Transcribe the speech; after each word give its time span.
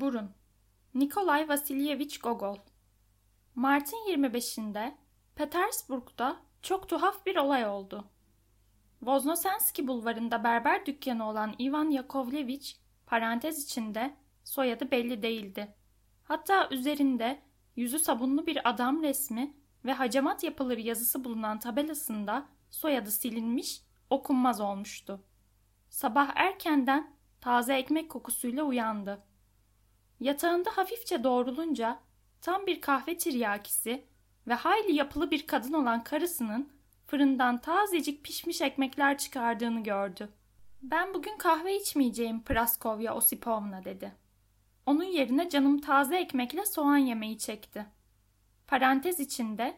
Burun 0.00 0.30
Nikolay 0.94 1.48
Vasilyevich 1.48 2.22
Gogol 2.22 2.56
Mart'ın 3.54 4.08
25'inde 4.08 4.94
Petersburg'da 5.34 6.36
çok 6.62 6.88
tuhaf 6.88 7.26
bir 7.26 7.36
olay 7.36 7.66
oldu. 7.66 8.04
Voznosenski 9.02 9.88
bulvarında 9.88 10.44
berber 10.44 10.86
dükkanı 10.86 11.28
olan 11.28 11.54
Ivan 11.60 11.90
Yakovlevich 11.90 12.72
parantez 13.06 13.64
içinde 13.64 14.16
soyadı 14.44 14.90
belli 14.90 15.22
değildi. 15.22 15.74
Hatta 16.24 16.68
üzerinde 16.70 17.42
yüzü 17.76 17.98
sabunlu 17.98 18.46
bir 18.46 18.70
adam 18.70 19.02
resmi 19.02 19.54
ve 19.84 19.92
hacamat 19.92 20.44
yapılır 20.44 20.78
yazısı 20.78 21.24
bulunan 21.24 21.58
tabelasında 21.58 22.48
soyadı 22.70 23.10
silinmiş, 23.10 23.82
okunmaz 24.10 24.60
olmuştu. 24.60 25.20
Sabah 25.88 26.32
erkenden 26.34 27.16
taze 27.40 27.74
ekmek 27.74 28.10
kokusuyla 28.10 28.64
uyandı. 28.64 29.27
Yatağında 30.20 30.70
hafifçe 30.70 31.24
doğrulunca 31.24 31.98
tam 32.40 32.66
bir 32.66 32.80
kahve 32.80 33.18
tiryakisi 33.18 34.04
ve 34.46 34.54
hayli 34.54 34.94
yapılı 34.94 35.30
bir 35.30 35.46
kadın 35.46 35.72
olan 35.72 36.04
karısının 36.04 36.72
fırından 37.06 37.60
tazecik 37.60 38.24
pişmiş 38.24 38.60
ekmekler 38.60 39.18
çıkardığını 39.18 39.82
gördü. 39.82 40.28
Ben 40.82 41.14
bugün 41.14 41.36
kahve 41.38 41.76
içmeyeceğim 41.76 42.42
Praskovya 42.42 43.14
Osipovna 43.14 43.84
dedi. 43.84 44.12
Onun 44.86 45.04
yerine 45.04 45.48
canım 45.48 45.80
taze 45.80 46.16
ekmekle 46.16 46.66
soğan 46.66 46.96
yemeği 46.96 47.38
çekti. 47.38 47.86
Parantez 48.66 49.20
içinde 49.20 49.76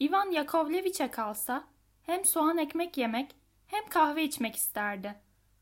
Ivan 0.00 0.30
Yakovleviç'e 0.30 1.10
kalsa 1.10 1.64
hem 2.02 2.24
soğan 2.24 2.58
ekmek 2.58 2.96
yemek 2.96 3.36
hem 3.66 3.88
kahve 3.88 4.24
içmek 4.24 4.56
isterdi. 4.56 5.14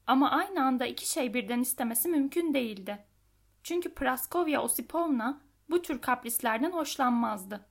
Ama 0.07 0.31
aynı 0.31 0.65
anda 0.65 0.87
iki 0.87 1.11
şey 1.11 1.35
birden 1.35 1.61
istemesi 1.61 2.09
mümkün 2.09 2.55
değildi. 2.55 3.05
Çünkü 3.63 3.95
Praskovya 3.95 4.63
Osipovna 4.63 5.41
bu 5.71 5.83
tür 5.83 6.01
kaprislerden 6.01 6.73
hoşlanmazdı. 6.73 7.67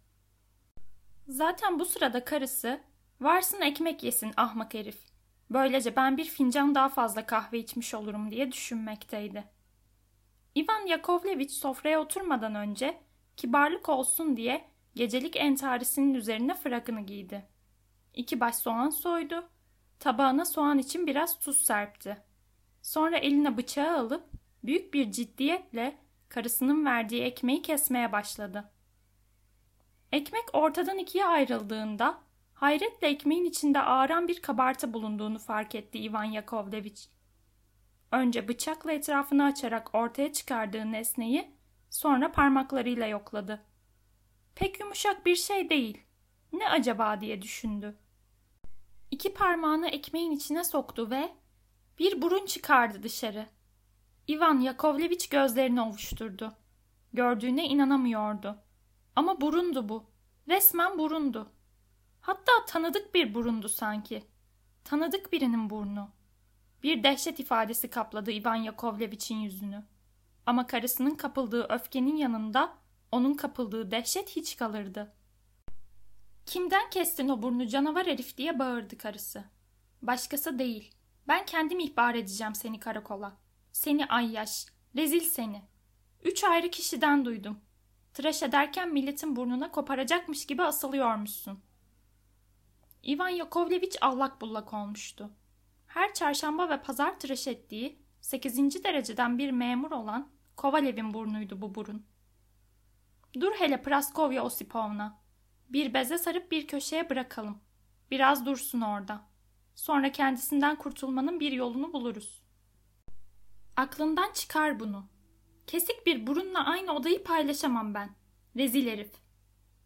Zaten 1.28 1.80
bu 1.80 1.86
sırada 1.86 2.26
karısı 2.26 2.82
varsın 3.22 3.62
ekmek 3.62 4.04
yesin 4.04 4.32
ahmak 4.38 4.74
herif. 4.74 5.00
Böylece 5.50 5.96
ben 5.96 6.18
bir 6.18 6.26
fincan 6.26 6.76
daha 6.76 6.90
fazla 6.90 7.26
kahve 7.26 7.60
içmiş 7.60 7.94
olurum 7.94 8.32
diye 8.32 8.52
düşünmekteydi. 8.52 9.44
Ivan 10.58 10.88
Yakovlevich 10.88 11.52
sofraya 11.52 12.02
oturmadan 12.02 12.56
önce 12.56 12.98
kibarlık 13.38 13.90
olsun 13.90 14.38
diye 14.38 14.66
gecelik 14.96 15.36
entarisinin 15.36 16.14
üzerine 16.14 16.54
frakını 16.54 17.02
giydi. 17.02 17.46
İki 18.14 18.40
baş 18.40 18.56
soğan 18.56 18.90
soydu, 18.90 19.50
tabağına 20.00 20.46
soğan 20.46 20.80
için 20.80 21.08
biraz 21.08 21.40
tuz 21.40 21.66
serpti. 21.66 22.18
Sonra 22.82 23.18
eline 23.18 23.58
bıçağı 23.58 23.98
alıp 23.98 24.37
büyük 24.64 24.94
bir 24.94 25.12
ciddiyetle 25.12 25.98
karısının 26.30 26.86
verdiği 26.86 27.24
ekmeği 27.24 27.62
kesmeye 27.62 28.12
başladı. 28.12 28.72
Ekmek 30.12 30.44
ortadan 30.54 30.98
ikiye 30.98 31.26
ayrıldığında 31.26 32.22
hayretle 32.54 33.08
ekmeğin 33.08 33.46
içinde 33.46 33.82
ağıran 33.82 34.28
bir 34.28 34.42
kabartı 34.42 34.94
bulunduğunu 34.94 35.40
fark 35.40 35.76
etti 35.76 36.00
Ivan 36.00 36.24
Yakovlevich. 36.24 37.02
Önce 38.12 38.48
bıçakla 38.48 38.92
etrafını 38.92 39.44
açarak 39.46 39.96
ortaya 39.96 40.34
çıkardığı 40.34 40.92
nesneyi 40.92 41.52
sonra 41.90 42.32
parmaklarıyla 42.32 43.08
yokladı. 43.08 43.66
Pek 44.56 44.80
yumuşak 44.80 45.26
bir 45.26 45.36
şey 45.36 45.70
değil. 45.70 46.02
Ne 46.54 46.70
acaba 46.70 47.22
diye 47.22 47.42
düşündü. 47.42 47.98
İki 49.12 49.34
parmağını 49.34 49.88
ekmeğin 49.88 50.32
içine 50.32 50.64
soktu 50.64 51.10
ve 51.10 51.30
bir 52.00 52.22
burun 52.22 52.46
çıkardı 52.46 53.04
dışarı. 53.04 53.46
Ivan 54.30 54.60
Yakovlevich 54.60 55.30
gözlerini 55.30 55.82
ovuşturdu. 55.82 56.54
Gördüğüne 57.14 57.68
inanamıyordu. 57.68 58.58
Ama 59.16 59.42
burundu 59.42 59.90
bu. 59.90 60.06
Resmen 60.48 60.98
burundu. 60.98 61.52
Hatta 62.22 62.52
tanıdık 62.68 63.16
bir 63.16 63.34
burundu 63.34 63.70
sanki. 63.70 64.24
Tanıdık 64.84 65.34
birinin 65.34 65.70
burnu. 65.70 66.10
Bir 66.84 67.04
dehşet 67.04 67.40
ifadesi 67.40 67.90
kapladı 67.90 68.32
Ivan 68.32 68.56
Yakovlevich'in 68.56 69.38
yüzünü. 69.38 69.84
Ama 70.46 70.68
karısının 70.68 71.16
kapıldığı 71.16 71.64
öfkenin 71.70 72.16
yanında 72.16 72.74
onun 73.12 73.34
kapıldığı 73.34 73.92
dehşet 73.92 74.36
hiç 74.36 74.58
kalırdı. 74.58 75.14
Kimden 76.46 76.90
kestin 76.90 77.30
o 77.30 77.42
burnu 77.42 77.68
canavar 77.68 78.08
herif 78.08 78.38
diye 78.38 78.60
bağırdı 78.60 78.98
karısı. 78.98 79.44
Başkası 80.02 80.60
değil. 80.60 80.96
Ben 81.28 81.46
kendim 81.46 81.80
ihbar 81.80 82.16
edeceğim 82.16 82.56
seni 82.56 82.80
karakola. 82.80 83.47
Seni 83.78 84.06
ayyaş, 84.06 84.66
rezil 84.96 85.22
seni. 85.22 85.62
Üç 86.24 86.44
ayrı 86.44 86.70
kişiden 86.70 87.26
duydum. 87.26 87.60
Tıraş 88.14 88.44
ederken 88.44 88.94
milletin 88.94 89.36
burnuna 89.36 89.72
koparacakmış 89.72 90.46
gibi 90.46 90.64
asılıyormuşsun. 90.64 91.60
Ivan 93.08 93.30
Yakovlevich 93.30 93.98
allak 94.02 94.42
bullak 94.42 94.74
olmuştu. 94.74 95.30
Her 95.88 96.14
çarşamba 96.14 96.70
ve 96.70 96.82
pazar 96.82 97.20
tıraş 97.20 97.48
ettiği 97.48 98.00
sekizinci 98.22 98.84
dereceden 98.84 99.38
bir 99.38 99.52
memur 99.52 99.92
olan 99.92 100.30
Kovalev'in 100.56 101.14
burnuydu 101.14 101.62
bu 101.62 101.76
burun. 101.76 102.06
Dur 103.40 103.52
hele 103.52 103.82
Praskovya 103.82 104.44
Osipovna. 104.44 105.20
Bir 105.70 105.94
beze 105.94 106.18
sarıp 106.18 106.52
bir 106.52 106.68
köşeye 106.68 107.10
bırakalım. 107.10 107.62
Biraz 108.12 108.46
dursun 108.46 108.82
orada. 108.82 109.22
Sonra 109.76 110.12
kendisinden 110.12 110.76
kurtulmanın 110.76 111.40
bir 111.40 111.52
yolunu 111.52 111.94
buluruz. 111.94 112.47
Aklından 113.78 114.32
çıkar 114.34 114.80
bunu. 114.80 115.06
Kesik 115.68 116.06
bir 116.06 116.28
burunla 116.28 116.66
aynı 116.66 116.92
odayı 116.92 117.24
paylaşamam 117.24 117.94
ben. 117.94 118.10
Rezil 118.56 118.88
herif. 118.88 119.12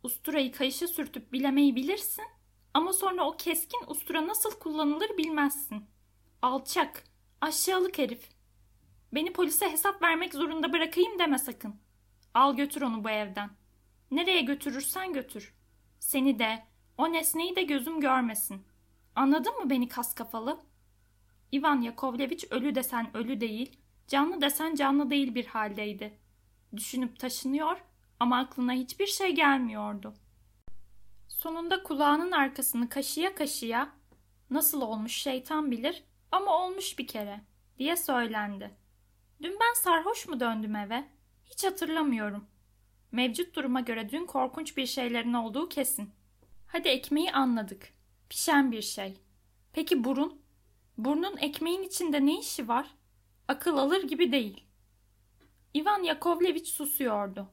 Usturayı 0.04 0.52
kayışa 0.52 0.88
sürtüp 0.88 1.34
bilemeyi 1.34 1.76
bilirsin 1.76 2.24
ama 2.74 2.94
sonra 2.94 3.28
o 3.28 3.38
keskin 3.38 3.82
ustura 3.88 4.28
nasıl 4.28 4.60
kullanılır 4.60 5.18
bilmezsin. 5.18 5.86
Alçak, 6.42 7.04
aşağılık 7.42 7.98
herif. 7.98 8.30
Beni 9.14 9.34
polise 9.34 9.72
hesap 9.72 10.02
vermek 10.02 10.34
zorunda 10.34 10.74
bırakayım 10.74 11.20
deme 11.20 11.38
sakın. 11.38 11.76
Al 12.34 12.56
götür 12.56 12.82
onu 12.82 13.04
bu 13.04 13.10
evden. 13.10 13.50
Nereye 14.12 14.42
götürürsen 14.42 15.14
götür. 15.14 15.54
Seni 16.00 16.40
de, 16.40 16.64
o 16.98 17.14
nesneyi 17.14 17.56
de 17.56 17.64
gözüm 17.64 18.02
görmesin. 18.02 18.64
Anladın 19.16 19.58
mı 19.64 19.70
beni 19.70 19.88
kas 19.88 20.16
kafalı? 20.16 20.60
Ivan 21.54 21.82
Yakovlevich 21.82 22.52
ölü 22.52 22.76
desen 22.76 23.18
ölü 23.18 23.42
değil, 23.42 23.81
canlı 24.12 24.42
desen 24.42 24.76
canlı 24.76 25.10
değil 25.10 25.36
bir 25.36 25.46
haldeydi. 25.46 26.14
Düşünüp 26.76 27.20
taşınıyor 27.20 27.82
ama 28.20 28.40
aklına 28.40 28.74
hiçbir 28.74 29.08
şey 29.08 29.36
gelmiyordu. 29.36 30.14
Sonunda 31.28 31.84
kulağının 31.84 32.32
arkasını 32.32 32.90
kaşıya 32.90 33.36
kaşıya 33.36 33.90
nasıl 34.50 34.82
olmuş 34.82 35.14
şeytan 35.14 35.72
bilir 35.72 36.04
ama 36.32 36.64
olmuş 36.64 37.00
bir 37.00 37.08
kere 37.08 37.42
diye 37.78 37.96
söylendi. 37.96 38.72
Dün 39.42 39.58
ben 39.62 39.74
sarhoş 39.74 40.28
mu 40.28 40.40
döndüm 40.40 40.76
eve? 40.76 41.08
Hiç 41.46 41.64
hatırlamıyorum. 41.64 42.46
Mevcut 43.12 43.56
duruma 43.56 43.80
göre 43.80 44.10
dün 44.10 44.26
korkunç 44.26 44.78
bir 44.78 44.86
şeylerin 44.86 45.34
olduğu 45.34 45.70
kesin. 45.70 46.10
Hadi 46.68 46.88
ekmeği 46.88 47.32
anladık. 47.32 47.94
Pişen 48.30 48.72
bir 48.72 48.82
şey. 48.82 49.18
Peki 49.74 50.04
burun? 50.04 50.42
Burnun 50.98 51.38
ekmeğin 51.38 51.84
içinde 51.84 52.26
ne 52.26 52.40
işi 52.40 52.68
var? 52.68 53.01
Akıl 53.52 53.78
alır 53.78 54.04
gibi 54.04 54.32
değil. 54.32 54.64
Ivan 55.76 56.04
Yakovlevich 56.04 56.68
susuyordu. 56.68 57.48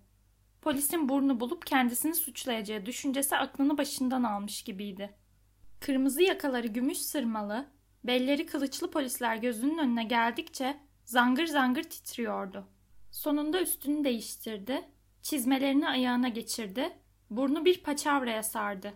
Polisin 0.62 1.08
burnu 1.08 1.40
bulup 1.40 1.66
kendisini 1.66 2.14
suçlayacağı 2.14 2.86
düşüncesi 2.86 3.36
aklını 3.36 3.78
başından 3.78 4.22
almış 4.22 4.62
gibiydi. 4.62 5.14
Kırmızı 5.80 6.22
yakaları 6.22 6.66
gümüş 6.66 6.98
sırmalı, 6.98 7.66
belleri 8.04 8.46
kılıçlı 8.46 8.90
polisler 8.90 9.36
gözünün 9.36 9.78
önüne 9.78 10.04
geldikçe 10.04 10.80
zangır 11.04 11.46
zangır 11.46 11.82
titriyordu. 11.82 12.68
Sonunda 13.10 13.62
üstünü 13.62 14.04
değiştirdi, 14.04 14.88
çizmelerini 15.22 15.88
ayağına 15.88 16.28
geçirdi, 16.28 16.98
burnu 17.30 17.64
bir 17.64 17.82
paçavraya 17.82 18.42
sardı. 18.42 18.92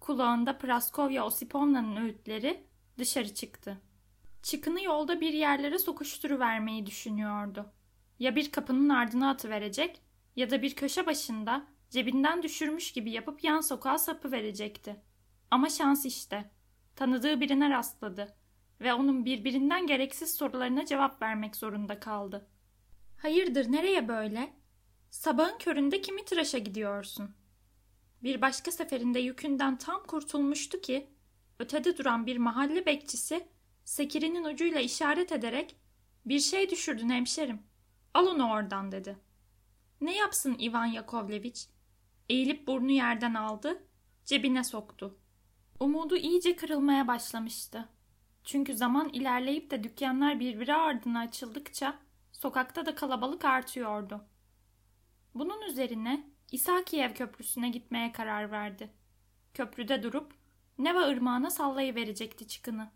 Kulağında 0.00 0.58
Praskovya 0.58 1.26
Osipovna'nın 1.26 1.96
öğütleri 1.96 2.66
dışarı 2.98 3.34
çıktı. 3.34 3.80
Çıkını 4.44 4.82
yolda 4.82 5.20
bir 5.20 5.32
yerlere 5.32 5.78
sokuşturuvermeyi 5.78 6.86
düşünüyordu. 6.86 7.72
Ya 8.18 8.36
bir 8.36 8.52
kapının 8.52 8.88
ardına 8.88 9.30
atıverecek 9.30 10.00
ya 10.36 10.50
da 10.50 10.62
bir 10.62 10.74
köşe 10.74 11.06
başında 11.06 11.66
cebinden 11.90 12.42
düşürmüş 12.42 12.92
gibi 12.92 13.10
yapıp 13.10 13.44
yan 13.44 13.60
sokağa 13.60 13.98
sapı 13.98 14.32
verecekti. 14.32 15.02
Ama 15.50 15.68
şans 15.68 16.06
işte. 16.06 16.50
Tanıdığı 16.96 17.40
birine 17.40 17.70
rastladı 17.70 18.36
ve 18.80 18.94
onun 18.94 19.24
birbirinden 19.24 19.86
gereksiz 19.86 20.34
sorularına 20.34 20.86
cevap 20.86 21.22
vermek 21.22 21.56
zorunda 21.56 22.00
kaldı. 22.00 22.48
Hayırdır 23.16 23.72
nereye 23.72 24.08
böyle? 24.08 24.52
Sabahın 25.10 25.58
köründe 25.58 26.00
kimi 26.00 26.24
tıraşa 26.24 26.58
gidiyorsun? 26.58 27.34
Bir 28.22 28.40
başka 28.40 28.70
seferinde 28.70 29.18
yükünden 29.18 29.78
tam 29.78 30.02
kurtulmuştu 30.02 30.80
ki 30.80 31.10
ötede 31.58 31.98
duran 31.98 32.26
bir 32.26 32.36
mahalle 32.36 32.86
bekçisi 32.86 33.53
sekirinin 33.84 34.44
ucuyla 34.44 34.80
işaret 34.80 35.32
ederek 35.32 35.76
bir 36.26 36.40
şey 36.40 36.70
düşürdün 36.70 37.10
hemşerim. 37.10 37.62
Al 38.14 38.26
onu 38.26 38.50
oradan 38.50 38.92
dedi. 38.92 39.18
Ne 40.00 40.16
yapsın 40.16 40.56
Ivan 40.58 40.86
Yakovleviç? 40.86 41.68
Eğilip 42.28 42.66
burnu 42.66 42.90
yerden 42.90 43.34
aldı, 43.34 43.82
cebine 44.24 44.64
soktu. 44.64 45.18
Umudu 45.80 46.16
iyice 46.16 46.56
kırılmaya 46.56 47.08
başlamıştı. 47.08 47.88
Çünkü 48.44 48.74
zaman 48.74 49.08
ilerleyip 49.08 49.70
de 49.70 49.84
dükkanlar 49.84 50.40
birbiri 50.40 50.74
ardına 50.74 51.20
açıldıkça 51.20 51.98
sokakta 52.32 52.86
da 52.86 52.94
kalabalık 52.94 53.44
artıyordu. 53.44 54.24
Bunun 55.34 55.62
üzerine 55.62 56.26
İsakiyev 56.52 57.14
Köprüsü'ne 57.14 57.68
gitmeye 57.68 58.12
karar 58.12 58.50
verdi. 58.50 58.90
Köprüde 59.54 60.02
durup 60.02 60.34
Neva 60.78 61.00
ırmağına 61.08 61.50
sallayıverecekti 61.50 62.48
çıkını. 62.48 62.90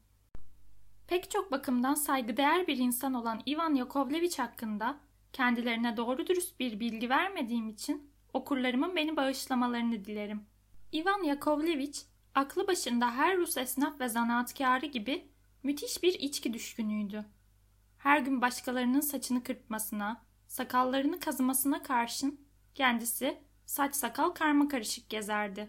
Pek 1.08 1.30
çok 1.30 1.52
bakımdan 1.52 1.94
saygıdeğer 1.94 2.66
bir 2.66 2.76
insan 2.76 3.14
olan 3.14 3.42
Ivan 3.46 3.74
Yakovlevich 3.74 4.38
hakkında 4.38 5.00
kendilerine 5.32 5.96
doğru 5.96 6.26
dürüst 6.26 6.60
bir 6.60 6.80
bilgi 6.80 7.10
vermediğim 7.10 7.68
için 7.68 8.10
okurlarımın 8.32 8.96
beni 8.96 9.16
bağışlamalarını 9.16 10.04
dilerim. 10.04 10.46
Ivan 10.94 11.22
Yakovlevich, 11.22 11.98
aklı 12.34 12.66
başında 12.66 13.10
her 13.10 13.36
Rus 13.36 13.56
esnaf 13.56 14.00
ve 14.00 14.08
zanaatkarı 14.08 14.86
gibi 14.86 15.28
müthiş 15.62 16.02
bir 16.02 16.14
içki 16.14 16.52
düşkünüydü. 16.52 17.24
Her 17.98 18.20
gün 18.20 18.40
başkalarının 18.40 19.00
saçını 19.00 19.42
kırpmasına, 19.42 20.24
sakallarını 20.48 21.20
kazımasına 21.20 21.82
karşın 21.82 22.40
kendisi 22.74 23.38
saç 23.66 23.96
sakal 23.96 24.30
karma 24.30 24.68
karışık 24.68 25.10
gezerdi. 25.10 25.68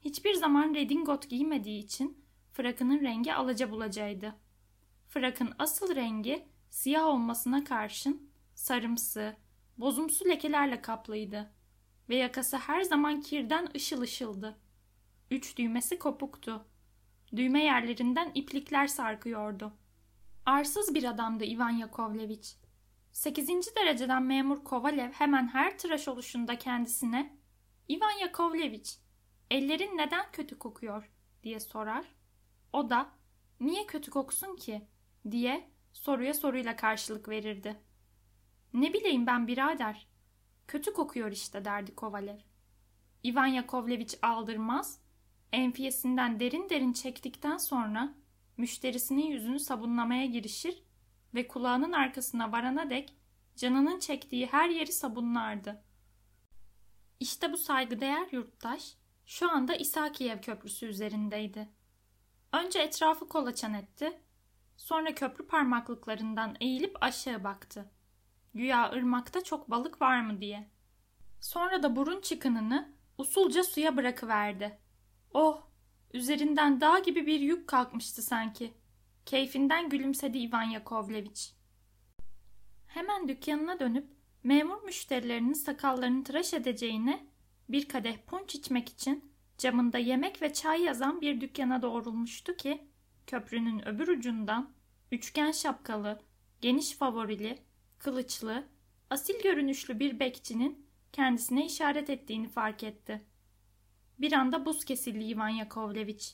Hiçbir 0.00 0.34
zaman 0.34 0.74
redingot 0.74 1.30
giymediği 1.30 1.84
için 1.84 2.21
frakının 2.52 3.00
rengi 3.00 3.34
alaca 3.34 3.70
bulacaydı. 3.70 4.34
Frakın 5.08 5.54
asıl 5.58 5.94
rengi 5.94 6.48
siyah 6.70 7.04
olmasına 7.04 7.64
karşın 7.64 8.30
sarımsı, 8.54 9.36
bozumsu 9.78 10.24
lekelerle 10.24 10.82
kaplıydı 10.82 11.52
ve 12.08 12.16
yakası 12.16 12.56
her 12.56 12.82
zaman 12.82 13.20
kirden 13.20 13.68
ışıl 13.76 14.00
ışıldı. 14.00 14.58
Üç 15.30 15.58
düğmesi 15.58 15.98
kopuktu. 15.98 16.66
Düğme 17.36 17.64
yerlerinden 17.64 18.30
iplikler 18.34 18.86
sarkıyordu. 18.86 19.72
Arsız 20.46 20.94
bir 20.94 21.04
adamdı 21.04 21.44
Ivan 21.44 21.70
Yakovlevich. 21.70 22.48
Sekizinci 23.12 23.74
dereceden 23.76 24.22
memur 24.22 24.64
Kovalev 24.64 25.12
hemen 25.12 25.48
her 25.48 25.78
tıraş 25.78 26.08
oluşunda 26.08 26.58
kendisine 26.58 27.36
Ivan 27.90 28.18
Yakovlevich, 28.20 28.90
ellerin 29.50 29.96
neden 29.96 30.26
kötü 30.32 30.58
kokuyor 30.58 31.10
diye 31.42 31.60
sorar. 31.60 32.04
O 32.72 32.90
da 32.90 33.12
niye 33.60 33.86
kötü 33.86 34.10
koksun 34.10 34.56
ki 34.56 34.86
diye 35.30 35.70
soruya 35.92 36.34
soruyla 36.34 36.76
karşılık 36.76 37.28
verirdi. 37.28 37.80
Ne 38.74 38.92
bileyim 38.92 39.26
ben 39.26 39.46
birader. 39.46 40.06
Kötü 40.68 40.92
kokuyor 40.92 41.32
işte 41.32 41.64
derdi 41.64 41.94
Kovalev. 41.94 42.38
Ivan 43.24 43.46
Yakovlevich 43.46 44.14
aldırmaz, 44.22 45.00
enfiyesinden 45.52 46.40
derin 46.40 46.70
derin 46.70 46.92
çektikten 46.92 47.56
sonra 47.56 48.14
müşterisinin 48.56 49.26
yüzünü 49.26 49.60
sabunlamaya 49.60 50.26
girişir 50.26 50.82
ve 51.34 51.48
kulağının 51.48 51.92
arkasına 51.92 52.52
varana 52.52 52.90
dek 52.90 53.16
canının 53.56 53.98
çektiği 53.98 54.46
her 54.46 54.68
yeri 54.68 54.92
sabunlardı. 54.92 55.84
İşte 57.20 57.52
bu 57.52 57.56
saygıdeğer 57.56 58.28
yurttaş 58.32 58.96
şu 59.26 59.50
anda 59.50 59.74
İsakiyev 59.74 60.40
Köprüsü 60.40 60.86
üzerindeydi. 60.86 61.68
Önce 62.52 62.78
etrafı 62.78 63.28
kolaçan 63.28 63.74
etti, 63.74 64.20
sonra 64.76 65.14
köprü 65.14 65.46
parmaklıklarından 65.46 66.56
eğilip 66.60 66.96
aşağı 67.00 67.44
baktı. 67.44 67.90
Güya 68.54 68.92
ırmakta 68.92 69.44
çok 69.44 69.70
balık 69.70 70.02
var 70.02 70.20
mı 70.20 70.40
diye. 70.40 70.70
Sonra 71.40 71.82
da 71.82 71.96
burun 71.96 72.20
çıkınını 72.20 72.92
usulca 73.18 73.64
suya 73.64 73.96
bırakıverdi. 73.96 74.78
Oh, 75.34 75.62
üzerinden 76.12 76.80
dağ 76.80 76.98
gibi 76.98 77.26
bir 77.26 77.40
yük 77.40 77.68
kalkmıştı 77.68 78.22
sanki. 78.22 78.74
Keyfinden 79.26 79.88
gülümsedi 79.88 80.38
Ivan 80.38 80.62
Yakovlevich. 80.62 81.42
Hemen 82.86 83.28
dükkanına 83.28 83.80
dönüp 83.80 84.06
memur 84.42 84.82
müşterilerinin 84.82 85.52
sakallarını 85.52 86.24
tıraş 86.24 86.54
edeceğine 86.54 87.26
bir 87.68 87.88
kadeh 87.88 88.16
punç 88.26 88.54
içmek 88.54 88.88
için 88.88 89.31
camında 89.62 89.98
yemek 89.98 90.42
ve 90.42 90.52
çay 90.52 90.82
yazan 90.82 91.20
bir 91.20 91.40
dükkana 91.40 91.82
doğrulmuştu 91.82 92.56
ki 92.56 92.88
köprünün 93.26 93.88
öbür 93.88 94.08
ucundan 94.08 94.74
üçgen 95.12 95.52
şapkalı, 95.52 96.22
geniş 96.60 96.92
favorili, 96.92 97.58
kılıçlı, 97.98 98.68
asil 99.10 99.42
görünüşlü 99.42 100.00
bir 100.00 100.20
bekçinin 100.20 100.86
kendisine 101.12 101.66
işaret 101.66 102.10
ettiğini 102.10 102.48
fark 102.48 102.82
etti. 102.82 103.26
Bir 104.18 104.32
anda 104.32 104.66
buz 104.66 104.84
kesildi 104.84 105.24
Ivan 105.24 105.48
Yakovlevich. 105.48 106.26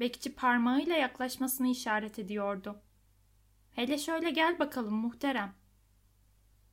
Bekçi 0.00 0.34
parmağıyla 0.34 0.96
yaklaşmasını 0.96 1.68
işaret 1.68 2.18
ediyordu. 2.18 2.82
Hele 3.72 3.98
şöyle 3.98 4.30
gel 4.30 4.58
bakalım 4.58 4.94
muhterem. 4.94 5.54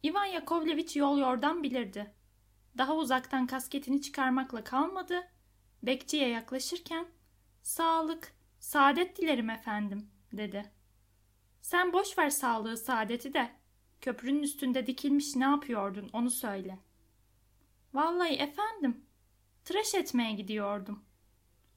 Ivan 0.05 0.25
Yakovlevich 0.25 0.95
yol 0.95 1.19
yordan 1.19 1.63
bilirdi. 1.63 2.15
Daha 2.77 2.95
uzaktan 2.95 3.47
kasketini 3.47 4.01
çıkarmakla 4.01 4.63
kalmadı. 4.63 5.32
Bekçiye 5.83 6.29
yaklaşırken 6.29 7.07
sağlık, 7.61 8.35
saadet 8.59 9.17
dilerim 9.17 9.49
efendim 9.49 10.09
dedi. 10.33 10.71
Sen 11.61 11.93
boş 11.93 12.17
ver 12.17 12.29
sağlığı, 12.29 12.77
saadeti 12.77 13.33
de. 13.33 13.51
Köprünün 14.01 14.43
üstünde 14.43 14.87
dikilmiş 14.87 15.35
ne 15.35 15.43
yapıyordun 15.43 16.09
onu 16.13 16.29
söyle. 16.29 16.79
Vallahi 17.93 18.33
efendim, 18.33 19.05
tıraş 19.65 19.95
etmeye 19.95 20.31
gidiyordum. 20.31 21.05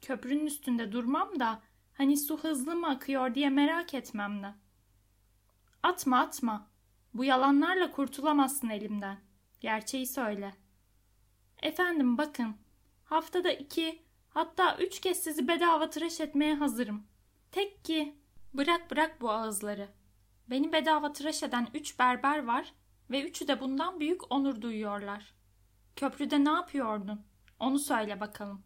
Köprünün 0.01 0.47
üstünde 0.47 0.93
durmam 0.93 1.41
da 1.41 1.63
hani 1.95 2.17
su 2.17 2.39
hızlı 2.39 2.77
mı 2.77 2.89
akıyor 2.89 3.35
diye 3.35 3.51
merak 3.51 3.95
etmem 3.95 4.43
de. 4.43 4.55
Atma 5.83 6.21
atma. 6.21 6.71
Bu 7.15 7.25
yalanlarla 7.25 7.91
kurtulamazsın 7.93 8.69
elimden. 8.69 9.19
Gerçeği 9.61 10.07
söyle. 10.07 10.55
Efendim 11.63 12.19
bakın. 12.19 12.57
Haftada 13.07 13.53
iki 13.53 14.03
hatta 14.29 14.77
üç 14.77 15.01
kez 15.01 15.23
sizi 15.23 15.49
bedava 15.49 15.91
tıraş 15.91 16.21
etmeye 16.21 16.55
hazırım. 16.55 17.07
Tek 17.53 17.85
ki 17.85 18.15
bırak 18.55 18.91
bırak 18.91 19.21
bu 19.21 19.31
ağızları. 19.31 19.89
Beni 20.51 20.73
bedava 20.73 21.13
tıraş 21.13 21.43
eden 21.43 21.69
üç 21.75 21.99
berber 21.99 22.45
var 22.45 22.73
ve 23.11 23.23
üçü 23.29 23.49
de 23.49 23.61
bundan 23.61 24.01
büyük 24.01 24.33
onur 24.33 24.61
duyuyorlar. 24.61 25.35
Köprüde 25.97 26.45
ne 26.45 26.51
yapıyordun? 26.51 27.21
Onu 27.61 27.79
söyle 27.79 28.21
bakalım. 28.21 28.63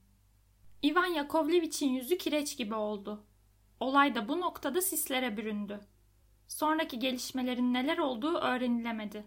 Ivan 0.85 1.07
Yakovlevich'in 1.07 1.89
yüzü 1.89 2.19
kireç 2.19 2.57
gibi 2.57 2.75
oldu. 2.75 3.25
Olay 3.81 4.15
da 4.15 4.29
bu 4.29 4.41
noktada 4.41 4.83
sislere 4.83 5.37
büründü. 5.37 5.81
Sonraki 6.49 6.99
gelişmelerin 6.99 7.75
neler 7.75 7.99
olduğu 7.99 8.35
öğrenilemedi. 8.39 9.25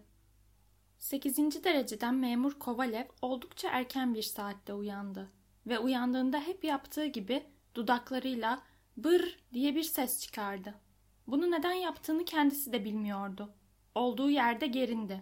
8. 1.04 1.64
dereceden 1.64 2.14
memur 2.14 2.52
Kovalev 2.58 3.04
oldukça 3.22 3.68
erken 3.68 4.14
bir 4.14 4.22
saatte 4.22 4.72
uyandı 4.72 5.30
ve 5.66 5.78
uyandığında 5.78 6.40
hep 6.40 6.64
yaptığı 6.64 7.06
gibi 7.06 7.46
dudaklarıyla 7.74 8.62
bır 8.96 9.38
diye 9.52 9.74
bir 9.74 9.82
ses 9.82 10.20
çıkardı. 10.20 10.74
Bunu 11.26 11.50
neden 11.50 11.72
yaptığını 11.72 12.24
kendisi 12.24 12.72
de 12.72 12.84
bilmiyordu. 12.84 13.54
Olduğu 13.94 14.30
yerde 14.30 14.66
gerindi. 14.66 15.20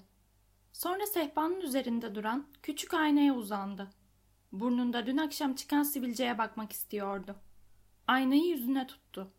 Sonra 0.72 1.06
sehpanın 1.06 1.60
üzerinde 1.60 2.14
duran 2.14 2.46
küçük 2.62 2.94
aynaya 2.94 3.34
uzandı. 3.34 3.90
Burnunda 4.52 5.06
dün 5.06 5.16
akşam 5.16 5.54
çıkan 5.54 5.82
sivilceye 5.82 6.38
bakmak 6.38 6.72
istiyordu. 6.72 7.36
Aynayı 8.06 8.44
yüzüne 8.44 8.86
tuttu 8.86 9.32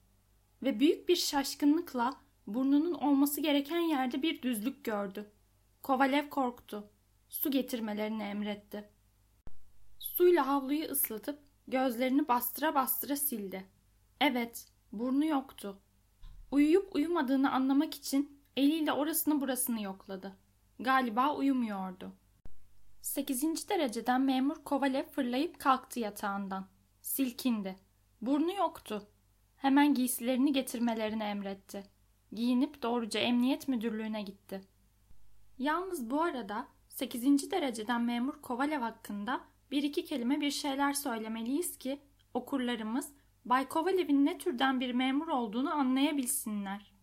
ve 0.63 0.79
büyük 0.79 1.09
bir 1.09 1.15
şaşkınlıkla 1.15 2.13
burnunun 2.47 2.93
olması 2.93 3.41
gereken 3.41 3.81
yerde 3.81 4.21
bir 4.21 4.41
düzlük 4.41 4.83
gördü. 4.83 5.31
Kovalev 5.83 6.29
korktu. 6.29 6.89
Su 7.29 7.51
getirmelerini 7.51 8.23
emretti. 8.23 8.89
Suyla 9.99 10.47
havluyu 10.47 10.85
ıslatıp 10.85 11.39
gözlerini 11.67 12.27
bastıra 12.27 12.75
bastıra 12.75 13.15
sildi. 13.15 13.65
Evet, 14.21 14.67
burnu 14.91 15.25
yoktu. 15.25 15.79
Uyuyup 16.51 16.95
uyumadığını 16.95 17.51
anlamak 17.51 17.93
için 17.93 18.41
eliyle 18.57 18.91
orasını 18.91 19.41
burasını 19.41 19.81
yokladı. 19.81 20.37
Galiba 20.79 21.35
uyumuyordu. 21.35 22.11
Sekizinci 23.01 23.69
dereceden 23.69 24.21
memur 24.21 24.63
Kovalev 24.63 25.05
fırlayıp 25.05 25.59
kalktı 25.59 25.99
yatağından. 25.99 26.67
Silkindi. 27.01 27.75
Burnu 28.21 28.53
yoktu. 28.53 29.07
Hemen 29.57 29.93
giysilerini 29.93 30.53
getirmelerini 30.53 31.23
emretti. 31.23 31.83
Giyinip 32.31 32.81
doğruca 32.81 33.19
emniyet 33.19 33.67
müdürlüğüne 33.67 34.21
gitti. 34.21 34.72
Yalnız 35.57 36.09
bu 36.09 36.21
arada 36.21 36.67
sekizinci 36.89 37.51
dereceden 37.51 38.01
memur 38.01 38.41
Kovalev 38.41 38.81
hakkında 38.81 39.41
bir 39.71 39.83
iki 39.83 40.05
kelime 40.05 40.41
bir 40.41 40.51
şeyler 40.51 40.93
söylemeliyiz 40.93 41.77
ki 41.77 42.01
okurlarımız 42.33 43.13
Bay 43.45 43.67
Kovalev'in 43.67 44.25
ne 44.25 44.37
türden 44.37 44.79
bir 44.79 44.91
memur 44.91 45.27
olduğunu 45.27 45.73
anlayabilsinler. 45.73 46.93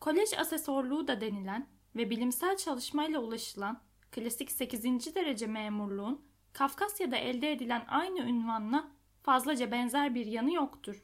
Kolej 0.00 0.32
asesorluğu 0.38 1.08
da 1.08 1.20
denilen 1.20 1.66
ve 1.96 2.10
bilimsel 2.10 2.56
çalışmayla 2.56 3.20
ulaşılan 3.20 3.82
klasik 4.12 4.50
8. 4.50 5.14
derece 5.14 5.46
memurluğun 5.46 6.24
Kafkasya'da 6.52 7.16
elde 7.16 7.52
edilen 7.52 7.84
aynı 7.88 8.18
ünvanla 8.18 8.90
fazlaca 9.22 9.70
benzer 9.72 10.14
bir 10.14 10.26
yanı 10.26 10.52
yoktur. 10.52 11.02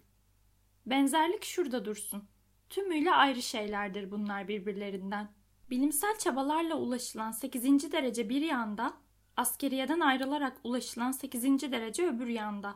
Benzerlik 0.86 1.44
şurada 1.44 1.84
dursun. 1.84 2.24
Tümüyle 2.70 3.12
ayrı 3.12 3.42
şeylerdir 3.42 4.10
bunlar 4.10 4.48
birbirlerinden. 4.48 5.37
Bilimsel 5.70 6.18
çabalarla 6.18 6.74
ulaşılan 6.74 7.30
8. 7.30 7.92
derece 7.92 8.28
bir 8.28 8.42
yanda, 8.42 8.94
askeriyeden 9.36 10.00
ayrılarak 10.00 10.56
ulaşılan 10.64 11.12
8. 11.12 11.42
derece 11.72 12.06
öbür 12.06 12.26
yanda. 12.26 12.74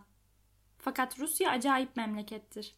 Fakat 0.78 1.18
Rusya 1.18 1.50
acayip 1.50 1.96
memlekettir. 1.96 2.75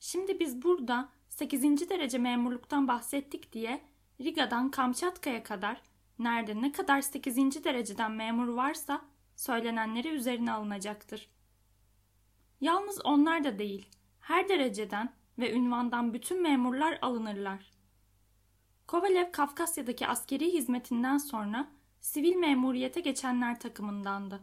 Şimdi 0.00 0.40
biz 0.40 0.62
burada 0.62 1.08
8. 1.28 1.90
derece 1.90 2.18
memurluktan 2.18 2.88
bahsettik 2.88 3.52
diye 3.52 3.82
Riga'dan 4.20 4.70
Kamçatka'ya 4.70 5.42
kadar 5.42 5.82
nerede 6.18 6.62
ne 6.62 6.72
kadar 6.72 7.00
8. 7.00 7.64
dereceden 7.64 8.12
memur 8.12 8.48
varsa 8.48 9.04
söylenenleri 9.36 10.08
üzerine 10.08 10.52
alınacaktır. 10.52 11.28
Yalnız 12.60 13.00
onlar 13.04 13.44
da 13.44 13.58
değil, 13.58 13.88
her 14.20 14.48
dereceden 14.48 15.12
ve 15.38 15.52
ünvandan 15.52 16.14
bütün 16.14 16.42
memurlar 16.42 16.98
alınırlar. 17.02 17.75
Kovalev 18.86 19.32
Kafkasya'daki 19.32 20.06
askeri 20.06 20.52
hizmetinden 20.52 21.18
sonra 21.18 21.68
sivil 22.00 22.36
memuriyete 22.36 23.00
geçenler 23.00 23.60
takımındandı. 23.60 24.40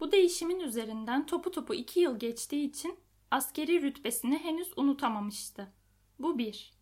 Bu 0.00 0.12
değişimin 0.12 0.60
üzerinden 0.60 1.26
topu 1.26 1.50
topu 1.50 1.74
iki 1.74 2.00
yıl 2.00 2.18
geçtiği 2.18 2.68
için 2.68 2.98
askeri 3.30 3.82
rütbesini 3.82 4.38
henüz 4.38 4.72
unutamamıştı. 4.76 5.72
Bu 6.18 6.38
bir. 6.38 6.74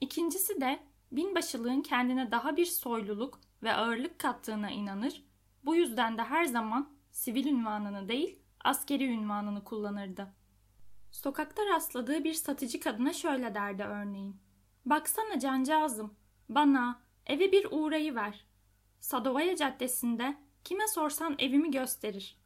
İkincisi 0.00 0.60
de 0.60 0.78
binbaşılığın 1.12 1.82
kendine 1.82 2.30
daha 2.30 2.56
bir 2.56 2.66
soyluluk 2.66 3.40
ve 3.62 3.72
ağırlık 3.72 4.18
kattığına 4.18 4.70
inanır, 4.70 5.24
bu 5.64 5.74
yüzden 5.74 6.18
de 6.18 6.22
her 6.22 6.44
zaman 6.44 6.90
sivil 7.10 7.46
ünvanını 7.46 8.08
değil 8.08 8.38
askeri 8.64 9.04
ünvanını 9.04 9.64
kullanırdı. 9.64 10.34
Sokakta 11.10 11.66
rastladığı 11.66 12.24
bir 12.24 12.34
satıcı 12.34 12.80
kadına 12.80 13.12
şöyle 13.12 13.54
derdi 13.54 13.82
örneğin. 13.82 14.45
Baksana 14.86 15.38
cancağızım, 15.38 16.14
bana 16.48 17.02
eve 17.26 17.52
bir 17.52 17.66
uğrayı 17.70 18.14
ver. 18.14 18.46
Sadovaya 19.00 19.56
Caddesi'nde 19.56 20.36
kime 20.64 20.88
sorsan 20.88 21.36
evimi 21.38 21.70
gösterir. 21.70 22.38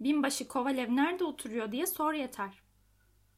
Binbaşı 0.00 0.48
Kovalev 0.48 0.96
nerede 0.96 1.24
oturuyor 1.24 1.72
diye 1.72 1.86
sor 1.86 2.12
yeter. 2.12 2.62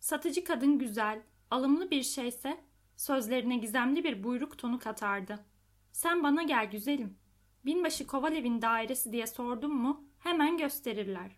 Satıcı 0.01 0.45
kadın 0.45 0.79
güzel, 0.79 1.23
alımlı 1.51 1.91
bir 1.91 2.03
şeyse 2.03 2.61
sözlerine 2.97 3.57
gizemli 3.57 4.05
bir 4.05 4.25
buyruk 4.25 4.59
tonu 4.59 4.79
katardı. 4.79 5.45
Sen 5.93 6.23
bana 6.23 6.43
gel 6.43 6.71
güzelim. 6.71 7.19
Binbaşı 7.65 8.07
Kovalev'in 8.07 8.63
dairesi 8.63 9.13
diye 9.13 9.27
sordum 9.27 9.75
mu 9.75 10.05
hemen 10.19 10.59
gösterirler. 10.59 11.37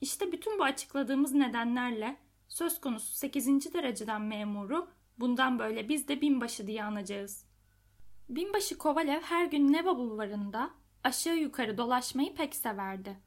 İşte 0.00 0.32
bütün 0.32 0.58
bu 0.58 0.64
açıkladığımız 0.64 1.32
nedenlerle 1.32 2.16
söz 2.48 2.80
konusu 2.80 3.14
8. 3.14 3.74
dereceden 3.74 4.22
memuru 4.22 4.88
bundan 5.20 5.58
böyle 5.58 5.88
biz 5.88 6.08
de 6.08 6.20
binbaşı 6.20 6.66
diye 6.66 6.84
anacağız. 6.84 7.44
Binbaşı 8.28 8.78
Kovalev 8.78 9.20
her 9.20 9.46
gün 9.46 9.72
Neva 9.72 9.96
bulvarında 9.96 10.70
aşağı 11.04 11.36
yukarı 11.36 11.78
dolaşmayı 11.78 12.34
pek 12.34 12.54
severdi. 12.54 13.18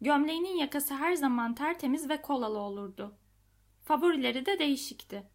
Gömleğinin 0.00 0.56
yakası 0.56 0.94
her 0.94 1.14
zaman 1.14 1.54
tertemiz 1.54 2.08
ve 2.08 2.22
kolalı 2.22 2.58
olurdu. 2.58 3.14
Favorileri 3.84 4.46
de 4.46 4.58
değişikti. 4.58 5.30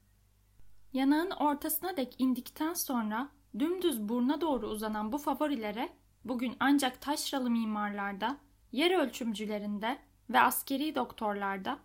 Yanağın 0.94 1.32
ortasına 1.32 1.98
dek 1.98 2.16
indikten 2.18 2.74
sonra 2.74 3.30
dümdüz 3.60 4.10
burna 4.10 4.42
doğru 4.42 4.68
uzanan 4.68 5.12
bu 5.12 5.18
favorilere 5.18 5.90
bugün 6.26 6.56
ancak 6.60 7.02
taşralı 7.02 7.50
mimarlarda, 7.50 8.38
yer 8.72 8.92
ölçümcülerinde 8.92 9.98
ve 10.30 10.40
askeri 10.40 10.96
doktorlarda 10.96 11.80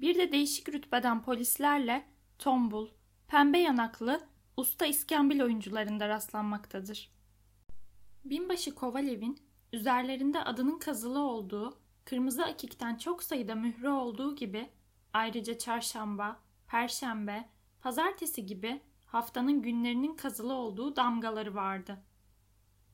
bir 0.00 0.18
de 0.18 0.32
değişik 0.32 0.68
rütbeden 0.68 1.22
polislerle 1.22 2.04
tombul, 2.38 2.88
pembe 3.32 3.58
yanaklı, 3.58 4.20
usta 4.56 4.86
iskambil 4.86 5.40
oyuncularında 5.40 6.08
rastlanmaktadır. 6.08 7.10
Binbaşı 8.24 8.74
Kovalev'in 8.74 9.38
üzerlerinde 9.72 10.44
adının 10.44 10.78
kazılı 10.78 11.18
olduğu, 11.18 11.78
kırmızı 12.04 12.44
akikten 12.44 12.96
çok 12.96 13.22
sayıda 13.22 13.54
mührü 13.54 13.88
olduğu 13.88 14.36
gibi 14.36 14.70
ayrıca 15.12 15.58
çarşamba, 15.58 16.40
perşembe, 16.66 17.48
pazartesi 17.80 18.46
gibi 18.46 18.80
haftanın 19.06 19.62
günlerinin 19.62 20.16
kazılı 20.16 20.52
olduğu 20.52 20.96
damgaları 20.96 21.54
vardı. 21.54 21.98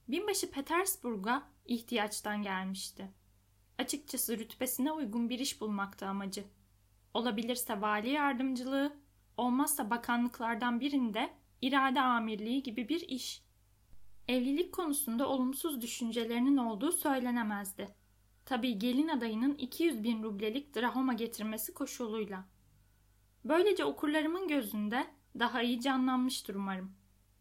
Binbaşı 0.08 0.50
Petersburg'a 0.50 1.42
ihtiyaçtan 1.66 2.42
gelmişti. 2.42 3.10
Açıkçası 3.78 4.38
rütbesine 4.38 4.92
uygun 4.92 5.30
bir 5.30 5.38
iş 5.38 5.60
bulmakta 5.60 6.06
amacı. 6.06 6.44
Olabilirse 7.14 7.80
vali 7.80 8.08
yardımcılığı, 8.08 9.07
olmazsa 9.38 9.90
bakanlıklardan 9.90 10.80
birinde 10.80 11.30
irade 11.62 12.00
amirliği 12.00 12.62
gibi 12.62 12.88
bir 12.88 13.00
iş. 13.00 13.42
Evlilik 14.28 14.72
konusunda 14.72 15.28
olumsuz 15.28 15.80
düşüncelerinin 15.80 16.56
olduğu 16.56 16.92
söylenemezdi. 16.92 17.88
Tabii 18.44 18.78
gelin 18.78 19.08
adayının 19.08 19.54
200 19.54 20.02
bin 20.02 20.22
rublelik 20.22 20.76
drahoma 20.76 21.12
getirmesi 21.12 21.74
koşuluyla. 21.74 22.44
Böylece 23.44 23.84
okurlarımın 23.84 24.48
gözünde 24.48 25.06
daha 25.38 25.62
iyi 25.62 25.80
canlanmıştır 25.80 26.54
umarım. 26.54 26.92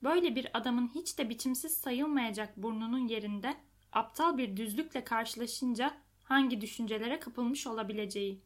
Böyle 0.04 0.36
bir 0.36 0.58
adamın 0.58 0.88
hiç 0.96 1.18
de 1.18 1.30
biçimsiz 1.30 1.77
sayılmayacak 1.77 2.58
burnunun 2.58 3.08
yerinde 3.08 3.58
aptal 3.92 4.38
bir 4.38 4.58
düzlükle 4.58 5.04
karşılaşınca 5.04 5.98
hangi 6.24 6.62
düşüncelere 6.62 7.20
kapılmış 7.20 7.68
olabileceği. 7.68 8.42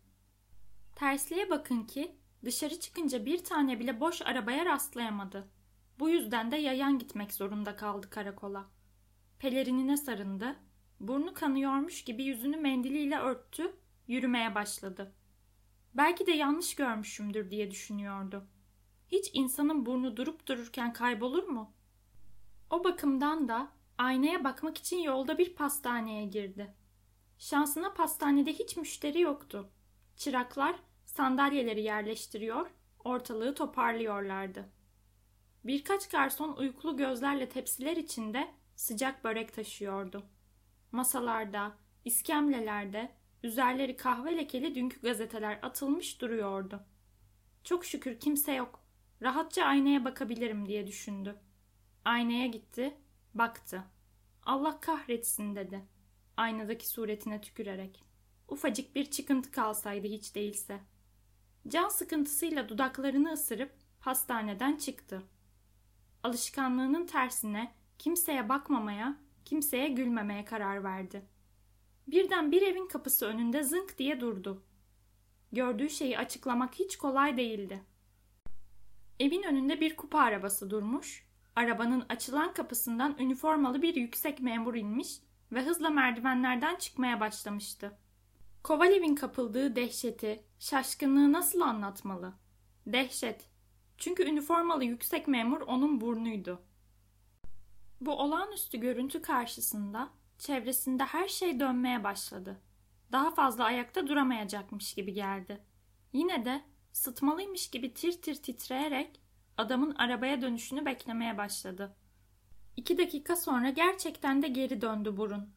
Tersliğe 0.96 1.50
bakın 1.50 1.84
ki 1.84 2.16
dışarı 2.46 2.80
çıkınca 2.80 3.26
bir 3.26 3.44
tane 3.44 3.80
bile 3.80 4.00
boş 4.00 4.22
arabaya 4.22 4.66
rastlayamadı. 4.66 5.48
Bu 6.00 6.10
yüzden 6.10 6.52
de 6.52 6.56
yayan 6.56 7.00
gitmek 7.00 7.34
zorunda 7.34 7.76
kaldı 7.76 8.10
karakola. 8.10 8.70
Pelerinine 9.40 9.98
sarındı, 9.98 10.56
burnu 11.00 11.34
kanıyormuş 11.34 12.04
gibi 12.04 12.24
yüzünü 12.24 12.58
mendiliyle 12.58 13.18
örttü, 13.18 13.76
yürümeye 14.08 14.56
başladı. 14.56 15.14
Belki 15.94 16.28
de 16.28 16.32
yanlış 16.32 16.76
görmüşümdür 16.76 17.52
diye 17.52 17.72
düşünüyordu. 17.72 18.48
Hiç 19.08 19.30
insanın 19.34 19.86
burnu 19.86 20.18
durup 20.18 20.48
dururken 20.48 20.94
kaybolur 20.94 21.44
mu? 21.44 21.74
O 22.70 22.84
bakımdan 22.84 23.48
da 23.48 23.72
aynaya 23.98 24.44
bakmak 24.44 24.78
için 24.78 24.98
yolda 24.98 25.38
bir 25.38 25.56
pastaneye 25.56 26.26
girdi. 26.26 26.74
Şansına 27.38 27.94
pastanede 27.94 28.54
hiç 28.54 28.78
müşteri 28.78 29.22
yoktu. 29.22 29.70
Çıraklar 30.16 30.76
sandalyeleri 31.16 31.82
yerleştiriyor, 31.82 32.70
ortalığı 33.04 33.56
toparlıyorlardı. 33.56 34.70
Birkaç 35.64 36.10
garson 36.10 36.56
uykulu 36.56 36.98
gözlerle 36.98 37.50
tepsiler 37.50 37.98
içinde 37.98 38.52
sıcak 38.76 39.24
börek 39.24 39.54
taşıyordu. 39.54 40.24
Masalarda, 40.92 41.72
iskemlelerde, 42.06 43.12
üzerleri 43.44 43.98
kahve 43.98 44.38
lekeli 44.38 44.76
dünkü 44.76 45.02
gazeteler 45.02 45.60
atılmış 45.62 46.22
duruyordu. 46.22 46.84
Çok 47.64 47.86
şükür 47.86 48.20
kimse 48.20 48.54
yok. 48.54 48.84
Rahatça 49.22 49.66
aynaya 49.66 50.06
bakabilirim 50.06 50.68
diye 50.68 50.88
düşündü. 50.88 51.36
Aynaya 52.06 52.48
gitti, 52.48 52.98
baktı. 53.34 53.84
Allah 54.44 54.80
kahretsin 54.80 55.56
dedi. 55.56 55.86
Aynadaki 56.38 56.88
suretine 56.88 57.42
tükürerek. 57.42 58.04
Ufacık 58.48 58.96
bir 58.96 59.12
çıkıntı 59.12 59.52
kalsaydı 59.52 60.08
hiç 60.08 60.36
değilse. 60.36 60.91
Can 61.68 61.90
sıkıntısıyla 61.90 62.70
dudaklarını 62.70 63.32
ısırıp 63.32 63.72
hastaneden 64.00 64.76
çıktı. 64.76 65.24
Alışkanlığının 66.24 67.06
tersine 67.06 67.72
kimseye 68.00 68.50
bakmamaya, 68.50 69.18
kimseye 69.46 69.88
gülmemeye 69.88 70.46
karar 70.46 70.84
verdi. 70.84 71.26
Birden 72.08 72.52
bir 72.52 72.62
evin 72.62 72.88
kapısı 72.88 73.26
önünde 73.26 73.64
zınk 73.64 73.98
diye 73.98 74.22
durdu. 74.22 74.64
Gördüğü 75.52 75.90
şeyi 75.90 76.18
açıklamak 76.18 76.76
hiç 76.76 76.98
kolay 76.98 77.38
değildi. 77.38 77.84
Evin 79.20 79.44
önünde 79.44 79.82
bir 79.82 79.96
kupa 79.96 80.20
arabası 80.20 80.70
durmuş, 80.70 81.26
arabanın 81.56 82.06
açılan 82.10 82.54
kapısından 82.54 83.16
üniformalı 83.20 83.82
bir 83.82 83.96
yüksek 83.96 84.40
memur 84.40 84.76
inmiş 84.76 85.20
ve 85.52 85.66
hızla 85.66 85.90
merdivenlerden 85.90 86.76
çıkmaya 86.76 87.20
başlamıştı. 87.20 87.98
Kovalev'in 88.64 89.16
kapıldığı 89.16 89.76
dehşeti, 89.76 90.44
şaşkınlığı 90.60 91.34
nasıl 91.34 91.62
anlatmalı? 91.62 92.34
Dehşet. 92.88 93.50
Çünkü 93.98 94.24
üniformalı 94.24 94.84
yüksek 94.84 95.28
memur 95.28 95.62
onun 95.62 96.02
burnuydu. 96.02 96.62
Bu 98.02 98.12
olağanüstü 98.12 98.80
görüntü 98.80 99.22
karşısında 99.22 100.10
çevresinde 100.38 101.04
her 101.04 101.28
şey 101.28 101.60
dönmeye 101.60 102.04
başladı. 102.04 102.62
Daha 103.12 103.32
fazla 103.32 103.64
ayakta 103.64 104.08
duramayacakmış 104.08 104.94
gibi 104.94 105.14
geldi. 105.14 105.64
Yine 106.14 106.46
de 106.46 106.62
sıtmalıymış 106.94 107.70
gibi 107.70 107.94
tir 107.94 108.22
tir 108.22 108.36
titreyerek 108.36 109.22
adamın 109.58 109.96
arabaya 109.96 110.42
dönüşünü 110.42 110.86
beklemeye 110.86 111.38
başladı. 111.38 111.96
İki 112.78 112.98
dakika 112.98 113.36
sonra 113.36 113.70
gerçekten 113.70 114.42
de 114.42 114.48
geri 114.48 114.82
döndü 114.82 115.18
burun. 115.18 115.50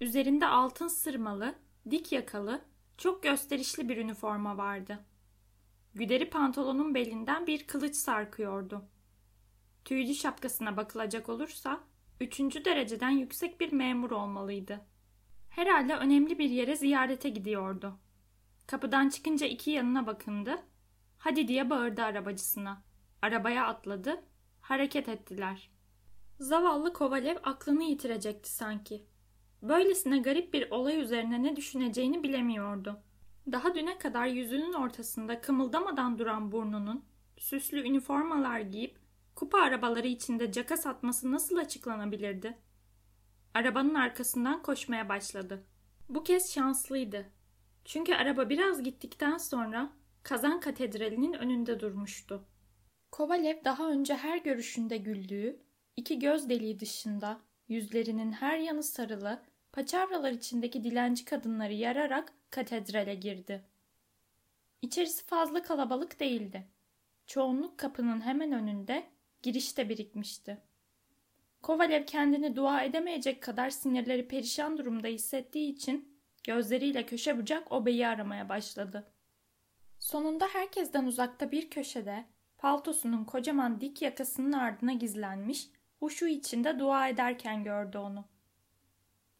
Üzerinde 0.00 0.46
altın 0.46 0.88
sırmalı, 0.88 1.54
dik 1.90 2.12
yakalı, 2.12 2.64
çok 2.98 3.22
gösterişli 3.22 3.88
bir 3.88 3.96
üniforma 3.96 4.56
vardı. 4.56 5.04
Güderi 5.94 6.30
pantolonun 6.30 6.94
belinden 6.94 7.46
bir 7.46 7.66
kılıç 7.66 7.96
sarkıyordu. 7.96 8.84
Tüylü 9.84 10.14
şapkasına 10.14 10.76
bakılacak 10.76 11.28
olursa 11.28 11.80
üçüncü 12.20 12.64
dereceden 12.64 13.10
yüksek 13.10 13.60
bir 13.60 13.72
memur 13.72 14.10
olmalıydı. 14.10 14.80
Herhalde 15.50 15.96
önemli 15.96 16.38
bir 16.38 16.50
yere 16.50 16.76
ziyarete 16.76 17.28
gidiyordu. 17.28 17.98
Kapıdan 18.66 19.08
çıkınca 19.08 19.46
iki 19.46 19.70
yanına 19.70 20.06
bakındı. 20.06 20.62
Hadi 21.18 21.48
diye 21.48 21.70
bağırdı 21.70 22.02
arabacısına. 22.02 22.82
Arabaya 23.22 23.66
atladı. 23.66 24.24
Hareket 24.60 25.08
ettiler. 25.08 25.70
Zavallı 26.38 26.92
Kovalev 26.92 27.36
aklını 27.42 27.82
yitirecekti 27.82 28.50
sanki. 28.52 29.06
Böylesine 29.62 30.18
garip 30.18 30.52
bir 30.52 30.70
olay 30.70 31.00
üzerine 31.00 31.42
ne 31.42 31.56
düşüneceğini 31.56 32.22
bilemiyordu. 32.22 33.02
Daha 33.52 33.74
düne 33.74 33.98
kadar 33.98 34.26
yüzünün 34.26 34.72
ortasında 34.72 35.40
kımıldamadan 35.40 36.18
duran 36.18 36.52
burnunun, 36.52 37.04
süslü 37.38 37.88
üniformalar 37.88 38.60
giyip 38.60 38.98
kupa 39.34 39.58
arabaları 39.58 40.06
içinde 40.06 40.52
caka 40.52 40.76
satması 40.76 41.32
nasıl 41.32 41.56
açıklanabilirdi? 41.56 42.58
Arabanın 43.54 43.94
arkasından 43.94 44.62
koşmaya 44.62 45.08
başladı. 45.08 45.64
Bu 46.08 46.24
kez 46.24 46.52
şanslıydı. 46.52 47.26
Çünkü 47.84 48.14
araba 48.14 48.48
biraz 48.48 48.82
gittikten 48.82 49.36
sonra 49.36 49.92
Kazan 50.22 50.60
Katedrali'nin 50.60 51.32
önünde 51.32 51.80
durmuştu. 51.80 52.44
Kovalev 53.12 53.64
daha 53.64 53.90
önce 53.90 54.14
her 54.14 54.38
görüşünde 54.38 54.96
güldüğü, 54.96 55.60
iki 55.96 56.18
göz 56.18 56.48
deliği 56.48 56.80
dışında 56.80 57.40
yüzlerinin 57.68 58.32
her 58.32 58.58
yanı 58.58 58.82
sarılı, 58.82 59.42
paçavralar 59.72 60.32
içindeki 60.32 60.84
dilenci 60.84 61.24
kadınları 61.24 61.72
yararak 61.72 62.32
katedrale 62.50 63.14
girdi. 63.14 63.64
İçerisi 64.82 65.24
fazla 65.24 65.62
kalabalık 65.62 66.20
değildi. 66.20 66.66
Çoğunluk 67.26 67.78
kapının 67.78 68.20
hemen 68.20 68.52
önünde, 68.52 69.06
girişte 69.42 69.88
birikmişti. 69.88 70.58
Kovalev 71.62 72.06
kendini 72.06 72.56
dua 72.56 72.82
edemeyecek 72.82 73.42
kadar 73.42 73.70
sinirleri 73.70 74.28
perişan 74.28 74.78
durumda 74.78 75.08
hissettiği 75.08 75.72
için 75.72 76.18
gözleriyle 76.44 77.06
köşe 77.06 77.38
bucak 77.38 77.72
obeyi 77.72 78.06
aramaya 78.06 78.48
başladı. 78.48 79.12
Sonunda 79.98 80.48
herkesten 80.52 81.04
uzakta 81.04 81.52
bir 81.52 81.70
köşede 81.70 82.24
paltosunun 82.58 83.24
kocaman 83.24 83.80
dik 83.80 84.02
yakasının 84.02 84.52
ardına 84.52 84.92
gizlenmiş, 84.92 85.68
huşu 85.98 86.26
içinde 86.26 86.78
dua 86.78 87.08
ederken 87.08 87.64
gördü 87.64 87.98
onu. 87.98 88.31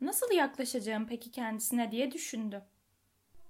Nasıl 0.02 0.32
yaklaşacağım 0.32 1.06
peki 1.08 1.30
kendisine 1.30 1.90
diye 1.90 2.12
düşündü. 2.12 2.62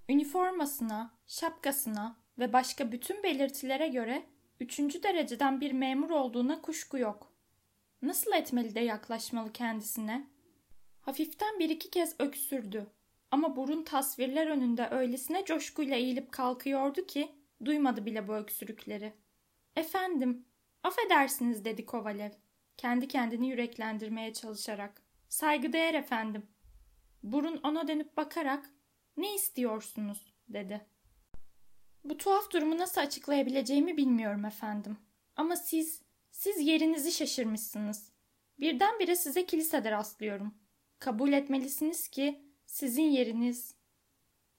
Üniformasına, 0.09 1.15
şapkasına 1.27 2.17
ve 2.39 2.53
başka 2.53 2.93
bütün 2.93 3.23
belirtilere 3.23 3.89
göre 3.89 4.27
üçüncü 4.61 5.03
dereceden 5.03 5.61
bir 5.61 5.73
memur 5.73 6.11
olduğuna 6.11 6.63
kuşku 6.63 6.99
yok. 6.99 7.33
Nasıl 8.03 8.33
etmeli 8.33 8.75
de 8.75 8.81
yaklaşmalı 8.81 9.53
kendisine? 9.53 10.27
Hafiften 11.01 11.59
bir 11.59 11.71
iki 11.71 11.91
kez 11.91 12.15
öksürdü. 12.19 12.87
Ama 13.31 13.57
burun 13.57 13.85
tasvirler 13.85 14.47
önünde 14.47 14.89
öylesine 14.91 15.45
coşkuyla 15.45 15.97
eğilip 15.97 16.33
kalkıyordu 16.33 17.07
ki 17.07 17.33
duymadı 17.65 18.07
bile 18.07 18.29
bu 18.29 18.35
öksürükleri. 18.35 19.13
Efendim, 19.77 20.45
affedersiniz 20.83 21.65
dedi 21.65 21.87
Kovalev. 21.87 22.31
Kendi 22.77 23.09
kendini 23.09 23.49
yüreklendirmeye 23.49 24.33
çalışarak. 24.33 25.03
Saygıdeğer 25.33 25.95
efendim. 25.95 26.47
Burun 27.23 27.61
ona 27.63 27.89
dönüp 27.89 28.17
bakarak 28.17 28.71
ne 29.17 29.35
istiyorsunuz 29.35 30.35
dedi. 30.49 30.87
Bu 32.05 32.17
tuhaf 32.17 32.51
durumu 32.51 32.79
nasıl 32.79 33.01
açıklayabileceğimi 33.01 33.97
bilmiyorum 33.97 34.45
efendim. 34.45 34.99
Ama 35.37 35.57
siz, 35.57 36.03
siz 36.31 36.61
yerinizi 36.61 37.13
şaşırmışsınız. 37.13 38.13
Birdenbire 38.61 39.17
size 39.17 39.47
kilisede 39.47 39.91
rastlıyorum. 39.91 40.55
Kabul 40.99 41.33
etmelisiniz 41.33 42.09
ki 42.09 42.43
sizin 42.67 43.11
yeriniz... 43.11 43.75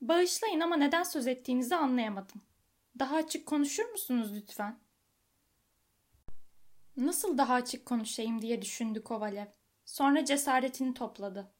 Bağışlayın 0.01 0.59
ama 0.59 0.75
neden 0.75 1.03
söz 1.03 1.27
ettiğinizi 1.27 1.75
anlayamadım. 1.75 2.41
Daha 2.99 3.15
açık 3.15 3.45
konuşur 3.45 3.91
musunuz 3.91 4.35
lütfen? 4.35 4.79
Nasıl 6.97 7.37
daha 7.37 7.53
açık 7.53 7.85
konuşayım 7.85 8.41
diye 8.41 8.61
düşündü 8.61 9.03
Kovalev. 9.03 9.47
Sonra 9.85 10.25
cesaretini 10.25 10.93
topladı. 10.93 11.51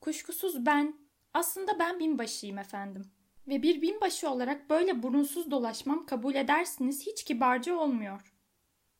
Kuşkusuz 0.00 0.66
ben, 0.66 0.96
aslında 1.34 1.78
ben 1.78 1.98
binbaşıyım 1.98 2.58
efendim. 2.58 3.10
Ve 3.48 3.62
bir 3.62 3.82
binbaşı 3.82 4.30
olarak 4.30 4.70
böyle 4.70 5.02
burunsuz 5.02 5.50
dolaşmam 5.50 6.06
kabul 6.06 6.34
edersiniz 6.34 7.06
hiç 7.06 7.24
kibarca 7.24 7.76
olmuyor. 7.76 8.34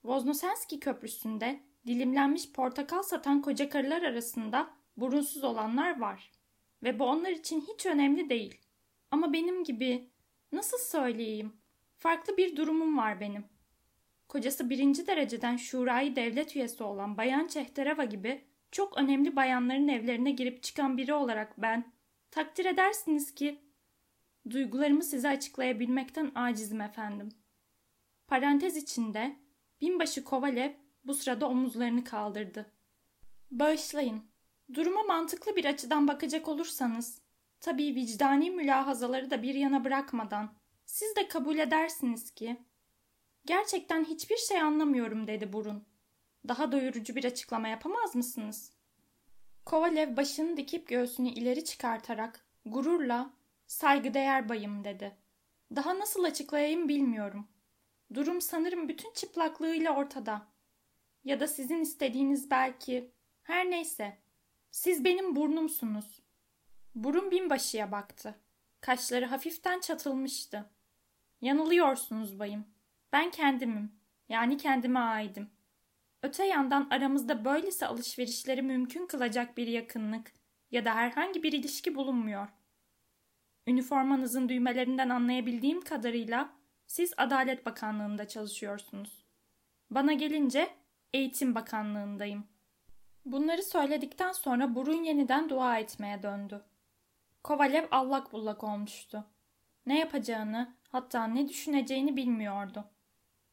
Voznosenski 0.05 0.81
köprüsünde 0.81 1.61
dilimlenmiş 1.87 2.53
portakal 2.53 3.03
satan 3.03 3.43
koca 3.43 3.69
karılar 3.69 4.03
arasında 4.03 4.71
burunsuz 4.97 5.45
olanlar 5.45 6.01
var. 6.01 6.31
Ve 6.83 6.99
bu 6.99 7.05
onlar 7.05 7.31
için 7.31 7.61
hiç 7.61 7.87
önemli 7.87 8.31
değil. 8.31 8.61
Ama 9.11 9.33
benim 9.33 9.65
gibi, 9.65 10.11
nasıl 10.53 10.79
söyleyeyim, 10.79 11.53
farklı 11.99 12.37
bir 12.37 12.57
durumum 12.57 12.99
var 12.99 13.21
benim. 13.21 13.45
Kocası 14.33 14.71
birinci 14.71 15.07
dereceden 15.07 15.57
şurayı 15.57 16.17
devlet 16.17 16.57
üyesi 16.57 16.83
olan 16.83 17.17
Bayan 17.17 17.47
Çehtereva 17.47 18.05
gibi 18.05 18.45
çok 18.71 18.99
önemli 18.99 19.37
bayanların 19.37 19.89
evlerine 19.89 20.31
girip 20.31 20.63
çıkan 20.63 20.97
biri 20.97 21.15
olarak 21.15 21.63
ben, 21.63 21.93
takdir 22.31 22.65
edersiniz 22.65 23.35
ki, 23.35 23.61
duygularımı 24.51 25.03
size 25.03 25.29
açıklayabilmekten 25.29 26.33
acizim 26.35 26.81
efendim. 26.81 27.29
Parantez 28.27 28.77
içinde, 28.77 29.37
binbaşı 29.81 30.25
Kovalev 30.25 30.73
bu 31.05 31.15
sırada 31.15 31.49
omuzlarını 31.49 32.05
kaldırdı. 32.05 32.73
Bağışlayın, 33.51 34.23
Duruma 34.75 35.03
mantıklı 35.03 35.57
bir 35.57 35.65
açıdan 35.65 36.09
bakacak 36.09 36.49
olursanız, 36.49 37.23
tabii 37.61 37.95
vicdani 37.95 38.51
mülahazaları 38.51 39.31
da 39.31 39.43
bir 39.43 39.55
yana 39.55 39.85
bırakmadan, 39.85 40.55
siz 40.85 41.17
de 41.17 41.29
kabul 41.29 41.59
edersiniz 41.59 42.31
ki, 42.31 42.57
gerçekten 43.47 44.05
hiçbir 44.05 44.37
şey 44.37 44.61
anlamıyorum 44.61 45.27
dedi 45.27 45.53
Burun. 45.53 45.85
Daha 46.49 46.73
doyurucu 46.73 47.17
bir 47.17 47.25
açıklama 47.25 47.69
yapamaz 47.69 48.15
mısınız? 48.15 48.73
Kovalev 49.65 50.17
başını 50.17 50.57
dikip 50.57 50.89
göğsünü 50.89 51.29
ileri 51.29 51.65
çıkartarak 51.65 52.47
gururla 52.67 53.31
saygıdeğer 53.67 54.49
bayım 54.49 54.85
dedi. 54.85 55.17
Daha 55.77 55.99
nasıl 55.99 56.25
açıklayayım 56.25 56.89
bilmiyorum. 56.89 57.49
Durum 58.15 58.41
sanırım 58.41 58.89
bütün 58.89 59.13
çıplaklığıyla 59.13 59.97
ortada. 59.97 60.47
Ya 61.25 61.41
da 61.41 61.49
sizin 61.49 61.81
istediğiniz 61.81 62.51
belki 62.51 63.11
her 63.43 63.71
neyse 63.71 64.19
siz 64.71 65.05
benim 65.05 65.37
burnumsunuz. 65.37 66.23
Burun 66.95 67.31
binbaşıya 67.31 67.93
baktı. 67.93 68.41
Kaşları 68.81 69.27
hafiften 69.27 69.81
çatılmıştı. 69.81 70.71
Yanılıyorsunuz 71.41 72.39
bayım. 72.39 72.65
Ben 73.13 73.31
kendimim. 73.31 73.93
Yani 74.29 74.57
kendime 74.57 74.99
aidim. 74.99 75.51
Öte 76.23 76.45
yandan 76.45 76.89
aramızda 76.91 77.45
böylesi 77.45 77.87
alışverişleri 77.87 78.63
mümkün 78.63 79.07
kılacak 79.07 79.57
bir 79.57 79.67
yakınlık 79.67 80.33
ya 80.71 80.85
da 80.85 80.95
herhangi 80.95 81.43
bir 81.43 81.53
ilişki 81.53 81.95
bulunmuyor. 81.95 82.49
Üniformanızın 83.67 84.49
düğmelerinden 84.49 85.09
anlayabildiğim 85.09 85.81
kadarıyla 85.81 86.53
siz 86.87 87.15
Adalet 87.17 87.67
Bakanlığı'nda 87.67 88.29
çalışıyorsunuz. 88.29 89.25
Bana 89.91 90.13
gelince 90.13 90.69
Eğitim 91.13 91.55
Bakanlığı'ndayım. 91.55 92.45
Bunları 93.25 93.63
söyledikten 93.63 94.33
sonra 94.33 94.75
burun 94.75 95.03
yeniden 95.03 95.49
dua 95.49 95.79
etmeye 95.79 96.23
döndü. 96.23 96.65
Kovalev 97.43 97.85
allak 97.91 98.33
bullak 98.33 98.65
olmuştu. 98.65 99.25
Ne 99.87 99.99
yapacağını, 99.99 100.75
hatta 100.89 101.27
ne 101.27 101.49
düşüneceğini 101.49 102.17
bilmiyordu. 102.17 102.85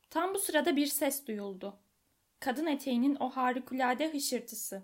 Tam 0.10 0.34
bu 0.34 0.40
sırada 0.40 0.76
bir 0.76 0.86
ses 0.86 1.28
duyuldu. 1.28 1.80
Kadın 2.40 2.66
eteğinin 2.66 3.18
o 3.20 3.30
harikulade 3.30 4.14
hışırtısı. 4.14 4.84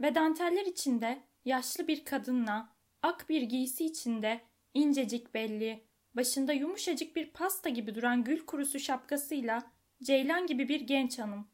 Ve 0.00 0.14
danteller 0.14 0.66
içinde 0.66 1.22
yaşlı 1.44 1.88
bir 1.88 2.04
kadınla, 2.04 2.68
ak 3.02 3.28
bir 3.28 3.42
giysi 3.42 3.84
içinde, 3.84 4.40
incecik 4.74 5.34
belli, 5.34 5.84
başında 6.14 6.52
yumuşacık 6.52 7.16
bir 7.16 7.30
pasta 7.30 7.68
gibi 7.68 7.94
duran 7.94 8.24
gül 8.24 8.46
kurusu 8.46 8.78
şapkasıyla 8.78 9.62
ceylan 10.02 10.46
gibi 10.46 10.68
bir 10.68 10.80
genç 10.80 11.18
hanım. 11.18 11.48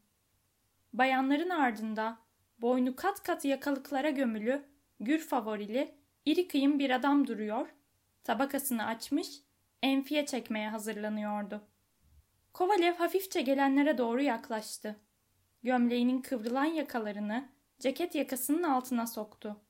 Bayanların 0.93 1.49
ardında 1.49 2.17
boynu 2.59 2.95
kat 2.95 3.23
kat 3.23 3.45
yakalıklara 3.45 4.09
gömülü, 4.09 4.65
gür 4.99 5.19
favorili, 5.19 5.95
iri 6.25 6.47
kıyım 6.47 6.79
bir 6.79 6.89
adam 6.89 7.27
duruyor, 7.27 7.75
tabakasını 8.23 8.85
açmış, 8.85 9.27
enfiye 9.83 10.25
çekmeye 10.25 10.69
hazırlanıyordu. 10.69 11.61
Kovalev 12.57 12.93
hafifçe 12.93 13.41
gelenlere 13.41 13.97
doğru 13.97 14.21
yaklaştı. 14.21 14.95
Gömleğinin 15.63 16.21
kıvrılan 16.21 16.65
yakalarını 16.65 17.49
ceket 17.79 18.15
yakasının 18.15 18.63
altına 18.63 19.07
soktu. 19.07 19.61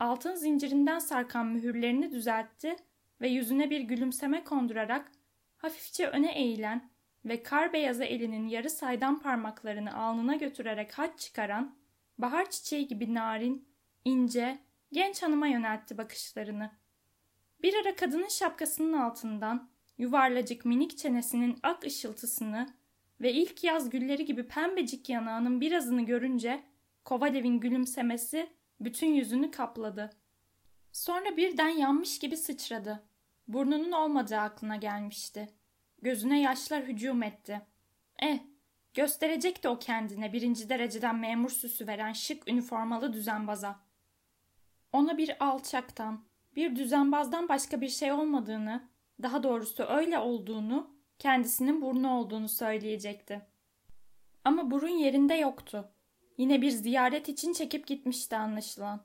Altın 0.00 0.34
zincirinden 0.34 0.98
sarkan 0.98 1.46
mühürlerini 1.46 2.10
düzeltti 2.10 2.76
ve 3.20 3.28
yüzüne 3.28 3.70
bir 3.70 3.80
gülümseme 3.80 4.44
kondurarak 4.44 5.12
hafifçe 5.56 6.06
öne 6.06 6.38
eğilen 6.38 6.90
ve 7.24 7.42
kar 7.42 7.72
beyazı 7.72 8.04
elinin 8.04 8.48
yarı 8.48 8.70
saydam 8.70 9.20
parmaklarını 9.20 9.96
alnına 9.96 10.34
götürerek 10.34 10.98
haç 10.98 11.18
çıkaran, 11.18 11.74
bahar 12.18 12.50
çiçeği 12.50 12.88
gibi 12.88 13.14
narin, 13.14 13.68
ince, 14.04 14.58
genç 14.92 15.22
hanıma 15.22 15.46
yöneltti 15.46 15.98
bakışlarını. 15.98 16.70
Bir 17.62 17.74
ara 17.74 17.96
kadının 17.96 18.28
şapkasının 18.28 18.92
altından 18.92 19.75
yuvarlacık 19.98 20.64
minik 20.64 20.98
çenesinin 20.98 21.58
ak 21.62 21.84
ışıltısını 21.84 22.66
ve 23.20 23.32
ilk 23.32 23.64
yaz 23.64 23.90
gülleri 23.90 24.24
gibi 24.24 24.48
pembecik 24.48 25.08
yanağının 25.08 25.60
birazını 25.60 26.02
görünce 26.02 26.62
Kovalev'in 27.04 27.60
gülümsemesi 27.60 28.50
bütün 28.80 29.06
yüzünü 29.06 29.50
kapladı. 29.50 30.10
Sonra 30.92 31.36
birden 31.36 31.68
yanmış 31.68 32.18
gibi 32.18 32.36
sıçradı. 32.36 33.02
Burnunun 33.48 33.92
olmadığı 33.92 34.38
aklına 34.38 34.76
gelmişti. 34.76 35.48
Gözüne 36.02 36.40
yaşlar 36.40 36.82
hücum 36.82 37.22
etti. 37.22 37.66
Eh, 38.18 38.38
gösterecekti 38.94 39.68
o 39.68 39.78
kendine 39.78 40.32
birinci 40.32 40.68
dereceden 40.68 41.16
memur 41.16 41.50
süsü 41.50 41.86
veren 41.86 42.12
şık 42.12 42.48
üniformalı 42.48 43.12
düzenbaza. 43.12 43.80
Ona 44.92 45.18
bir 45.18 45.44
alçaktan, 45.44 46.24
bir 46.56 46.76
düzenbazdan 46.76 47.48
başka 47.48 47.80
bir 47.80 47.88
şey 47.88 48.12
olmadığını, 48.12 48.88
daha 49.22 49.42
doğrusu 49.42 49.82
öyle 49.82 50.18
olduğunu, 50.18 50.96
kendisinin 51.18 51.82
burnu 51.82 52.10
olduğunu 52.10 52.48
söyleyecekti. 52.48 53.42
Ama 54.44 54.70
burun 54.70 54.88
yerinde 54.88 55.34
yoktu. 55.34 55.92
Yine 56.38 56.62
bir 56.62 56.70
ziyaret 56.70 57.28
için 57.28 57.52
çekip 57.52 57.86
gitmişti 57.86 58.36
anlaşılan. 58.36 59.04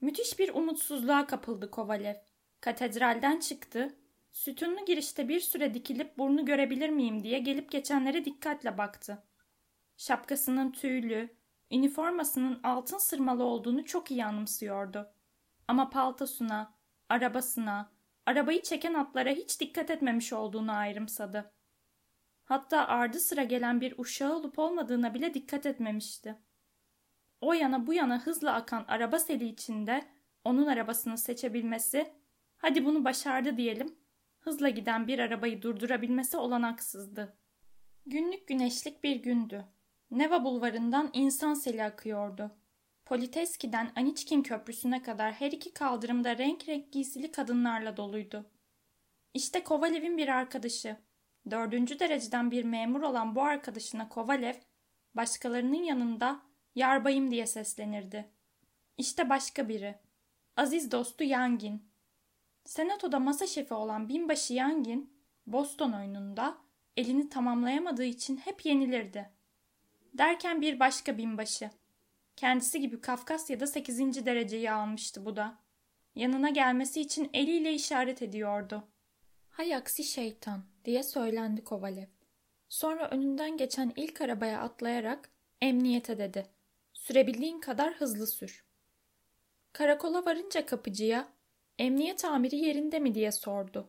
Müthiş 0.00 0.38
bir 0.38 0.54
umutsuzluğa 0.54 1.26
kapıldı 1.26 1.70
Kovalev. 1.70 2.14
Katedralden 2.60 3.40
çıktı. 3.40 3.96
Sütunlu 4.32 4.84
girişte 4.84 5.28
bir 5.28 5.40
süre 5.40 5.74
dikilip 5.74 6.18
burnu 6.18 6.44
görebilir 6.44 6.88
miyim 6.88 7.24
diye 7.24 7.38
gelip 7.38 7.70
geçenlere 7.70 8.24
dikkatle 8.24 8.78
baktı. 8.78 9.22
Şapkasının 9.96 10.72
tüylü, 10.72 11.36
üniformasının 11.70 12.60
altın 12.62 12.98
sırmalı 12.98 13.44
olduğunu 13.44 13.84
çok 13.84 14.10
iyi 14.10 14.24
anımsıyordu. 14.24 15.12
Ama 15.68 15.90
paltosuna, 15.90 16.74
arabasına, 17.08 17.92
arabayı 18.26 18.62
çeken 18.62 18.94
atlara 18.94 19.30
hiç 19.30 19.60
dikkat 19.60 19.90
etmemiş 19.90 20.32
olduğunu 20.32 20.72
ayrımsadı. 20.72 21.52
Hatta 22.44 22.86
ardı 22.86 23.20
sıra 23.20 23.44
gelen 23.44 23.80
bir 23.80 23.94
uşağı 23.98 24.36
olup 24.36 24.58
olmadığına 24.58 25.14
bile 25.14 25.34
dikkat 25.34 25.66
etmemişti. 25.66 26.38
O 27.40 27.52
yana 27.52 27.86
bu 27.86 27.94
yana 27.94 28.20
hızla 28.20 28.54
akan 28.54 28.84
araba 28.88 29.18
seli 29.18 29.48
içinde 29.48 30.04
onun 30.44 30.66
arabasını 30.66 31.18
seçebilmesi, 31.18 32.12
hadi 32.56 32.84
bunu 32.84 33.04
başardı 33.04 33.56
diyelim, 33.56 33.98
hızla 34.38 34.68
giden 34.68 35.08
bir 35.08 35.18
arabayı 35.18 35.62
durdurabilmesi 35.62 36.36
olanaksızdı. 36.36 37.36
Günlük 38.06 38.48
güneşlik 38.48 39.04
bir 39.04 39.16
gündü. 39.16 39.64
Neva 40.10 40.44
bulvarından 40.44 41.10
insan 41.12 41.54
seli 41.54 41.84
akıyordu. 41.84 42.56
Politeski'den 43.06 43.92
Aniçkin 43.96 44.42
Köprüsü'ne 44.42 45.02
kadar 45.02 45.32
her 45.32 45.52
iki 45.52 45.72
kaldırımda 45.72 46.38
renk 46.38 46.68
renk 46.68 46.92
giysili 46.92 47.32
kadınlarla 47.32 47.96
doluydu. 47.96 48.50
İşte 49.34 49.64
Kovalev'in 49.64 50.18
bir 50.18 50.28
arkadaşı. 50.28 50.96
Dördüncü 51.50 51.98
dereceden 51.98 52.50
bir 52.50 52.64
memur 52.64 53.02
olan 53.02 53.34
bu 53.34 53.42
arkadaşına 53.42 54.08
Kovalev, 54.08 54.54
başkalarının 55.14 55.82
yanında 55.82 56.42
yarbayım 56.74 57.30
diye 57.30 57.46
seslenirdi. 57.46 58.30
İşte 58.98 59.28
başka 59.28 59.68
biri. 59.68 59.94
Aziz 60.56 60.92
dostu 60.92 61.24
Yangin. 61.24 61.90
Senatoda 62.64 63.18
masa 63.18 63.46
şefi 63.46 63.74
olan 63.74 64.08
binbaşı 64.08 64.54
Yangin, 64.54 65.14
Boston 65.46 65.92
oyununda 65.92 66.58
elini 66.96 67.28
tamamlayamadığı 67.28 68.04
için 68.04 68.36
hep 68.36 68.66
yenilirdi. 68.66 69.30
Derken 70.12 70.60
bir 70.60 70.80
başka 70.80 71.18
binbaşı. 71.18 71.70
Kendisi 72.36 72.80
gibi 72.80 73.00
Kafkasya'da 73.00 73.66
8. 73.66 74.26
dereceyi 74.26 74.70
almıştı 74.70 75.24
bu 75.24 75.36
da. 75.36 75.58
Yanına 76.14 76.50
gelmesi 76.50 77.00
için 77.00 77.30
eliyle 77.32 77.74
işaret 77.74 78.22
ediyordu. 78.22 78.88
Hay 79.50 79.74
aksi 79.74 80.04
şeytan 80.04 80.64
diye 80.84 81.02
söylendi 81.02 81.64
Kovalev. 81.64 82.06
Sonra 82.68 83.08
önünden 83.08 83.56
geçen 83.56 83.92
ilk 83.96 84.20
arabaya 84.20 84.60
atlayarak 84.60 85.30
emniyete 85.60 86.18
dedi. 86.18 86.46
Sürebildiğin 86.92 87.60
kadar 87.60 87.94
hızlı 87.94 88.26
sür. 88.26 88.64
Karakola 89.72 90.24
varınca 90.24 90.66
kapıcıya 90.66 91.28
emniyet 91.78 92.24
amiri 92.24 92.56
yerinde 92.56 92.98
mi 92.98 93.14
diye 93.14 93.32
sordu. 93.32 93.88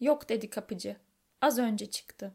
Yok 0.00 0.28
dedi 0.28 0.50
kapıcı. 0.50 0.96
Az 1.40 1.58
önce 1.58 1.90
çıktı. 1.90 2.34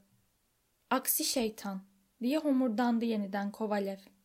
Aksi 0.89 1.23
şeytan 1.25 1.81
diye 2.21 2.37
homurdandı 2.37 3.05
yeniden 3.05 3.51
Kovalev. 3.51 4.16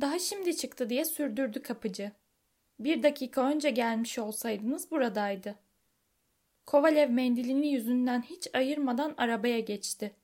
Daha 0.00 0.18
şimdi 0.18 0.56
çıktı 0.56 0.90
diye 0.90 1.04
sürdürdü 1.04 1.62
kapıcı. 1.62 2.12
Bir 2.78 3.02
dakika 3.02 3.50
önce 3.50 3.70
gelmiş 3.70 4.18
olsaydınız 4.18 4.90
buradaydı. 4.90 5.54
Kovalev 6.66 7.10
mendilini 7.10 7.68
yüzünden 7.68 8.22
hiç 8.22 8.48
ayırmadan 8.54 9.14
arabaya 9.16 9.60
geçti. 9.60 10.14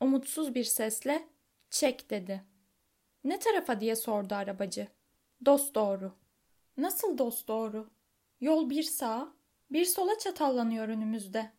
Umutsuz 0.00 0.54
bir 0.54 0.64
sesle 0.64 1.28
çek 1.70 2.10
dedi. 2.10 2.42
Ne 3.24 3.38
tarafa 3.38 3.80
diye 3.80 3.96
sordu 3.96 4.34
arabacı. 4.34 4.88
Dost 5.44 5.74
doğru. 5.74 6.12
Nasıl 6.76 7.18
dost 7.18 7.48
doğru? 7.48 7.90
Yol 8.40 8.70
bir 8.70 8.82
sağa, 8.82 9.32
bir 9.70 9.84
sola 9.84 10.18
çatallanıyor 10.18 10.88
önümüzde. 10.88 11.50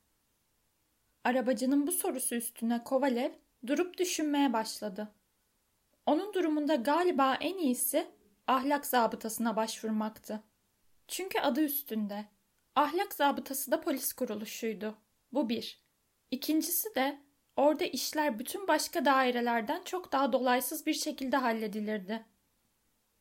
Arabacının 1.23 1.88
bu 1.88 1.91
sorusu 1.91 2.36
üstüne 2.36 2.84
Kovalev 2.84 3.32
durup 3.67 3.97
düşünmeye 3.97 4.54
başladı. 4.54 5.12
Onun 6.06 6.34
durumunda 6.34 6.76
galiba 6.76 7.38
en 7.42 7.58
iyisi 7.58 8.08
ahlak 8.48 8.86
zabıtasına 8.86 9.56
başvurmaktı. 9.56 10.44
Çünkü 11.08 11.39
adı 11.39 11.62
üstünde. 11.62 12.26
Ahlak 12.76 13.13
zabıtası 13.13 13.72
da 13.72 13.82
polis 13.82 14.13
kuruluşuydu. 14.13 14.98
Bu 15.32 15.50
bir. 15.50 15.84
İkincisi 16.32 16.96
de 16.96 17.20
orada 17.56 17.86
işler 17.86 18.39
bütün 18.39 18.68
başka 18.68 19.06
dairelerden 19.06 19.82
çok 19.84 20.12
daha 20.12 20.34
dolaysız 20.34 20.86
bir 20.86 20.94
şekilde 20.94 21.38
halledilirdi. 21.38 22.26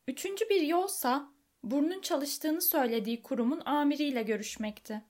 Üçüncü 0.07 0.49
bir 0.49 0.61
yolsa 0.61 1.29
burnun 1.63 2.01
çalıştığını 2.01 2.61
söylediği 2.61 3.21
kurumun 3.21 3.61
amiriyle 3.65 4.23
görüşmekti. 4.23 5.01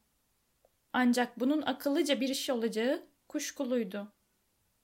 Ancak 0.93 1.39
bunun 1.39 1.61
akıllıca 1.61 2.21
bir 2.21 2.29
iş 2.29 2.49
olacağı 2.49 3.03
kuşkuluydu. 3.27 4.13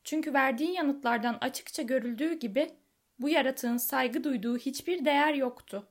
Çünkü 0.03 0.33
verdiği 0.33 0.71
yanıtlardan 0.71 1.37
açıkça 1.41 1.81
görüldüğü 1.81 2.33
gibi 2.33 2.71
bu 3.19 3.29
yaratığın 3.29 3.77
saygı 3.77 4.23
duyduğu 4.23 4.57
hiçbir 4.57 5.05
değer 5.05 5.33
yoktu. 5.33 5.87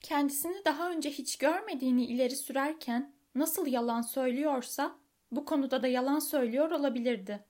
Kendisini 0.00 0.64
daha 0.64 0.90
önce 0.90 1.10
hiç 1.10 1.38
görmediğini 1.38 2.04
ileri 2.04 2.36
sürerken 2.36 3.12
nasıl 3.34 3.66
yalan 3.66 4.02
söylüyorsa 4.02 4.98
bu 5.30 5.44
konuda 5.44 5.82
da 5.82 5.86
yalan 5.86 6.18
söylüyor 6.18 6.70
olabilirdi. 6.70 7.44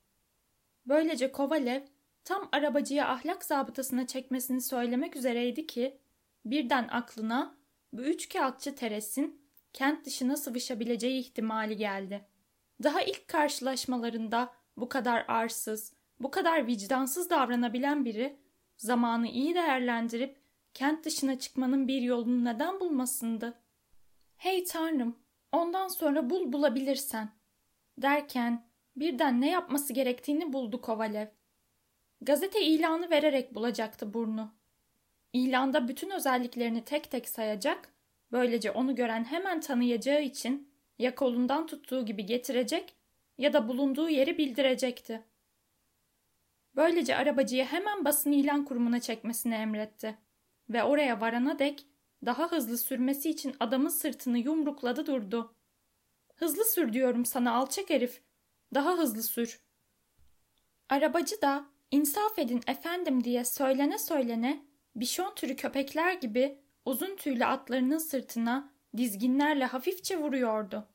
Böylece 0.86 1.32
Kovalev 1.32 1.82
tam 2.24 2.48
arabacıya 2.52 3.08
ahlak 3.08 3.44
zabıtasına 3.44 4.06
çekmesini 4.06 4.60
söylemek 4.60 5.16
üzereydi 5.16 5.66
ki 5.66 5.98
birden 6.44 6.88
aklına 6.88 7.56
bu 7.92 8.02
üç 8.02 8.28
kağıtçı 8.28 8.74
Teres'in 8.74 9.42
kent 9.72 10.06
dışına 10.06 10.36
sıvışabileceği 10.36 11.20
ihtimali 11.20 11.76
geldi. 11.76 12.26
Daha 12.82 13.02
ilk 13.02 13.28
karşılaşmalarında 13.28 14.52
bu 14.76 14.88
kadar 14.88 15.24
arsız, 15.28 15.92
bu 16.20 16.30
kadar 16.30 16.66
vicdansız 16.66 17.30
davranabilen 17.30 18.04
biri 18.04 18.36
zamanı 18.82 19.28
iyi 19.28 19.54
değerlendirip 19.54 20.36
kent 20.74 21.04
dışına 21.04 21.38
çıkmanın 21.38 21.88
bir 21.88 22.02
yolunu 22.02 22.44
neden 22.44 22.80
bulmasındı? 22.80 23.58
Hey 24.36 24.64
tanrım, 24.64 25.18
ondan 25.52 25.88
sonra 25.88 26.30
bul 26.30 26.52
bulabilirsen. 26.52 27.30
Derken 27.98 28.66
birden 28.96 29.40
ne 29.40 29.50
yapması 29.50 29.92
gerektiğini 29.92 30.52
buldu 30.52 30.80
Kovalev. 30.80 31.26
Gazete 32.20 32.62
ilanı 32.62 33.10
vererek 33.10 33.54
bulacaktı 33.54 34.14
burnu. 34.14 34.54
İlanda 35.32 35.88
bütün 35.88 36.10
özelliklerini 36.10 36.84
tek 36.84 37.10
tek 37.10 37.28
sayacak, 37.28 37.94
böylece 38.32 38.70
onu 38.70 38.94
gören 38.94 39.24
hemen 39.24 39.60
tanıyacağı 39.60 40.22
için 40.22 40.72
ya 40.98 41.14
kolundan 41.14 41.66
tuttuğu 41.66 42.04
gibi 42.04 42.26
getirecek 42.26 42.94
ya 43.38 43.52
da 43.52 43.68
bulunduğu 43.68 44.08
yeri 44.08 44.38
bildirecekti. 44.38 45.31
Böylece 46.76 47.16
arabacıyı 47.16 47.64
hemen 47.64 48.04
basın 48.04 48.32
ilan 48.32 48.64
kurumuna 48.64 49.00
çekmesini 49.00 49.54
emretti 49.54 50.18
ve 50.68 50.82
oraya 50.82 51.20
varana 51.20 51.58
dek 51.58 51.86
daha 52.26 52.52
hızlı 52.52 52.78
sürmesi 52.78 53.30
için 53.30 53.56
adamın 53.60 53.88
sırtını 53.88 54.38
yumrukladı 54.38 55.06
durdu. 55.06 55.54
Hızlı 56.34 56.64
sür 56.64 56.92
diyorum 56.92 57.24
sana 57.24 57.52
alçak 57.52 57.90
herif. 57.90 58.22
Daha 58.74 58.98
hızlı 58.98 59.22
sür. 59.22 59.60
Arabacı 60.88 61.42
da 61.42 61.72
İnsaf 61.90 62.38
edin 62.38 62.60
efendim 62.66 63.24
diye 63.24 63.44
söylene 63.44 63.98
söylene 63.98 64.66
bişon 64.96 65.34
türü 65.34 65.56
köpekler 65.56 66.12
gibi 66.12 66.58
uzun 66.84 67.16
tüylü 67.16 67.44
atlarının 67.44 67.98
sırtına 67.98 68.72
dizginlerle 68.96 69.64
hafifçe 69.64 70.18
vuruyordu. 70.18 70.88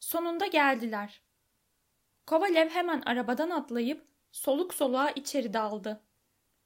Sonunda 0.00 0.46
geldiler. 0.46 1.22
Kovalev 2.26 2.68
hemen 2.68 3.02
arabadan 3.06 3.50
atlayıp 3.50 4.09
soluk 4.32 4.74
soluğa 4.74 5.10
içeri 5.10 5.52
daldı. 5.52 6.00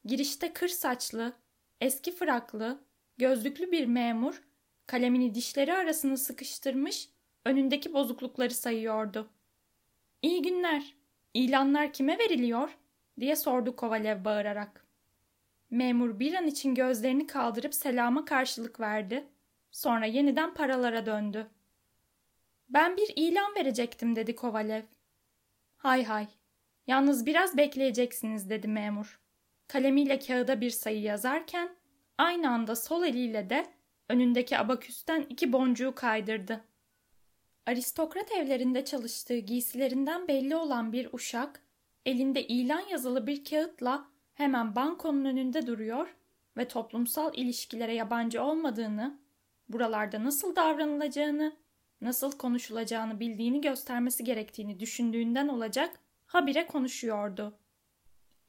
Girişte 0.05 0.53
kır 0.53 0.67
saçlı, 0.67 1.33
eski 1.81 2.11
fraklı, 2.11 2.79
gözlüklü 3.17 3.71
bir 3.71 3.85
memur 3.85 4.41
kalemini 4.87 5.35
dişleri 5.35 5.73
arasını 5.73 6.17
sıkıştırmış 6.17 7.09
önündeki 7.45 7.93
bozuklukları 7.93 8.53
sayıyordu. 8.53 9.29
İyi 10.21 10.41
günler. 10.41 10.95
İlanlar 11.33 11.93
kime 11.93 12.19
veriliyor? 12.19 12.77
diye 13.19 13.35
sordu 13.35 13.75
Kovalev 13.75 14.25
bağırarak. 14.25 14.85
Memur 15.69 16.19
bir 16.19 16.33
an 16.33 16.47
için 16.47 16.75
gözlerini 16.75 17.27
kaldırıp 17.27 17.75
selama 17.75 18.25
karşılık 18.25 18.79
verdi. 18.79 19.27
Sonra 19.71 20.05
yeniden 20.05 20.53
paralara 20.53 21.05
döndü. 21.05 21.47
Ben 22.69 22.97
bir 22.97 23.13
ilan 23.15 23.55
verecektim 23.55 24.15
dedi 24.15 24.35
Kovalev. 24.35 24.83
Hay 25.77 26.03
hay. 26.03 26.27
Yalnız 26.87 27.25
biraz 27.25 27.57
bekleyeceksiniz 27.57 28.49
dedi 28.49 28.67
memur. 28.67 29.19
Kalemiyle 29.67 30.19
kağıda 30.19 30.61
bir 30.61 30.69
sayı 30.69 31.01
yazarken 31.01 31.69
aynı 32.17 32.49
anda 32.49 32.75
sol 32.75 33.03
eliyle 33.03 33.49
de 33.49 33.65
önündeki 34.09 34.57
abaküsten 34.57 35.25
iki 35.29 35.53
boncuğu 35.53 35.95
kaydırdı. 35.95 36.61
Aristokrat 37.65 38.31
evlerinde 38.31 38.85
çalıştığı 38.85 39.37
giysilerinden 39.37 40.27
belli 40.27 40.55
olan 40.55 40.93
bir 40.93 41.09
uşak, 41.13 41.61
elinde 42.05 42.47
ilan 42.47 42.83
yazılı 42.91 43.27
bir 43.27 43.45
kağıtla 43.45 44.07
hemen 44.33 44.75
bankonun 44.75 45.25
önünde 45.25 45.67
duruyor 45.67 46.15
ve 46.57 46.67
toplumsal 46.67 47.33
ilişkilere 47.35 47.93
yabancı 47.93 48.43
olmadığını, 48.43 49.19
buralarda 49.69 50.23
nasıl 50.23 50.55
davranılacağını, 50.55 51.55
nasıl 52.01 52.31
konuşulacağını 52.31 53.19
bildiğini 53.19 53.61
göstermesi 53.61 54.23
gerektiğini 54.23 54.79
düşündüğünden 54.79 55.47
olacak 55.47 55.99
habire 56.35 56.67
konuşuyordu. 56.67 57.59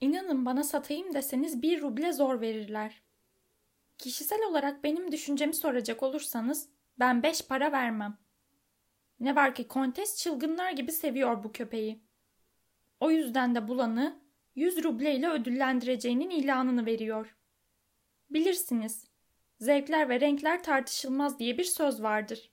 İnanın 0.01 0.47
bana 0.47 0.65
satayım 0.65 1.15
deseniz 1.15 1.63
bir 1.63 1.83
ruble 1.83 2.13
zor 2.13 2.41
verirler. 2.41 3.03
Kişisel 3.99 4.43
olarak 4.43 4.85
benim 4.85 5.13
düşüncemi 5.13 5.55
soracak 5.55 6.03
olursanız 6.03 6.69
ben 6.99 7.23
beş 7.23 7.43
para 7.43 7.73
vermem. 7.73 8.19
Ne 9.21 9.37
var 9.37 9.55
ki 9.55 9.69
kontes 9.69 10.23
çılgınlar 10.23 10.71
gibi 10.71 10.93
seviyor 10.93 11.45
bu 11.45 11.53
köpeği. 11.53 12.03
O 13.01 13.11
yüzden 13.11 13.55
de 13.55 13.69
bulanı 13.69 14.21
100 14.55 14.85
ruble 14.85 15.15
ile 15.15 15.29
ödüllendireceğinin 15.29 16.31
ilanını 16.31 16.87
veriyor. 16.87 17.37
Bilirsiniz, 18.31 19.09
zevkler 19.61 20.09
ve 20.09 20.21
renkler 20.21 20.63
tartışılmaz 20.63 21.39
diye 21.39 21.59
bir 21.59 21.65
söz 21.65 22.03
vardır. 22.03 22.53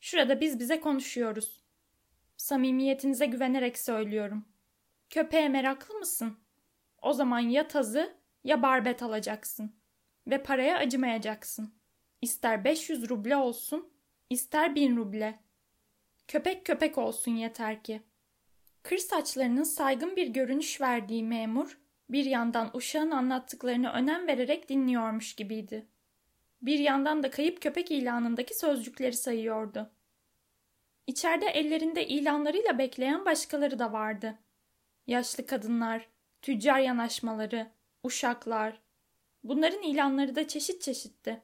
Şurada 0.00 0.40
biz 0.40 0.58
bize 0.58 0.80
konuşuyoruz. 0.80 1.64
Samimiyetinize 2.36 3.26
güvenerek 3.26 3.78
söylüyorum. 3.78 4.44
Köpeğe 5.10 5.48
meraklı 5.48 5.94
mısın? 5.94 6.38
O 7.02 7.12
zaman 7.12 7.38
ya 7.38 7.68
tazı 7.68 8.16
ya 8.44 8.62
barbet 8.62 9.02
alacaksın. 9.02 9.76
Ve 10.26 10.42
paraya 10.42 10.78
acımayacaksın. 10.78 11.74
İster 12.22 12.64
500 12.64 13.08
ruble 13.10 13.36
olsun, 13.36 13.92
ister 14.30 14.74
1000 14.74 14.96
ruble. 14.96 15.38
Köpek 16.28 16.66
köpek 16.66 16.98
olsun 16.98 17.30
yeter 17.30 17.82
ki. 17.82 18.02
Kır 18.82 18.98
saçlarının 18.98 19.62
saygın 19.62 20.16
bir 20.16 20.26
görünüş 20.26 20.80
verdiği 20.80 21.24
memur, 21.24 21.78
bir 22.10 22.24
yandan 22.24 22.70
uşağın 22.74 23.10
anlattıklarını 23.10 23.90
önem 23.90 24.26
vererek 24.26 24.68
dinliyormuş 24.68 25.34
gibiydi. 25.34 25.86
Bir 26.62 26.78
yandan 26.78 27.22
da 27.22 27.30
kayıp 27.30 27.62
köpek 27.62 27.90
ilanındaki 27.90 28.58
sözcükleri 28.58 29.16
sayıyordu. 29.16 29.90
İçeride 31.06 31.46
ellerinde 31.46 32.06
ilanlarıyla 32.06 32.78
bekleyen 32.78 33.24
başkaları 33.24 33.78
da 33.78 33.92
vardı. 33.92 34.38
Yaşlı 35.08 35.46
kadınlar, 35.46 36.08
tüccar 36.42 36.78
yanaşmaları, 36.78 37.70
uşaklar. 38.02 38.80
Bunların 39.44 39.82
ilanları 39.82 40.34
da 40.34 40.48
çeşit 40.48 40.82
çeşitti. 40.82 41.42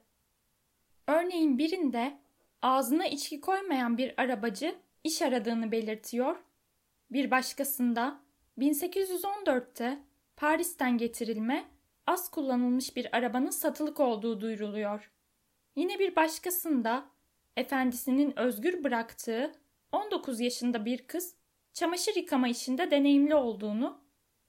Örneğin 1.07 1.57
birinde 1.57 2.17
ağzına 2.61 3.05
içki 3.05 3.41
koymayan 3.41 3.97
bir 3.97 4.13
arabacı 4.21 4.75
iş 5.03 5.21
aradığını 5.21 5.71
belirtiyor. 5.71 6.35
Bir 7.11 7.31
başkasında 7.31 8.19
1814'te 8.59 9.99
Paris'ten 10.37 10.97
getirilme 10.97 11.65
az 12.07 12.31
kullanılmış 12.31 12.95
bir 12.95 13.17
arabanın 13.17 13.49
satılık 13.49 13.99
olduğu 13.99 14.41
duyuruluyor. 14.41 15.11
Yine 15.75 15.99
bir 15.99 16.15
başkasında 16.15 17.05
efendisinin 17.57 18.39
özgür 18.39 18.83
bıraktığı 18.83 19.51
19 19.91 20.39
yaşında 20.39 20.85
bir 20.85 21.07
kız 21.07 21.35
çamaşır 21.75 22.15
yıkama 22.15 22.47
işinde 22.47 22.91
deneyimli 22.91 23.35
olduğunu 23.35 24.01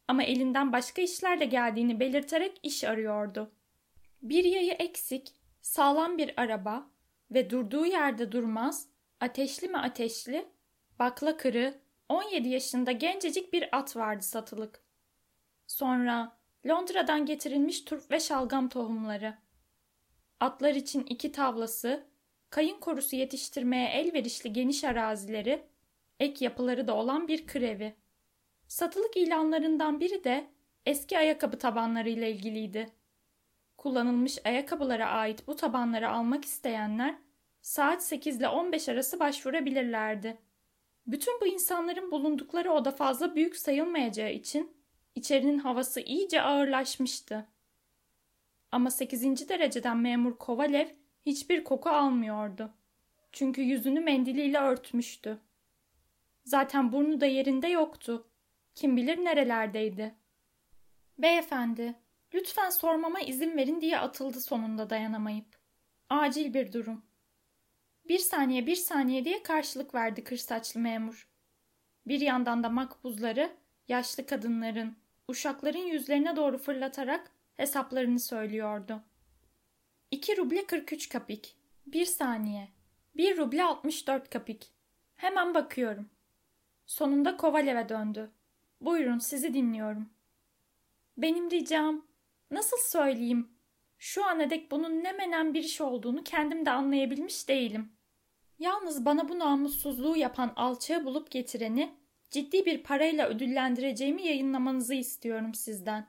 ama 0.08 0.22
elinden 0.22 0.72
başka 0.72 1.02
işlerle 1.02 1.44
geldiğini 1.44 2.00
belirterek 2.00 2.60
iş 2.62 2.84
arıyordu. 2.84 3.52
Bir 4.22 4.44
yayı 4.44 4.72
eksik, 4.72 5.34
sağlam 5.60 6.18
bir 6.18 6.40
araba 6.40 6.90
ve 7.30 7.50
durduğu 7.50 7.86
yerde 7.86 8.32
durmaz, 8.32 8.88
ateşli 9.20 9.68
mi 9.68 9.78
ateşli, 9.78 10.48
bakla 10.98 11.36
kırı, 11.36 11.74
17 12.08 12.48
yaşında 12.48 12.92
gencecik 12.92 13.52
bir 13.52 13.78
at 13.78 13.96
vardı 13.96 14.22
satılık. 14.22 14.80
Sonra 15.66 16.36
Londra'dan 16.66 17.26
getirilmiş 17.26 17.84
turp 17.84 18.10
ve 18.10 18.20
şalgam 18.20 18.68
tohumları. 18.68 19.34
Atlar 20.40 20.74
için 20.74 21.04
iki 21.04 21.32
tavlası, 21.32 22.06
kayın 22.50 22.80
korusu 22.80 23.16
yetiştirmeye 23.16 23.88
elverişli 23.88 24.52
geniş 24.52 24.84
arazileri, 24.84 25.66
ek 26.20 26.44
yapıları 26.44 26.88
da 26.88 26.94
olan 26.94 27.28
bir 27.28 27.46
kır 27.46 27.92
Satılık 28.68 29.16
ilanlarından 29.16 30.00
biri 30.00 30.24
de 30.24 30.46
eski 30.86 31.18
ayakkabı 31.18 31.58
tabanlarıyla 31.58 32.26
ilgiliydi. 32.26 32.86
Kullanılmış 33.76 34.38
ayakkabılara 34.44 35.06
ait 35.06 35.46
bu 35.46 35.56
tabanları 35.56 36.10
almak 36.10 36.44
isteyenler 36.44 37.18
saat 37.62 38.04
8 38.04 38.36
ile 38.36 38.48
15 38.48 38.88
arası 38.88 39.20
başvurabilirlerdi. 39.20 40.38
Bütün 41.06 41.40
bu 41.40 41.46
insanların 41.46 42.10
bulundukları 42.10 42.72
oda 42.72 42.90
fazla 42.90 43.34
büyük 43.34 43.56
sayılmayacağı 43.56 44.32
için 44.32 44.76
içerinin 45.14 45.58
havası 45.58 46.00
iyice 46.00 46.42
ağırlaşmıştı. 46.42 47.46
Ama 48.72 48.90
8. 48.90 49.48
dereceden 49.48 49.96
memur 49.96 50.38
Kovalev 50.38 50.88
hiçbir 51.26 51.64
koku 51.64 51.90
almıyordu. 51.90 52.70
Çünkü 53.32 53.62
yüzünü 53.62 54.00
mendiliyle 54.00 54.58
örtmüştü. 54.58 55.38
Zaten 56.46 56.92
burnu 56.92 57.20
da 57.20 57.26
yerinde 57.26 57.68
yoktu. 57.68 58.28
Kim 58.74 58.96
bilir 58.96 59.24
nerelerdeydi. 59.24 60.14
Beyefendi, 61.18 61.94
lütfen 62.34 62.70
sormama 62.70 63.20
izin 63.20 63.56
verin 63.56 63.80
diye 63.80 63.98
atıldı 63.98 64.40
sonunda 64.40 64.90
dayanamayıp. 64.90 65.58
Acil 66.10 66.54
bir 66.54 66.72
durum. 66.72 67.04
Bir 68.08 68.18
saniye 68.18 68.66
bir 68.66 68.76
saniye 68.76 69.24
diye 69.24 69.42
karşılık 69.42 69.94
verdi 69.94 70.24
kırsaçlı 70.24 70.80
memur. 70.80 71.28
Bir 72.06 72.20
yandan 72.20 72.62
da 72.62 72.68
makbuzları 72.68 73.52
yaşlı 73.88 74.26
kadınların, 74.26 74.96
uşakların 75.28 75.86
yüzlerine 75.86 76.36
doğru 76.36 76.58
fırlatarak 76.58 77.30
hesaplarını 77.56 78.20
söylüyordu. 78.20 79.02
2 80.10 80.36
ruble 80.36 80.66
43 80.66 81.08
kapik. 81.08 81.56
Bir 81.86 82.04
saniye. 82.04 82.68
1 83.16 83.36
ruble 83.36 83.64
64 83.64 84.30
kapik. 84.30 84.72
Hemen 85.16 85.54
bakıyorum. 85.54 86.10
Sonunda 86.86 87.36
Kovalev'e 87.36 87.88
döndü. 87.88 88.30
Buyurun 88.80 89.18
sizi 89.18 89.54
dinliyorum. 89.54 90.10
Benim 91.16 91.50
ricam, 91.50 92.06
nasıl 92.50 92.76
söyleyeyim? 92.76 93.48
Şu 93.98 94.24
ana 94.24 94.50
dek 94.50 94.70
bunun 94.70 95.04
ne 95.04 95.12
menen 95.12 95.54
bir 95.54 95.64
iş 95.64 95.80
olduğunu 95.80 96.24
kendim 96.24 96.66
de 96.66 96.70
anlayabilmiş 96.70 97.48
değilim. 97.48 97.92
Yalnız 98.58 99.04
bana 99.04 99.28
bu 99.28 99.38
namussuzluğu 99.38 100.16
yapan 100.16 100.52
alçağı 100.56 101.04
bulup 101.04 101.30
getireni 101.30 101.94
ciddi 102.30 102.66
bir 102.66 102.82
parayla 102.82 103.28
ödüllendireceğimi 103.28 104.26
yayınlamanızı 104.26 104.94
istiyorum 104.94 105.54
sizden. 105.54 106.06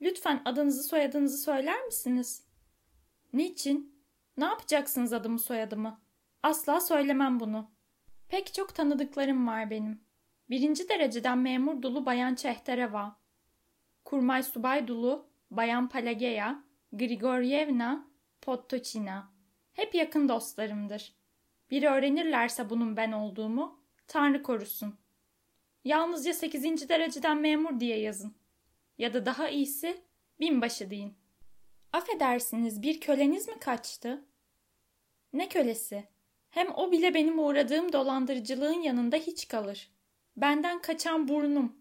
Lütfen 0.00 0.42
adınızı 0.44 0.82
soyadınızı 0.82 1.38
söyler 1.38 1.84
misiniz? 1.84 2.44
Niçin? 3.32 4.04
Ne 4.36 4.44
yapacaksınız 4.44 5.12
adımı 5.12 5.38
soyadımı? 5.38 6.00
Asla 6.42 6.80
söylemem 6.80 7.40
bunu. 7.40 7.70
Pek 8.30 8.54
çok 8.54 8.74
tanıdıklarım 8.74 9.46
var 9.46 9.70
benim. 9.70 10.00
Birinci 10.50 10.88
dereceden 10.88 11.38
memur 11.38 11.82
dulu 11.82 12.06
Bayan 12.06 12.34
Çehtereva, 12.34 13.16
Kurmay 14.04 14.42
Subay 14.42 14.88
dulu 14.88 15.26
Bayan 15.50 15.88
Palageya, 15.88 16.64
Grigoryevna 16.92 18.06
Pottoçina. 18.40 19.32
Hep 19.72 19.94
yakın 19.94 20.28
dostlarımdır. 20.28 21.14
Biri 21.70 21.88
öğrenirlerse 21.88 22.70
bunun 22.70 22.96
ben 22.96 23.12
olduğumu, 23.12 23.80
Tanrı 24.06 24.42
korusun. 24.42 24.98
Yalnızca 25.84 26.34
sekizinci 26.34 26.88
dereceden 26.88 27.40
memur 27.40 27.80
diye 27.80 28.00
yazın. 28.00 28.34
ya 28.98 29.14
da 29.14 29.26
daha 29.26 29.48
iyisi 29.48 30.00
binbaşı 30.40 30.90
deyin. 30.90 31.14
Affedersiniz 31.92 32.82
bir 32.82 33.00
köleniz 33.00 33.48
mi 33.48 33.58
kaçtı? 33.60 34.24
Ne 35.32 35.48
kölesi? 35.48 36.08
Hem 36.50 36.74
o 36.74 36.92
bile 36.92 37.14
benim 37.14 37.38
uğradığım 37.38 37.92
dolandırıcılığın 37.92 38.80
yanında 38.80 39.16
hiç 39.16 39.48
kalır. 39.48 39.90
Benden 40.36 40.82
kaçan 40.82 41.28
burnum. 41.28 41.76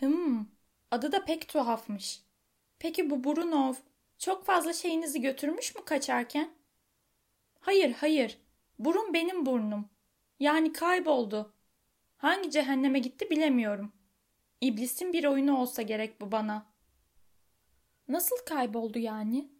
Hım, 0.00 0.50
adı 0.90 1.12
da 1.12 1.24
pek 1.24 1.48
tuhafmış. 1.48 2.22
Peki 2.78 3.10
bu 3.10 3.24
Burunov 3.24 3.74
çok 4.18 4.44
fazla 4.44 4.72
şeyinizi 4.72 5.20
götürmüş 5.20 5.74
mü 5.74 5.84
kaçarken? 5.84 6.50
Hayır, 7.60 7.92
hayır. 7.92 8.38
Burun 8.78 9.14
benim 9.14 9.46
burnum. 9.46 9.88
Yani 10.40 10.72
kayboldu. 10.72 11.54
Hangi 12.16 12.50
cehenneme 12.50 12.98
gitti 12.98 13.30
bilemiyorum. 13.30 13.92
İblisin 14.60 15.12
bir 15.12 15.24
oyunu 15.24 15.58
olsa 15.58 15.82
gerek 15.82 16.20
bu 16.20 16.32
bana. 16.32 16.66
Nasıl 18.08 18.36
kayboldu 18.46 18.98
yani? 18.98 19.52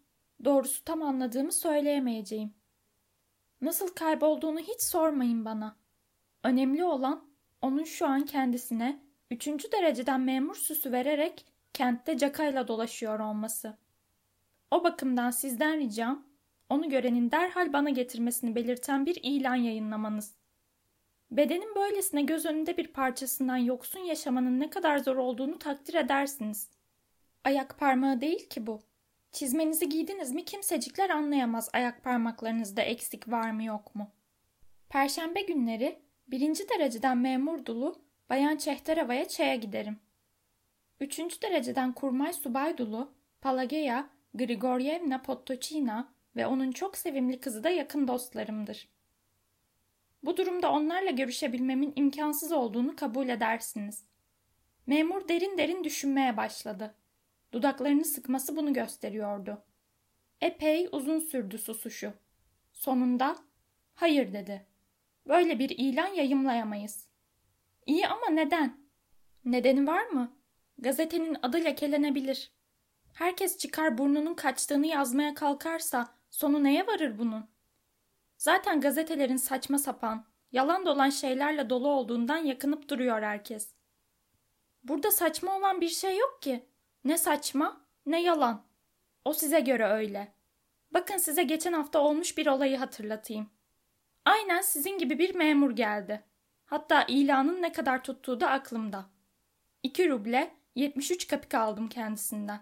Doğrusu 0.45 0.85
tam 0.85 1.03
anladığımı 1.03 1.53
söyleyemeyeceğim. 1.53 2.55
Nasıl 3.63 3.89
kaybolduğunu 3.89 4.59
hiç 4.59 4.83
sormayın 4.83 5.45
bana. 5.45 5.77
Önemli 6.45 6.85
olan 6.85 7.25
onun 7.63 7.85
şu 7.85 8.07
an 8.07 8.25
kendisine 8.25 9.03
üçüncü 9.31 9.73
dereceden 9.73 10.21
memur 10.21 10.55
süsü 10.55 10.93
vererek 10.93 11.47
kentte 11.73 12.19
cakayla 12.19 12.69
dolaşıyor 12.69 13.21
olması. 13.21 13.77
O 14.71 14.85
bakımdan 14.85 15.31
sizden 15.31 15.79
ricam 15.79 16.27
onu 16.69 16.89
görenin 16.89 17.31
derhal 17.31 17.73
bana 17.73 17.91
getirmesini 17.91 18.55
belirten 18.55 19.07
bir 19.07 19.19
ilan 19.23 19.55
yayınlamanız. 19.55 20.35
Bedenin 21.31 21.75
böylesine 21.75 22.23
göz 22.23 22.47
önünde 22.47 22.77
bir 22.77 22.87
parçasından 22.87 23.57
yoksun 23.57 24.01
yaşamanın 24.01 24.61
ne 24.61 24.71
kadar 24.71 24.99
zor 24.99 25.17
olduğunu 25.17 25.59
takdir 25.59 25.95
edersiniz. 25.95 26.71
Ayak 27.45 27.79
parmağı 27.79 28.21
değil 28.21 28.49
ki 28.49 28.67
bu. 28.67 28.81
Çizmenizi 29.33 29.89
giydiniz 29.89 30.33
mi 30.33 30.45
kimsecikler 30.45 31.11
anlayamaz 31.11 31.71
ayak 31.73 32.05
parmaklarınızda 32.05 32.83
eksik 32.83 33.29
var 33.29 33.51
mı 33.51 33.65
yok 33.65 33.95
mu. 33.95 34.11
Perşembe 34.89 35.43
günleri 35.43 35.99
birinci 36.29 36.69
dereceden 36.69 37.19
memur 37.19 37.65
dulu 37.65 38.03
Bayan 38.31 38.57
Çehterova'ya 38.57 39.29
çaya 39.29 39.55
giderim. 39.55 40.01
Üçüncü 41.01 41.43
dereceden 41.43 41.93
kurmay 41.93 42.33
subay 42.33 42.79
dulu 42.79 43.13
Palageya 43.41 44.09
Grigoryevna 44.35 45.23
Pottoçina 45.23 46.15
ve 46.37 46.47
onun 46.47 46.73
çok 46.73 46.97
sevimli 46.97 47.41
kızı 47.41 47.65
da 47.65 47.71
yakın 47.71 48.09
dostlarımdır. 48.09 48.89
Bu 50.23 50.37
durumda 50.37 50.73
onlarla 50.73 51.11
görüşebilmemin 51.11 51.93
imkansız 51.97 52.53
olduğunu 52.53 52.97
kabul 52.97 53.29
edersiniz. 53.29 54.05
Memur 54.87 55.29
derin 55.29 55.59
derin 55.59 55.85
düşünmeye 55.85 56.37
başladı. 56.37 56.95
Dudaklarını 57.53 58.05
sıkması 58.05 58.57
bunu 58.57 58.73
gösteriyordu. 58.73 59.63
Epey 60.41 60.89
uzun 60.93 61.19
sürdü 61.19 61.59
susuşu. 61.59 62.13
Sonunda 62.73 63.37
hayır 63.95 64.33
dedi. 64.33 64.67
Böyle 65.29 65.59
bir 65.59 65.71
ilan 65.71 66.07
yayımlayamayız. 66.07 67.07
İyi 67.87 68.09
ama 68.09 68.31
neden? 68.31 68.81
Nedeni 69.45 69.87
var 69.87 70.07
mı? 70.07 70.37
Gazetenin 70.79 71.37
adı 71.43 71.65
lekelenebilir. 71.65 72.53
Herkes 73.13 73.59
çıkar 73.59 73.99
burnunun 73.99 74.35
kaçtığını 74.35 74.87
yazmaya 74.87 75.35
kalkarsa 75.35 76.15
sonu 76.31 76.65
neye 76.65 76.87
varır 76.87 77.19
bunun? 77.19 77.47
Zaten 78.39 78.81
gazetelerin 78.81 79.37
saçma 79.37 79.79
sapan, 79.79 80.27
yalan 80.53 80.87
dolan 80.87 81.11
şeylerle 81.11 81.71
dolu 81.71 81.89
olduğundan 81.89 82.37
yakınıp 82.37 82.89
duruyor 82.89 83.23
herkes. 83.23 83.75
Burada 84.83 85.11
saçma 85.11 85.57
olan 85.57 85.81
bir 85.81 85.89
şey 85.89 86.17
yok 86.17 86.43
ki. 86.43 86.67
Ne 87.05 87.19
saçma, 87.19 87.81
ne 88.07 88.23
yalan. 88.23 88.65
O 89.25 89.33
size 89.33 89.61
göre 89.61 89.87
öyle. 89.87 90.33
Bakın 90.91 91.17
size 91.17 91.43
geçen 91.43 91.73
hafta 91.73 91.99
olmuş 92.01 92.39
bir 92.39 92.47
olayı 92.47 92.77
hatırlatayım. 92.77 93.51
Aynen 94.25 94.61
sizin 94.61 94.99
gibi 94.99 95.19
bir 95.19 95.35
memur 95.35 95.71
geldi. 95.71 96.25
Hatta 96.65 97.05
ilanın 97.09 97.63
ne 97.63 97.73
kadar 97.73 98.05
tuttuğu 98.05 98.41
da 98.41 98.51
aklımda. 98.51 99.11
2 99.83 100.09
ruble 100.09 100.55
73 100.75 101.27
kapik 101.27 101.55
aldım 101.55 101.89
kendisinden. 101.89 102.61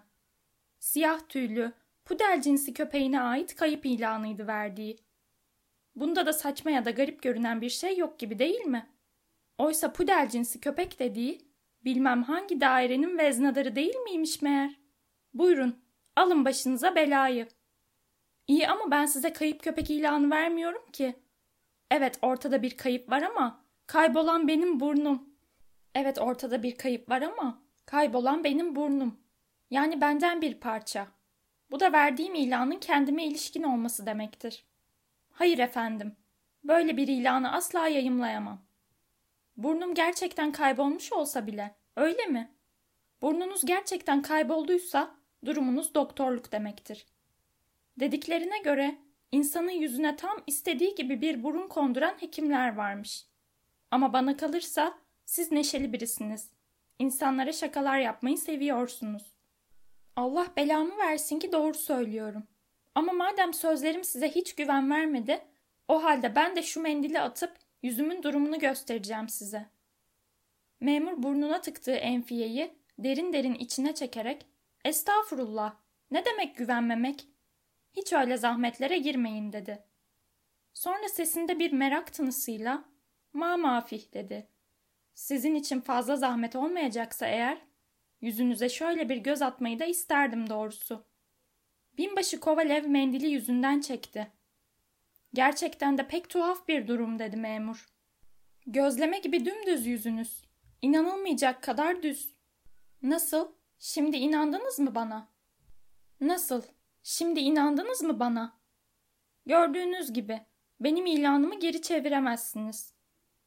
Siyah 0.79 1.19
tüylü, 1.29 1.73
pudel 2.05 2.41
cinsi 2.41 2.73
köpeğine 2.73 3.21
ait 3.21 3.55
kayıp 3.55 3.85
ilanıydı 3.85 4.47
verdiği. 4.47 4.97
Bunda 5.95 6.25
da 6.25 6.33
saçma 6.33 6.71
ya 6.71 6.85
da 6.85 6.91
garip 6.91 7.21
görünen 7.21 7.61
bir 7.61 7.69
şey 7.69 7.97
yok 7.97 8.19
gibi 8.19 8.39
değil 8.39 8.65
mi? 8.65 8.89
Oysa 9.57 9.93
pudel 9.93 10.29
cinsi 10.29 10.61
köpek 10.61 10.99
dediği 10.99 11.50
bilmem 11.85 12.23
hangi 12.23 12.61
dairenin 12.61 13.17
veznadarı 13.17 13.75
değil 13.75 13.95
miymiş 13.95 14.41
meğer? 14.41 14.71
Buyurun, 15.33 15.79
alın 16.15 16.45
başınıza 16.45 16.95
belayı. 16.95 17.47
İyi 18.47 18.67
ama 18.67 18.91
ben 18.91 19.05
size 19.05 19.33
kayıp 19.33 19.63
köpek 19.63 19.89
ilanı 19.89 20.31
vermiyorum 20.31 20.91
ki. 20.91 21.15
Evet 21.91 22.19
ortada 22.21 22.61
bir 22.61 22.77
kayıp 22.77 23.11
var 23.11 23.21
ama 23.21 23.65
kaybolan 23.87 24.47
benim 24.47 24.79
burnum. 24.79 25.29
Evet 25.95 26.19
ortada 26.19 26.63
bir 26.63 26.75
kayıp 26.77 27.09
var 27.09 27.21
ama 27.21 27.61
kaybolan 27.85 28.43
benim 28.43 28.75
burnum. 28.75 29.19
Yani 29.69 30.01
benden 30.01 30.41
bir 30.41 30.59
parça. 30.59 31.07
Bu 31.71 31.79
da 31.79 31.91
verdiğim 31.91 32.35
ilanın 32.35 32.79
kendime 32.79 33.25
ilişkin 33.25 33.63
olması 33.63 34.05
demektir. 34.05 34.65
Hayır 35.31 35.59
efendim. 35.59 36.15
Böyle 36.63 36.97
bir 36.97 37.07
ilanı 37.07 37.51
asla 37.51 37.87
yayımlayamam. 37.87 38.61
Burnum 39.57 39.93
gerçekten 39.93 40.51
kaybolmuş 40.51 41.13
olsa 41.13 41.47
bile, 41.47 41.75
öyle 41.95 42.25
mi? 42.25 42.51
Burnunuz 43.21 43.65
gerçekten 43.65 44.21
kaybolduysa 44.21 45.15
durumunuz 45.45 45.93
doktorluk 45.93 46.51
demektir. 46.51 47.05
Dediklerine 47.99 48.59
göre 48.59 48.97
insanın 49.31 49.71
yüzüne 49.71 50.15
tam 50.15 50.37
istediği 50.47 50.95
gibi 50.95 51.21
bir 51.21 51.43
burun 51.43 51.67
konduran 51.67 52.15
hekimler 52.19 52.75
varmış. 52.75 53.25
Ama 53.91 54.13
bana 54.13 54.37
kalırsa 54.37 54.97
siz 55.25 55.51
neşeli 55.51 55.93
birisiniz. 55.93 56.49
İnsanlara 56.99 57.51
şakalar 57.51 57.99
yapmayı 57.99 58.37
seviyorsunuz. 58.37 59.33
Allah 60.15 60.47
belamı 60.57 60.97
versin 60.97 61.39
ki 61.39 61.51
doğru 61.51 61.73
söylüyorum. 61.73 62.43
Ama 62.95 63.13
madem 63.13 63.53
sözlerim 63.53 64.03
size 64.03 64.29
hiç 64.29 64.55
güven 64.55 64.91
vermedi, 64.91 65.41
o 65.87 66.03
halde 66.03 66.35
ben 66.35 66.55
de 66.55 66.63
şu 66.63 66.81
mendili 66.81 67.19
atıp 67.19 67.60
yüzümün 67.81 68.23
durumunu 68.23 68.59
göstereceğim 68.59 69.29
size. 69.29 69.69
Memur 70.79 71.23
burnuna 71.23 71.61
tıktığı 71.61 71.95
enfiyeyi 71.95 72.73
derin 72.99 73.33
derin 73.33 73.53
içine 73.53 73.95
çekerek 73.95 74.45
Estağfurullah, 74.85 75.75
ne 76.11 76.25
demek 76.25 76.55
güvenmemek? 76.55 77.27
Hiç 77.93 78.13
öyle 78.13 78.37
zahmetlere 78.37 78.97
girmeyin 78.97 79.53
dedi. 79.53 79.83
Sonra 80.73 81.09
sesinde 81.09 81.59
bir 81.59 81.71
merak 81.71 82.13
tınısıyla 82.13 82.83
ma 83.33 83.57
mafih 83.57 84.13
dedi. 84.13 84.47
Sizin 85.13 85.55
için 85.55 85.81
fazla 85.81 86.15
zahmet 86.15 86.55
olmayacaksa 86.55 87.27
eğer, 87.27 87.57
yüzünüze 88.21 88.69
şöyle 88.69 89.09
bir 89.09 89.17
göz 89.17 89.41
atmayı 89.41 89.79
da 89.79 89.85
isterdim 89.85 90.49
doğrusu. 90.49 91.05
Binbaşı 91.97 92.39
Kovalev 92.39 92.87
mendili 92.87 93.27
yüzünden 93.27 93.81
çekti. 93.81 94.31
Gerçekten 95.33 95.97
de 95.97 96.07
pek 96.07 96.29
tuhaf 96.29 96.67
bir 96.67 96.87
durum 96.87 97.19
dedi 97.19 97.37
memur. 97.37 97.89
Gözleme 98.67 99.19
gibi 99.19 99.45
dümdüz 99.45 99.85
yüzünüz. 99.85 100.45
İnanılmayacak 100.81 101.63
kadar 101.63 102.03
düz. 102.03 102.35
Nasıl? 103.01 103.51
Şimdi 103.79 104.17
inandınız 104.17 104.79
mı 104.79 104.95
bana? 104.95 105.27
Nasıl? 106.21 106.61
Şimdi 107.03 107.39
inandınız 107.39 108.01
mı 108.01 108.19
bana? 108.19 108.59
Gördüğünüz 109.45 110.13
gibi 110.13 110.41
benim 110.79 111.05
ilanımı 111.05 111.59
geri 111.59 111.81
çeviremezsiniz. 111.81 112.93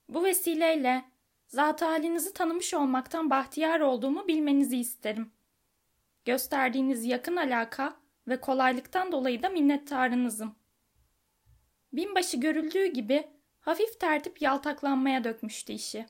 Bu 0.09 0.25
vesileyle 0.25 1.05
zat 1.47 1.83
halinizi 1.83 2.33
tanımış 2.33 2.75
olmaktan 2.75 3.31
bahtiyar 3.31 3.81
olduğumu 3.81 4.29
bilmenizi 4.29 4.77
isterim. 4.77 5.33
Gösterdiğiniz 6.25 7.05
yakın 7.05 7.37
alaka 7.37 7.97
ve 8.29 8.41
kolaylıktan 8.41 9.13
dolayı 9.13 9.43
da 9.43 9.49
minnettarınızım. 9.49 10.55
Binbaşı 11.97 12.37
görüldüğü 12.37 12.87
gibi 12.87 13.27
hafif 13.61 14.01
tertip 14.01 14.43
yaltaklanmaya 14.43 15.25
dökmüştü 15.25 15.73
işi. 15.73 16.07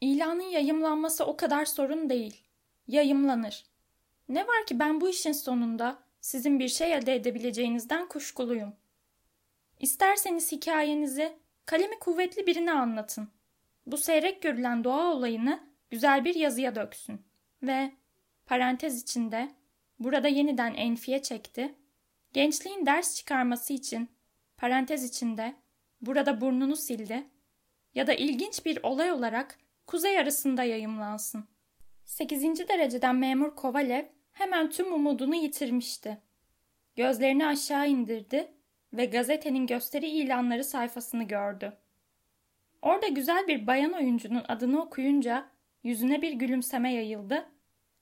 İlanın 0.00 0.42
yayımlanması 0.42 1.24
o 1.24 1.36
kadar 1.36 1.64
sorun 1.64 2.10
değil. 2.10 2.42
Yayımlanır. 2.86 3.64
Ne 4.28 4.46
var 4.46 4.66
ki 4.66 4.78
ben 4.78 5.00
bu 5.00 5.08
işin 5.08 5.32
sonunda 5.32 5.98
sizin 6.20 6.58
bir 6.58 6.68
şey 6.68 6.94
elde 6.94 7.14
edebileceğinizden 7.14 8.08
kuşkuluyum. 8.08 8.76
İsterseniz 9.80 10.52
hikayenizi 10.52 11.32
kalemi 11.66 11.98
kuvvetli 11.98 12.46
birine 12.46 12.72
anlatın. 12.72 13.28
Bu 13.86 13.96
seyrek 13.96 14.42
görülen 14.42 14.84
doğa 14.84 15.12
olayını 15.12 15.60
güzel 15.90 16.24
bir 16.24 16.34
yazıya 16.34 16.74
döksün. 16.74 17.22
Ve 17.62 17.92
parantez 18.46 19.02
içinde 19.02 19.52
burada 19.98 20.28
yeniden 20.28 20.74
enfiye 20.74 21.22
çekti. 21.22 21.74
Gençliğin 22.32 22.86
ders 22.86 23.16
çıkarması 23.16 23.72
için 23.72 24.08
parantez 24.62 25.04
içinde 25.04 25.54
burada 26.00 26.40
burnunu 26.40 26.76
sildi 26.76 27.24
ya 27.94 28.06
da 28.06 28.14
ilginç 28.14 28.66
bir 28.66 28.78
olay 28.82 29.12
olarak 29.12 29.58
kuzey 29.86 30.18
arasında 30.18 30.64
yayımlansın. 30.64 31.44
8. 32.04 32.68
dereceden 32.68 33.16
memur 33.16 33.56
Kovalev 33.56 34.04
hemen 34.32 34.70
tüm 34.70 34.92
umudunu 34.92 35.34
yitirmişti. 35.34 36.18
Gözlerini 36.96 37.46
aşağı 37.46 37.88
indirdi 37.88 38.52
ve 38.92 39.04
gazetenin 39.04 39.66
gösteri 39.66 40.06
ilanları 40.08 40.64
sayfasını 40.64 41.24
gördü. 41.24 41.72
Orada 42.82 43.08
güzel 43.08 43.48
bir 43.48 43.66
bayan 43.66 43.92
oyuncunun 43.92 44.44
adını 44.48 44.82
okuyunca 44.82 45.48
yüzüne 45.84 46.22
bir 46.22 46.32
gülümseme 46.32 46.94
yayıldı, 46.94 47.48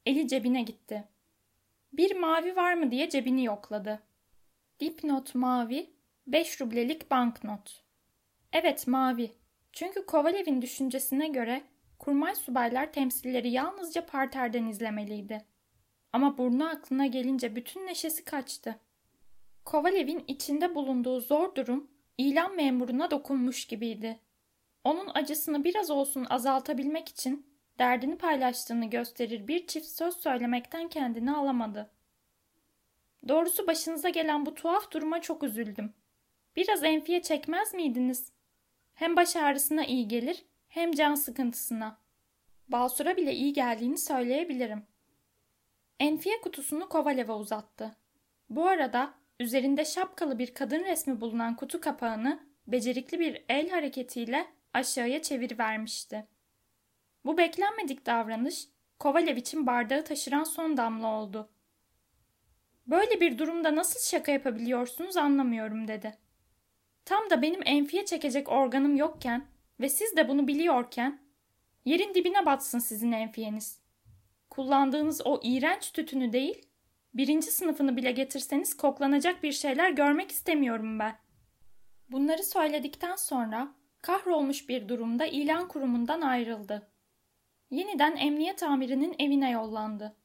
eli 0.06 0.28
cebine 0.28 0.62
gitti. 0.62 1.04
Bir 1.92 2.16
mavi 2.16 2.56
var 2.56 2.74
mı 2.74 2.90
diye 2.90 3.08
cebini 3.08 3.44
yokladı. 3.44 4.02
Dipnot 4.80 5.34
mavi, 5.34 5.99
5 6.32 6.60
rublelik 6.60 7.10
banknot. 7.10 7.82
Evet 8.52 8.86
mavi. 8.86 9.32
Çünkü 9.72 10.06
Kovalev'in 10.06 10.62
düşüncesine 10.62 11.28
göre 11.28 11.62
kurmay 11.98 12.34
subaylar 12.34 12.92
temsilleri 12.92 13.50
yalnızca 13.50 14.06
parterden 14.06 14.64
izlemeliydi. 14.64 15.44
Ama 16.12 16.38
burnu 16.38 16.68
aklına 16.68 17.06
gelince 17.06 17.56
bütün 17.56 17.86
neşesi 17.86 18.24
kaçtı. 18.24 18.78
Kovalev'in 19.64 20.24
içinde 20.28 20.74
bulunduğu 20.74 21.20
zor 21.20 21.54
durum 21.54 21.90
ilan 22.18 22.56
memuruna 22.56 23.10
dokunmuş 23.10 23.64
gibiydi. 23.64 24.18
Onun 24.84 25.10
acısını 25.14 25.64
biraz 25.64 25.90
olsun 25.90 26.26
azaltabilmek 26.30 27.08
için 27.08 27.46
derdini 27.78 28.18
paylaştığını 28.18 28.90
gösterir 28.90 29.48
bir 29.48 29.66
çift 29.66 29.86
söz 29.86 30.16
söylemekten 30.16 30.88
kendini 30.88 31.32
alamadı. 31.32 31.90
Doğrusu 33.28 33.66
başınıza 33.66 34.08
gelen 34.08 34.46
bu 34.46 34.54
tuhaf 34.54 34.90
duruma 34.90 35.20
çok 35.20 35.42
üzüldüm. 35.42 35.94
Biraz 36.56 36.84
enfiye 36.84 37.22
çekmez 37.22 37.74
miydiniz? 37.74 38.32
Hem 38.94 39.16
baş 39.16 39.36
ağrısına 39.36 39.84
iyi 39.84 40.08
gelir 40.08 40.44
hem 40.68 40.92
can 40.92 41.14
sıkıntısına. 41.14 41.98
Basura 42.68 43.16
bile 43.16 43.34
iyi 43.34 43.52
geldiğini 43.52 43.98
söyleyebilirim. 43.98 44.82
Enfiye 46.00 46.40
kutusunu 46.40 46.88
Kovalev'e 46.88 47.32
uzattı. 47.32 47.96
Bu 48.50 48.66
arada 48.66 49.14
üzerinde 49.40 49.84
şapkalı 49.84 50.38
bir 50.38 50.54
kadın 50.54 50.84
resmi 50.84 51.20
bulunan 51.20 51.56
kutu 51.56 51.80
kapağını 51.80 52.40
becerikli 52.66 53.20
bir 53.20 53.44
el 53.48 53.70
hareketiyle 53.70 54.46
aşağıya 54.74 55.22
çevirivermişti. 55.22 56.26
Bu 57.24 57.38
beklenmedik 57.38 58.06
davranış 58.06 58.68
Kovalev 58.98 59.36
için 59.36 59.66
bardağı 59.66 60.04
taşıran 60.04 60.44
son 60.44 60.76
damla 60.76 61.06
oldu. 61.06 61.50
Böyle 62.86 63.20
bir 63.20 63.38
durumda 63.38 63.76
nasıl 63.76 64.00
şaka 64.00 64.32
yapabiliyorsunuz 64.32 65.16
anlamıyorum 65.16 65.88
dedi. 65.88 66.18
Tam 67.10 67.30
da 67.30 67.42
benim 67.42 67.60
enfiye 67.64 68.04
çekecek 68.04 68.48
organım 68.48 68.96
yokken 68.96 69.46
ve 69.80 69.88
siz 69.88 70.16
de 70.16 70.28
bunu 70.28 70.48
biliyorken 70.48 71.20
yerin 71.84 72.14
dibine 72.14 72.46
batsın 72.46 72.78
sizin 72.78 73.12
enfiyeniz. 73.12 73.80
Kullandığınız 74.50 75.26
o 75.26 75.40
iğrenç 75.42 75.92
tütünü 75.92 76.32
değil, 76.32 76.66
birinci 77.14 77.50
sınıfını 77.50 77.96
bile 77.96 78.12
getirseniz 78.12 78.76
koklanacak 78.76 79.42
bir 79.42 79.52
şeyler 79.52 79.90
görmek 79.90 80.30
istemiyorum 80.30 80.98
ben. 80.98 81.18
Bunları 82.08 82.42
söyledikten 82.42 83.16
sonra 83.16 83.74
kahrolmuş 84.02 84.68
bir 84.68 84.88
durumda 84.88 85.26
ilan 85.26 85.68
kurumundan 85.68 86.20
ayrıldı. 86.20 86.90
Yeniden 87.70 88.16
emniyet 88.16 88.62
amirinin 88.62 89.14
evine 89.18 89.50
yollandı. 89.50 90.16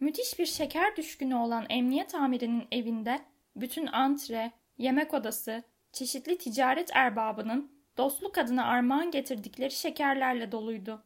Müthiş 0.00 0.38
bir 0.38 0.46
şeker 0.46 0.96
düşkünü 0.96 1.34
olan 1.34 1.66
emniyet 1.68 2.14
amirinin 2.14 2.68
evinde 2.72 3.20
bütün 3.56 3.86
antre, 3.86 4.52
yemek 4.78 5.14
odası, 5.14 5.69
çeşitli 5.92 6.38
ticaret 6.38 6.90
erbabının 6.96 7.72
dostluk 7.96 8.38
adına 8.38 8.64
armağan 8.64 9.10
getirdikleri 9.10 9.70
şekerlerle 9.70 10.52
doluydu. 10.52 11.02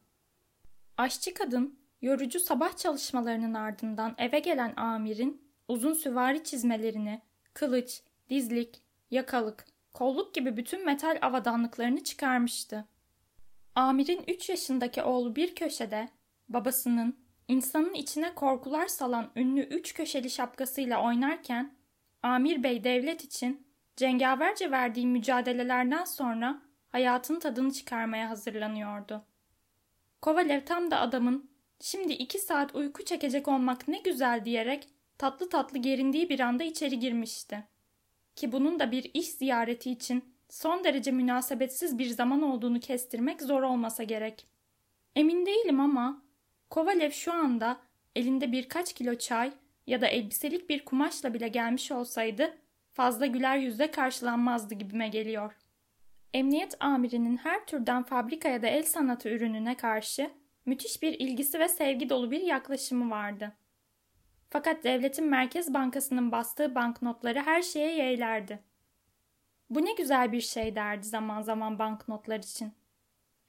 Aşçı 0.97 1.33
kadın, 1.33 1.79
yorucu 2.01 2.39
sabah 2.39 2.77
çalışmalarının 2.77 3.53
ardından 3.53 4.15
eve 4.17 4.39
gelen 4.39 4.73
amirin 4.75 5.51
uzun 5.67 5.93
süvari 5.93 6.43
çizmelerini, 6.43 7.21
kılıç, 7.53 8.01
dizlik, 8.29 8.81
yakalık, 9.11 9.65
kolluk 9.93 10.33
gibi 10.33 10.57
bütün 10.57 10.85
metal 10.85 11.17
avadanlıklarını 11.21 12.03
çıkarmıştı. 12.03 12.85
Amirin 13.75 14.23
üç 14.27 14.49
yaşındaki 14.49 15.03
oğlu 15.03 15.35
bir 15.35 15.55
köşede, 15.55 16.09
babasının 16.49 17.19
insanın 17.47 17.93
içine 17.93 18.35
korkular 18.35 18.87
salan 18.87 19.31
ünlü 19.35 19.61
üç 19.61 19.93
köşeli 19.93 20.29
şapkasıyla 20.29 21.03
oynarken, 21.03 21.73
Amir 22.23 22.63
Bey 22.63 22.83
devlet 22.83 23.23
için 23.23 23.64
cengaverce 23.95 24.71
verdiği 24.71 25.07
mücadelelerden 25.07 26.03
sonra 26.03 26.61
hayatın 26.89 27.39
tadını 27.39 27.73
çıkarmaya 27.73 28.29
hazırlanıyordu. 28.29 29.25
Kovalev 30.21 30.65
tam 30.65 30.91
da 30.91 30.99
adamın 30.99 31.49
şimdi 31.81 32.13
iki 32.13 32.39
saat 32.39 32.75
uyku 32.75 33.05
çekecek 33.05 33.47
olmak 33.47 33.87
ne 33.87 33.97
güzel 33.97 34.45
diyerek 34.45 34.89
tatlı 35.17 35.49
tatlı 35.49 35.77
gerindiği 35.77 36.29
bir 36.29 36.39
anda 36.39 36.63
içeri 36.63 36.99
girmişti. 36.99 37.63
Ki 38.35 38.51
bunun 38.51 38.79
da 38.79 38.91
bir 38.91 39.11
iş 39.13 39.27
ziyareti 39.27 39.91
için 39.91 40.35
son 40.49 40.83
derece 40.83 41.11
münasebetsiz 41.11 41.97
bir 41.97 42.07
zaman 42.07 42.41
olduğunu 42.41 42.79
kestirmek 42.79 43.41
zor 43.41 43.61
olmasa 43.61 44.03
gerek. 44.03 44.47
Emin 45.15 45.45
değilim 45.45 45.79
ama 45.79 46.25
Kovalev 46.69 47.11
şu 47.11 47.33
anda 47.33 47.77
elinde 48.15 48.51
birkaç 48.51 48.93
kilo 48.93 49.15
çay 49.15 49.51
ya 49.87 50.01
da 50.01 50.07
elbiselik 50.07 50.69
bir 50.69 50.85
kumaşla 50.85 51.33
bile 51.33 51.47
gelmiş 51.47 51.91
olsaydı 51.91 52.57
fazla 52.95 53.25
güler 53.25 53.57
yüzle 53.57 53.91
karşılanmazdı 53.91 54.75
gibime 54.75 55.07
geliyor. 55.07 55.55
Emniyet 56.33 56.77
amirinin 56.79 57.37
her 57.37 57.65
türden 57.65 58.03
fabrika 58.03 58.49
ya 58.49 58.61
da 58.61 58.67
el 58.67 58.83
sanatı 58.83 59.29
ürününe 59.29 59.77
karşı 59.77 60.31
müthiş 60.65 61.01
bir 61.01 61.13
ilgisi 61.13 61.59
ve 61.59 61.67
sevgi 61.67 62.09
dolu 62.09 62.31
bir 62.31 62.41
yaklaşımı 62.41 63.09
vardı. 63.09 63.53
Fakat 64.49 64.83
devletin 64.83 65.25
Merkez 65.25 65.73
Bankası'nın 65.73 66.31
bastığı 66.31 66.75
banknotları 66.75 67.39
her 67.39 67.61
şeye 67.61 67.95
yeğlerdi. 67.95 68.59
Bu 69.69 69.85
ne 69.85 69.93
güzel 69.93 70.31
bir 70.31 70.41
şey 70.41 70.75
derdi 70.75 71.07
zaman 71.07 71.41
zaman 71.41 71.79
banknotlar 71.79 72.39
için. 72.39 72.73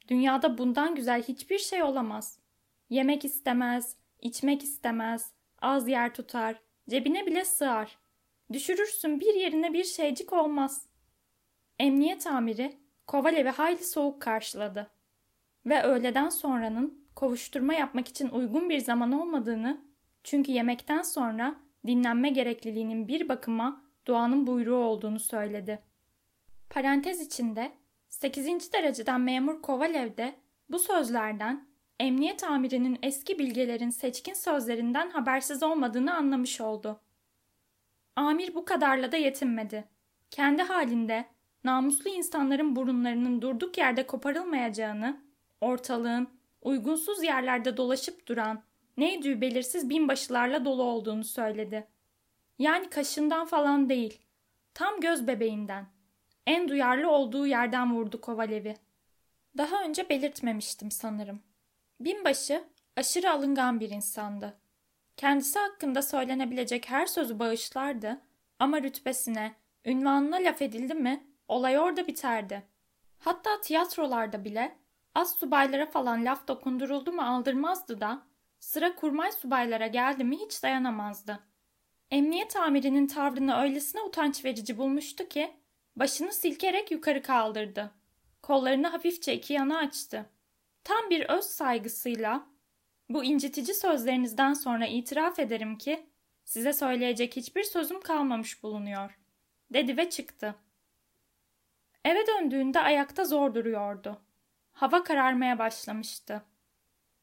Dünyada 0.07 0.57
bundan 0.57 0.95
güzel 0.95 1.23
hiçbir 1.23 1.59
şey 1.59 1.83
olamaz. 1.83 2.39
Yemek 2.89 3.25
istemez, 3.25 3.95
içmek 4.21 4.63
istemez, 4.63 5.31
az 5.61 5.87
yer 5.87 6.13
tutar, 6.13 6.59
cebine 6.89 7.25
bile 7.25 7.45
sığar. 7.45 7.97
Düşürürsün 8.53 9.19
bir 9.19 9.33
yerine 9.33 9.73
bir 9.73 9.83
şeycik 9.83 10.33
olmaz. 10.33 10.87
Emniyet 11.79 12.27
amiri 12.27 12.77
Kovalev'i 13.07 13.49
hayli 13.49 13.83
soğuk 13.83 14.21
karşıladı. 14.21 14.91
Ve 15.65 15.83
öğleden 15.83 16.29
sonranın 16.29 17.07
kovuşturma 17.15 17.73
yapmak 17.73 18.07
için 18.07 18.29
uygun 18.29 18.69
bir 18.69 18.79
zaman 18.79 19.11
olmadığını, 19.11 19.81
çünkü 20.23 20.51
yemekten 20.51 21.01
sonra 21.01 21.55
dinlenme 21.87 22.29
gerekliliğinin 22.29 23.07
bir 23.07 23.29
bakıma 23.29 23.81
doğanın 24.07 24.47
buyruğu 24.47 24.75
olduğunu 24.75 25.19
söyledi. 25.19 25.79
Parantez 26.69 27.21
içinde 27.21 27.71
8. 28.09 28.73
dereceden 28.73 29.21
memur 29.21 29.61
Kovalev 29.61 30.17
de 30.17 30.35
bu 30.69 30.79
sözlerden 30.79 31.67
emniyet 31.99 32.43
amirinin 32.43 32.99
eski 33.03 33.39
bilgelerin 33.39 33.89
seçkin 33.89 34.33
sözlerinden 34.33 35.09
habersiz 35.09 35.63
olmadığını 35.63 36.15
anlamış 36.15 36.61
oldu. 36.61 37.01
Amir 38.17 38.55
bu 38.55 38.65
kadarla 38.65 39.11
da 39.11 39.17
yetinmedi. 39.17 39.85
Kendi 40.31 40.61
halinde 40.61 41.25
namuslu 41.63 42.09
insanların 42.09 42.75
burunlarının 42.75 43.41
durduk 43.41 43.77
yerde 43.77 44.07
koparılmayacağını, 44.07 45.21
ortalığın 45.61 46.29
uygunsuz 46.61 47.23
yerlerde 47.23 47.77
dolaşıp 47.77 48.27
duran, 48.27 48.63
neydi 48.97 49.41
belirsiz 49.41 49.89
binbaşılarla 49.89 50.65
dolu 50.65 50.83
olduğunu 50.83 51.23
söyledi. 51.23 51.87
Yani 52.59 52.89
kaşından 52.89 53.45
falan 53.45 53.89
değil, 53.89 54.21
tam 54.73 55.01
göz 55.01 55.27
bebeğinden. 55.27 55.85
En 56.47 56.69
duyarlı 56.69 57.09
olduğu 57.09 57.47
yerden 57.47 57.95
vurdu 57.95 58.21
Kovalev'i. 58.21 58.75
Daha 59.57 59.83
önce 59.83 60.09
belirtmemiştim 60.09 60.91
sanırım. 60.91 61.39
Binbaşı 61.99 62.63
aşırı 62.95 63.31
alıngan 63.31 63.79
bir 63.79 63.89
insandı. 63.89 64.57
Kendisi 65.17 65.59
hakkında 65.59 66.01
söylenebilecek 66.01 66.89
her 66.89 67.05
sözü 67.05 67.39
bağışlardı 67.39 68.21
ama 68.59 68.81
rütbesine, 68.81 69.55
ünvanına 69.85 70.35
laf 70.35 70.61
edildi 70.61 70.93
mi 70.93 71.27
olay 71.47 71.79
orada 71.79 72.07
biterdi. 72.07 72.63
Hatta 73.19 73.61
tiyatrolarda 73.61 74.45
bile 74.45 74.75
az 75.15 75.35
subaylara 75.35 75.85
falan 75.85 76.25
laf 76.25 76.47
dokunduruldu 76.47 77.11
mu 77.11 77.21
aldırmazdı 77.21 78.01
da 78.01 78.21
sıra 78.59 78.95
kurmay 78.95 79.31
subaylara 79.31 79.87
geldi 79.87 80.23
mi 80.23 80.37
hiç 80.39 80.63
dayanamazdı. 80.63 81.39
Emniyet 82.11 82.55
amirinin 82.55 83.07
tavrını 83.07 83.55
öylesine 83.61 84.01
utanç 84.01 84.45
verici 84.45 84.77
bulmuştu 84.77 85.27
ki 85.27 85.51
başını 85.95 86.33
silkerek 86.33 86.91
yukarı 86.91 87.21
kaldırdı. 87.21 87.91
Kollarını 88.41 88.87
hafifçe 88.87 89.33
iki 89.33 89.53
yana 89.53 89.77
açtı. 89.77 90.29
Tam 90.83 91.09
bir 91.09 91.29
öz 91.29 91.45
saygısıyla 91.45 92.47
bu 93.09 93.23
incitici 93.23 93.73
sözlerinizden 93.73 94.53
sonra 94.53 94.87
itiraf 94.87 95.39
ederim 95.39 95.77
ki 95.77 96.09
size 96.45 96.73
söyleyecek 96.73 97.35
hiçbir 97.35 97.63
sözüm 97.63 98.01
kalmamış 98.01 98.63
bulunuyor, 98.63 99.19
dedi 99.73 99.97
ve 99.97 100.09
çıktı. 100.09 100.55
Eve 102.05 102.27
döndüğünde 102.27 102.79
ayakta 102.79 103.25
zor 103.25 103.53
duruyordu. 103.55 104.21
Hava 104.71 105.03
kararmaya 105.03 105.59
başlamıştı. 105.59 106.43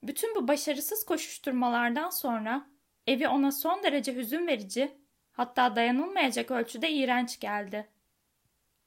Bütün 0.02 0.34
bu 0.34 0.48
başarısız 0.48 1.04
koşuşturmalardan 1.04 2.10
sonra 2.10 2.66
evi 3.06 3.28
ona 3.28 3.52
son 3.52 3.82
derece 3.82 4.16
hüzün 4.16 4.46
verici, 4.46 4.98
hatta 5.32 5.76
dayanılmayacak 5.76 6.50
ölçüde 6.50 6.90
iğrenç 6.90 7.40
geldi. 7.40 7.88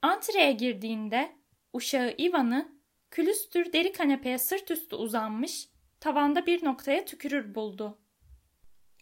Antreye 0.02 0.52
girdiğinde 0.52 1.32
uşağı 1.72 2.14
Ivan'ı 2.18 2.72
külüstür 3.10 3.72
deri 3.72 3.92
kanepeye 3.92 4.38
sırt 4.38 4.70
üstü 4.70 4.96
uzanmış, 4.96 5.68
tavanda 6.00 6.46
bir 6.46 6.64
noktaya 6.64 7.04
tükürür 7.04 7.54
buldu. 7.54 7.98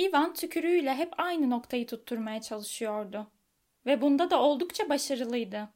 Ivan 0.01 0.35
tükürüğüyle 0.35 0.95
hep 0.95 1.21
aynı 1.21 1.51
noktayı 1.51 1.87
tutturmaya 1.87 2.43
çalışıyordu 2.43 3.31
ve 3.87 4.01
bunda 4.01 4.31
da 4.31 4.43
oldukça 4.43 4.89
başarılıydı. 4.89 5.69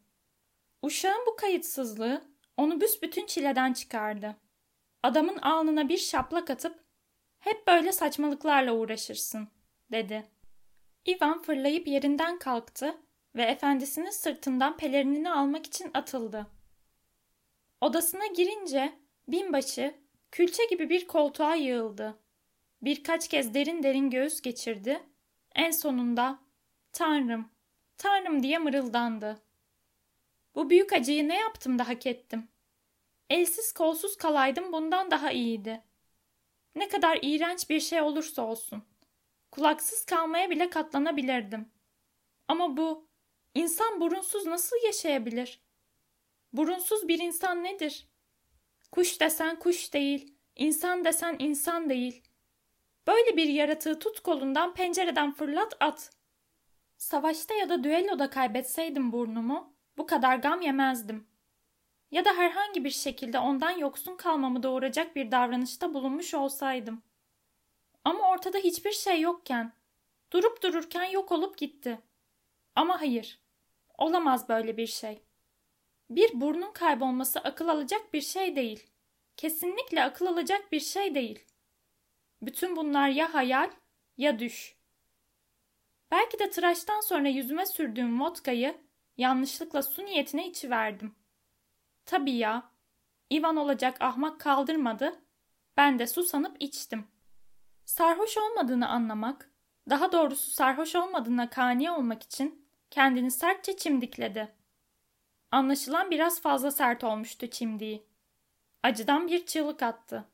Uşağın 0.83 1.27
bu 1.27 1.37
kayıtsızlığı 1.37 2.23
onu 2.57 2.81
büsbütün 2.81 3.27
çileden 3.27 3.73
çıkardı. 3.73 4.37
Adamın 5.03 5.37
alnına 5.37 5.89
bir 5.89 5.99
şaplak 5.99 6.51
atıp 6.51 6.85
hep 7.39 7.67
böyle 7.67 7.93
saçmalıklarla 7.93 8.73
uğraşırsın 8.73 9.49
dedi. 9.93 10.27
Ivan 11.09 11.43
fırlayıp 11.43 11.89
yerinden 11.89 12.39
kalktı 12.39 12.97
ve 13.35 13.43
efendisinin 13.43 14.11
sırtından 14.11 14.77
pelerinini 14.77 15.31
almak 15.31 15.67
için 15.67 15.91
atıldı. 15.95 16.47
Odasına 17.81 18.27
girince 18.27 18.93
binbaşı 19.29 19.95
külçe 20.31 20.65
gibi 20.65 20.91
bir 20.91 21.07
koltuğa 21.07 21.55
yığıldı. 21.55 22.19
Birkaç 22.83 23.29
kez 23.29 23.55
derin 23.55 23.83
derin 23.83 24.11
göğüs 24.11 24.41
geçirdi. 24.41 25.03
En 25.55 25.71
sonunda 25.71 26.39
Tanrım, 26.93 27.49
Tanrım 27.97 28.43
diye 28.43 28.59
mırıldandı. 28.59 29.43
Bu 30.55 30.71
büyük 30.71 30.93
acıyı 30.93 31.29
ne 31.29 31.39
yaptım 31.39 31.79
da 31.79 31.89
hak 31.89 32.07
ettim? 32.07 32.49
Elsiz 33.31 33.73
kolsuz 33.73 34.17
kalaydım 34.17 34.73
bundan 34.73 35.11
daha 35.11 35.33
iyiydi. 35.33 35.83
Ne 36.75 36.89
kadar 36.89 37.19
iğrenç 37.23 37.71
bir 37.71 37.81
şey 37.81 38.01
olursa 38.01 38.43
olsun. 38.43 38.83
Kulaksız 39.51 40.05
kalmaya 40.05 40.51
bile 40.51 40.71
katlanabilirdim. 40.71 41.73
Ama 42.49 42.77
bu, 42.77 43.09
insan 43.55 44.01
burunsuz 44.01 44.47
nasıl 44.47 44.77
yaşayabilir? 44.85 45.61
Burunsuz 46.53 47.09
bir 47.09 47.19
insan 47.19 47.65
nedir? 47.65 48.10
Kuş 48.93 49.21
desen 49.21 49.59
kuş 49.59 49.93
değil, 49.93 50.35
insan 50.57 51.05
desen 51.05 51.37
insan 51.39 51.91
değil. 51.91 52.23
Böyle 53.07 53.37
bir 53.37 53.49
yaratığı 53.49 53.99
tut 53.99 54.21
kolundan 54.21 54.75
pencereden 54.75 55.33
fırlat 55.33 55.77
at. 55.81 56.11
Savaşta 56.97 57.55
ya 57.55 57.69
da 57.69 57.85
düelloda 57.85 58.31
kaybetseydim 58.31 59.13
burnumu, 59.13 59.75
bu 59.99 60.07
kadar 60.07 60.37
gam 60.37 60.61
yemezdim. 60.61 61.27
Ya 62.11 62.25
da 62.25 62.35
herhangi 62.35 62.85
bir 62.85 62.91
şekilde 62.91 63.39
ondan 63.39 63.71
yoksun 63.71 64.17
kalmamı 64.17 64.63
doğuracak 64.63 65.17
bir 65.17 65.31
davranışta 65.31 65.95
bulunmuş 65.95 66.35
olsaydım. 66.35 67.03
Ama 68.05 68.31
ortada 68.31 68.59
hiçbir 68.59 68.93
şey 68.93 69.21
yokken, 69.21 69.73
durup 70.33 70.63
dururken 70.63 71.05
yok 71.05 71.33
olup 71.33 71.59
gitti. 71.59 72.01
Ama 72.75 73.01
hayır, 73.01 73.41
olamaz 73.99 74.49
böyle 74.49 74.77
bir 74.77 74.87
şey. 74.87 75.23
Bir 76.11 76.41
burnun 76.41 76.73
kaybolması 76.73 77.41
akıl 77.41 77.69
alacak 77.69 78.15
bir 78.15 78.21
şey 78.21 78.57
değil. 78.57 78.87
Kesinlikle 79.37 80.05
akıl 80.05 80.27
alacak 80.27 80.73
bir 80.73 80.81
şey 80.81 81.15
değil. 81.15 81.45
Bütün 82.43 82.77
bunlar 82.77 83.09
ya 83.09 83.35
hayal 83.35 83.71
ya 84.17 84.39
düş. 84.39 84.77
Belki 86.11 86.39
de 86.39 86.51
tıraştan 86.51 87.01
sonra 87.01 87.29
yüzüme 87.29 87.67
sürdüğüm 87.67 88.21
vodkayı 88.21 88.79
yanlışlıkla 89.17 89.83
su 89.83 90.05
niyetine 90.05 90.49
içiverdim. 90.49 91.15
Tabii 92.07 92.33
ya. 92.37 92.71
Ivan 93.33 93.57
olacak 93.57 93.97
ahmak 94.01 94.41
kaldırmadı. 94.41 95.21
Ben 95.77 95.99
de 95.99 96.07
su 96.07 96.23
sanıp 96.23 96.57
içtim. 96.61 97.07
Sarhoş 97.85 98.37
olmadığını 98.37 98.89
anlamak, 98.89 99.51
daha 99.91 100.13
doğrusu 100.13 100.51
sarhoş 100.51 100.97
olmadığına 100.97 101.51
kani 101.51 101.91
olmak 101.91 102.23
için 102.23 102.69
kendini 102.91 103.31
sertçe 103.31 103.77
çimdikledi. 103.77 104.60
Anlaşılan 105.51 106.11
biraz 106.11 106.41
fazla 106.41 106.71
sert 106.71 107.05
olmuştu 107.05 107.47
çimdiği. 107.47 108.07
Acıdan 108.83 109.29
bir 109.29 109.47
çığlık 109.47 109.83
attı. 109.83 110.25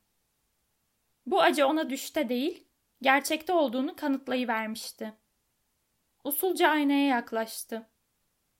Bu 1.26 1.42
acı 1.42 1.66
ona 1.66 1.90
düşte 1.90 2.28
değil, 2.28 2.64
gerçekte 3.02 3.52
olduğunu 3.52 3.96
kanıtlayıvermişti. 3.96 5.12
Usulca 6.24 6.68
aynaya 6.68 7.06
yaklaştı. 7.06 7.86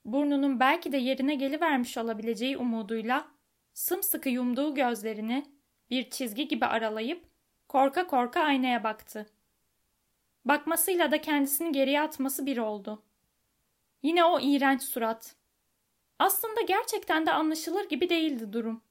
Burnunun 0.04 0.61
belki 0.61 0.92
de 0.92 0.96
yerine 0.96 1.34
gelivermiş 1.34 1.98
olabileceği 1.98 2.57
umuduyla 2.57 3.28
sımsıkı 3.74 4.28
yumduğu 4.28 4.74
gözlerini 4.74 5.46
bir 5.90 6.11
çizgi 6.11 6.48
gibi 6.48 6.66
aralayıp 6.66 7.24
korka 7.68 8.07
korka 8.07 8.40
aynaya 8.40 8.84
baktı. 8.84 9.26
Bakmasıyla 10.44 11.11
da 11.11 11.20
kendisini 11.20 11.72
geriye 11.72 12.00
atması 12.00 12.46
bir 12.46 12.59
oldu. 12.59 13.02
Yine 14.02 14.24
o 14.24 14.40
iğrenç 14.40 14.82
surat. 14.82 15.36
Aslında 16.18 16.60
gerçekten 16.60 17.26
de 17.26 17.32
anlaşılır 17.32 17.88
gibi 17.88 18.08
değildi 18.08 18.52
durum. 18.52 18.82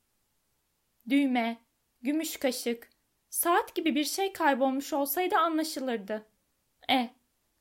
Düğme, 1.09 1.57
gümüş 2.01 2.37
kaşık, 2.37 2.89
saat 3.29 3.75
gibi 3.75 3.95
bir 3.95 4.03
şey 4.03 4.33
kaybolmuş 4.33 4.93
olsaydı 4.93 5.37
anlaşılırdı. 5.37 6.25
E, 6.89 7.09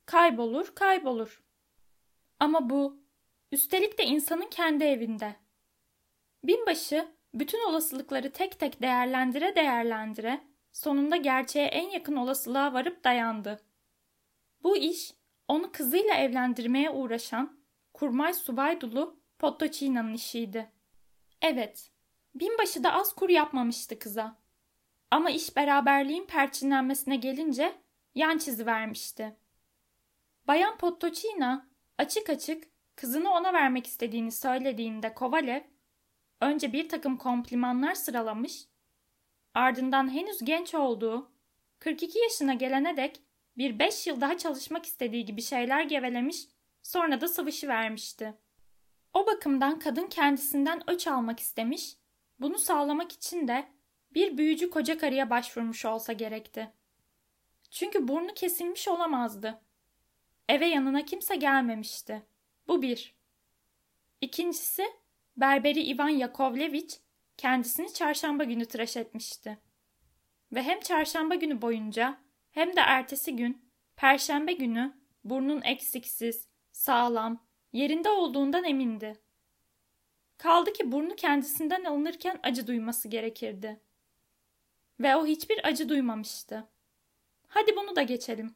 kaybolur, 0.06 0.74
kaybolur. 0.74 1.42
Ama 2.38 2.70
bu, 2.70 3.02
üstelik 3.52 3.98
de 3.98 4.04
insanın 4.04 4.48
kendi 4.50 4.84
evinde. 4.84 5.36
Binbaşı 6.44 7.08
bütün 7.34 7.68
olasılıkları 7.68 8.32
tek 8.32 8.60
tek 8.60 8.82
değerlendire 8.82 9.56
değerlendire 9.56 10.40
sonunda 10.72 11.16
gerçeğe 11.16 11.66
en 11.66 11.90
yakın 11.90 12.16
olasılığa 12.16 12.72
varıp 12.72 13.04
dayandı. 13.04 13.60
Bu 14.62 14.76
iş 14.76 15.14
onu 15.48 15.72
kızıyla 15.72 16.14
evlendirmeye 16.14 16.90
uğraşan 16.90 17.60
kurmay 17.94 18.34
subay 18.34 18.80
dulu 19.34 19.50
Pottocina'nın 19.50 20.14
işiydi. 20.14 20.70
Evet, 21.42 21.90
binbaşı 22.34 22.84
da 22.84 22.92
az 22.92 23.14
kur 23.14 23.28
yapmamıştı 23.28 23.98
kıza. 23.98 24.36
Ama 25.10 25.30
iş 25.30 25.56
beraberliğin 25.56 26.26
perçinlenmesine 26.26 27.16
gelince 27.16 27.72
yan 28.14 28.38
çizi 28.38 28.66
vermişti. 28.66 29.36
Bayan 30.46 30.78
Pottocina 30.78 31.68
açık 31.98 32.30
açık 32.30 32.64
kızını 32.96 33.30
ona 33.30 33.52
vermek 33.52 33.86
istediğini 33.86 34.32
söylediğinde 34.32 35.14
Kovalev 35.14 35.62
önce 36.40 36.72
bir 36.72 36.88
takım 36.88 37.16
komplimanlar 37.16 37.94
sıralamış, 37.94 38.68
ardından 39.54 40.12
henüz 40.14 40.44
genç 40.44 40.74
olduğu, 40.74 41.30
42 41.78 42.18
yaşına 42.18 42.54
gelene 42.54 42.96
dek 42.96 43.20
bir 43.56 43.78
beş 43.78 44.06
yıl 44.06 44.20
daha 44.20 44.38
çalışmak 44.38 44.86
istediği 44.86 45.24
gibi 45.24 45.42
şeyler 45.42 45.82
gevelemiş, 45.82 46.48
sonra 46.82 47.20
da 47.20 47.28
sıvışı 47.28 47.68
vermişti. 47.68 48.34
O 49.14 49.26
bakımdan 49.26 49.78
kadın 49.78 50.06
kendisinden 50.06 50.90
öç 50.90 51.06
almak 51.06 51.40
istemiş, 51.40 51.96
bunu 52.40 52.58
sağlamak 52.58 53.12
için 53.12 53.48
de 53.48 53.68
bir 54.14 54.38
büyücü 54.38 54.70
koca 54.70 54.98
karıya 54.98 55.30
başvurmuş 55.30 55.84
olsa 55.84 56.12
gerekti. 56.12 56.72
Çünkü 57.70 58.08
burnu 58.08 58.34
kesilmiş 58.34 58.88
olamazdı. 58.88 59.60
Eve 60.48 60.66
yanına 60.66 61.04
kimse 61.04 61.36
gelmemişti. 61.36 62.22
Bu 62.68 62.82
bir. 62.82 63.14
İkincisi, 64.20 64.84
berberi 65.36 65.82
Ivan 65.82 66.08
Yakovlevich 66.08 66.96
kendisini 67.36 67.92
çarşamba 67.92 68.44
günü 68.44 68.66
tıraş 68.66 68.96
etmişti. 68.96 69.58
Ve 70.52 70.62
hem 70.62 70.80
çarşamba 70.80 71.34
günü 71.34 71.62
boyunca 71.62 72.20
hem 72.50 72.76
de 72.76 72.80
ertesi 72.80 73.36
gün, 73.36 73.70
perşembe 73.96 74.52
günü 74.52 74.94
burnun 75.24 75.62
eksiksiz, 75.62 76.48
sağlam, 76.72 77.43
yerinde 77.74 78.10
olduğundan 78.10 78.64
emindi. 78.64 79.20
Kaldı 80.38 80.72
ki 80.72 80.92
burnu 80.92 81.16
kendisinden 81.16 81.84
alınırken 81.84 82.40
acı 82.42 82.66
duyması 82.66 83.08
gerekirdi. 83.08 83.80
Ve 85.00 85.16
o 85.16 85.26
hiçbir 85.26 85.66
acı 85.66 85.88
duymamıştı. 85.88 86.68
Hadi 87.48 87.76
bunu 87.76 87.96
da 87.96 88.02
geçelim. 88.02 88.54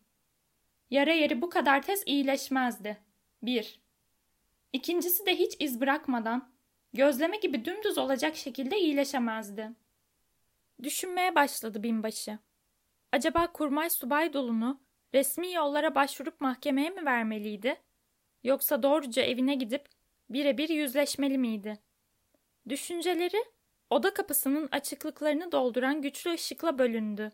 Yara 0.90 1.12
yeri 1.12 1.42
bu 1.42 1.50
kadar 1.50 1.82
tez 1.82 2.02
iyileşmezdi. 2.06 2.98
Bir. 3.42 3.80
İkincisi 4.72 5.26
de 5.26 5.38
hiç 5.38 5.56
iz 5.60 5.80
bırakmadan, 5.80 6.52
gözleme 6.92 7.36
gibi 7.36 7.64
dümdüz 7.64 7.98
olacak 7.98 8.36
şekilde 8.36 8.78
iyileşemezdi. 8.78 9.70
Düşünmeye 10.82 11.34
başladı 11.34 11.82
binbaşı. 11.82 12.38
Acaba 13.12 13.52
kurmay 13.52 13.90
subay 13.90 14.32
dolunu 14.32 14.80
resmi 15.14 15.52
yollara 15.52 15.94
başvurup 15.94 16.40
mahkemeye 16.40 16.90
mi 16.90 17.04
vermeliydi? 17.04 17.87
Yoksa 18.48 18.82
doğruca 18.82 19.22
evine 19.22 19.54
gidip 19.54 19.88
birebir 20.30 20.68
yüzleşmeli 20.68 21.38
miydi? 21.38 21.78
Düşünceleri 22.68 23.44
oda 23.90 24.14
kapısının 24.14 24.68
açıklıklarını 24.72 25.52
dolduran 25.52 26.02
güçlü 26.02 26.32
ışıkla 26.32 26.78
bölündü. 26.78 27.32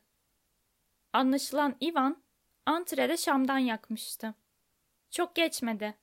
Anlaşılan 1.12 1.76
Ivan 1.82 2.22
antrede 2.66 3.16
şamdan 3.16 3.58
yakmıştı. 3.58 4.34
Çok 5.10 5.34
geçmedi. 5.34 5.94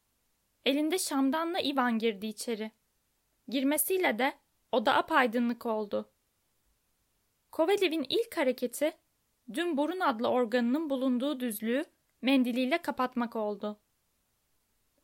Elinde 0.65 0.97
şamdanla 0.97 1.59
Ivan 1.59 1.99
girdi 1.99 2.27
içeri. 2.27 2.71
Girmesiyle 3.47 4.19
de 4.19 4.33
oda 4.71 4.95
apaydınlık 4.95 5.65
oldu. 5.65 6.09
Kovalev'in 7.51 8.05
ilk 8.09 8.37
hareketi 8.37 8.93
dün 9.53 9.77
burun 9.77 9.99
adlı 9.99 10.27
organının 10.27 10.89
bulunduğu 10.89 11.39
düzlüğü 11.39 11.85
mendiliyle 12.21 12.77
kapatmak 12.77 13.35
oldu. 13.35 13.80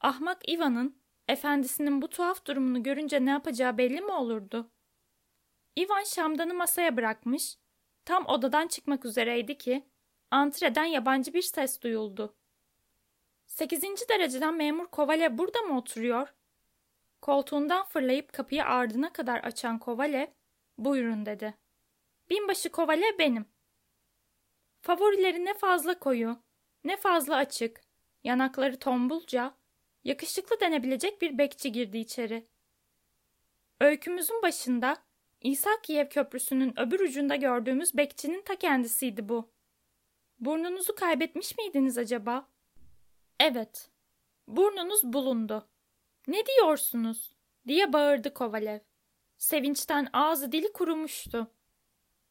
Ahmak 0.02 0.50
Ivan'ın 0.50 1.02
efendisinin 1.28 2.02
bu 2.02 2.10
tuhaf 2.10 2.46
durumunu 2.46 2.84
görünce 2.84 3.26
ne 3.26 3.30
yapacağı 3.30 3.78
belli 3.78 4.02
mi 4.02 4.12
olurdu? 4.12 4.72
Ivan 5.80 6.04
şamdanı 6.04 6.54
masaya 6.54 6.98
bırakmış, 6.98 7.58
tam 8.06 8.26
odadan 8.26 8.68
çıkmak 8.68 9.06
üzereydi 9.06 9.58
ki 9.58 9.88
antreden 10.32 10.86
yabancı 10.86 11.34
bir 11.34 11.42
ses 11.42 11.82
duyuldu. 11.82 12.36
Sekizinci 13.48 14.10
dereceden 14.10 14.54
memur 14.54 14.88
Kovalev 14.88 15.38
burada 15.38 15.62
mı 15.62 15.78
oturuyor? 15.78 16.34
Koltuğundan 17.22 17.86
fırlayıp 17.86 18.34
kapıyı 18.34 18.66
ardına 18.66 19.14
kadar 19.14 19.40
açan 19.40 19.80
Kovalev, 19.80 20.28
buyurun 20.78 21.26
dedi. 21.26 21.58
Binbaşı 22.30 22.72
Kovalev 22.72 23.20
benim. 23.20 23.46
Favorileri 24.82 25.46
ne 25.46 25.54
fazla 25.54 26.00
koyu, 26.00 26.38
ne 26.84 26.98
fazla 26.98 27.36
açık, 27.36 27.82
yanakları 28.24 28.80
tombulca, 28.80 29.54
yakışıklı 30.08 30.60
denebilecek 30.60 31.22
bir 31.22 31.38
bekçi 31.38 31.72
girdi 31.72 31.98
içeri. 31.98 32.48
Öykümüzün 33.82 34.42
başında 34.42 34.98
İsakiyev 35.42 36.10
Köprüsü'nün 36.10 36.80
öbür 36.80 37.00
ucunda 37.00 37.36
gördüğümüz 37.36 37.98
bekçinin 37.98 38.42
ta 38.42 38.56
kendisiydi 38.56 39.30
bu. 39.30 39.52
Burnunuzu 40.40 40.96
kaybetmiş 40.96 41.58
miydiniz 41.58 41.98
acaba? 41.98 42.50
Evet. 43.40 43.90
Burnunuz 44.48 45.04
bulundu. 45.04 45.70
Ne 46.28 46.46
diyorsunuz? 46.46 47.36
diye 47.68 47.94
bağırdı 47.94 48.34
Kovalev. 48.34 48.80
Sevinçten 49.38 50.08
ağzı 50.14 50.52
dili 50.52 50.74
kurumuştu. 50.74 51.52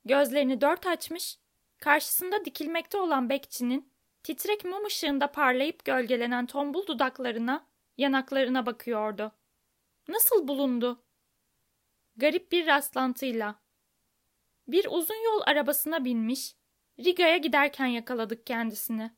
Gözlerini 0.05 0.61
dört 0.61 0.87
açmış, 0.87 1.39
karşısında 1.79 2.45
dikilmekte 2.45 2.99
olan 2.99 3.29
bekçinin 3.29 3.93
titrek 4.27 4.65
mum 4.65 4.85
ışığında 4.85 5.33
parlayıp 5.33 5.85
gölgelenen 5.85 6.47
tombul 6.47 6.87
dudaklarına, 6.87 7.67
yanaklarına 7.99 8.67
bakıyordu. 8.67 9.33
Nasıl 10.09 10.49
bulundu? 10.49 11.05
Garip 12.17 12.53
bir 12.53 12.67
rastlantıyla. 12.67 13.55
Bir 14.69 14.87
uzun 14.91 15.25
yol 15.25 15.41
arabasına 15.47 16.05
binmiş, 16.05 16.55
Riga'ya 16.99 17.37
giderken 17.37 17.87
yakaladık 17.87 18.47
kendisini. 18.47 19.11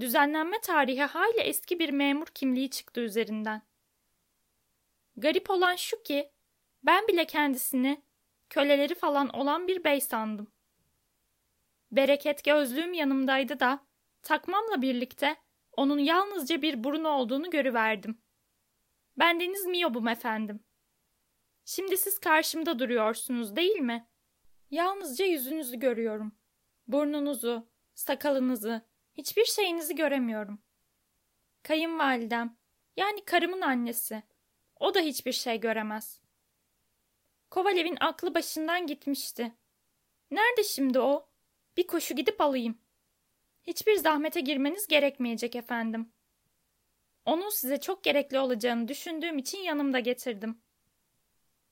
Düzenlenme 0.00 0.60
tarihi 0.60 1.02
hayli 1.02 1.40
eski 1.40 1.78
bir 1.78 1.90
memur 1.90 2.26
kimliği 2.26 2.70
çıktı 2.70 3.00
üzerinden. 3.00 3.62
Garip 5.16 5.50
olan 5.50 5.76
şu 5.76 6.02
ki, 6.02 6.30
ben 6.82 7.08
bile 7.08 7.26
kendisini 7.26 8.02
köleleri 8.50 8.94
falan 8.94 9.28
olan 9.28 9.68
bir 9.68 9.84
bey 9.84 10.00
sandım. 10.00 10.52
Bereket 11.92 12.44
gözlüğüm 12.44 12.92
yanımdaydı 12.92 13.60
da 13.60 13.86
takmamla 14.22 14.82
birlikte 14.82 15.36
onun 15.72 15.98
yalnızca 15.98 16.62
bir 16.62 16.84
burun 16.84 17.04
olduğunu 17.04 17.50
görüverdim. 17.50 18.22
Ben 19.18 19.40
Deniz 19.40 19.66
Miyob'um 19.66 20.08
efendim. 20.08 20.64
Şimdi 21.64 21.96
siz 21.96 22.18
karşımda 22.18 22.78
duruyorsunuz 22.78 23.56
değil 23.56 23.78
mi? 23.78 24.08
Yalnızca 24.70 25.24
yüzünüzü 25.24 25.78
görüyorum. 25.78 26.32
Burnunuzu, 26.86 27.68
sakalınızı, 27.94 28.82
hiçbir 29.14 29.44
şeyinizi 29.44 29.94
göremiyorum. 29.94 30.62
Kayınvalidem, 31.62 32.56
yani 32.96 33.24
karımın 33.24 33.60
annesi. 33.60 34.22
O 34.80 34.94
da 34.94 35.00
hiçbir 35.00 35.32
şey 35.32 35.60
göremez. 35.60 36.20
Kovalev'in 37.50 37.96
aklı 38.00 38.34
başından 38.34 38.86
gitmişti. 38.86 39.52
Nerede 40.30 40.64
şimdi 40.64 41.00
o? 41.00 41.29
Bir 41.76 41.86
koşu 41.86 42.14
gidip 42.14 42.40
alayım. 42.40 42.78
Hiçbir 43.62 43.96
zahmete 43.96 44.40
girmeniz 44.40 44.86
gerekmeyecek 44.86 45.56
efendim. 45.56 46.12
Onun 47.24 47.48
size 47.48 47.80
çok 47.80 48.04
gerekli 48.04 48.38
olacağını 48.38 48.88
düşündüğüm 48.88 49.38
için 49.38 49.58
yanımda 49.58 49.98
getirdim. 49.98 50.62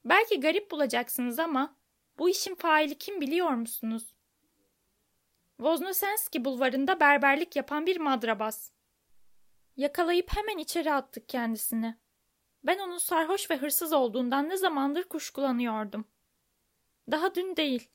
Belki 0.05 0.41
garip 0.41 0.71
bulacaksınız 0.71 1.39
ama 1.39 1.77
bu 2.19 2.29
işin 2.29 2.55
faili 2.55 2.99
kim 2.99 3.21
biliyor 3.21 3.51
musunuz? 3.51 4.15
Voznosenski 5.61 6.45
bulvarında 6.45 7.01
berberlik 7.01 7.57
yapan 7.57 7.87
bir 7.87 7.97
madrabas. 7.97 8.71
Yakalayıp 9.77 10.37
hemen 10.37 10.59
içeri 10.59 10.93
attık 10.93 11.29
kendisini. 11.29 11.99
Ben 12.65 12.79
onun 12.79 12.99
sarhoş 12.99 13.51
ve 13.51 13.57
hırsız 13.57 13.93
olduğundan 13.93 14.49
ne 14.49 14.57
zamandır 14.57 15.05
kuşkulanıyordum. 15.05 16.05
Daha 17.11 17.35
dün 17.35 17.57
değil, 17.57 17.89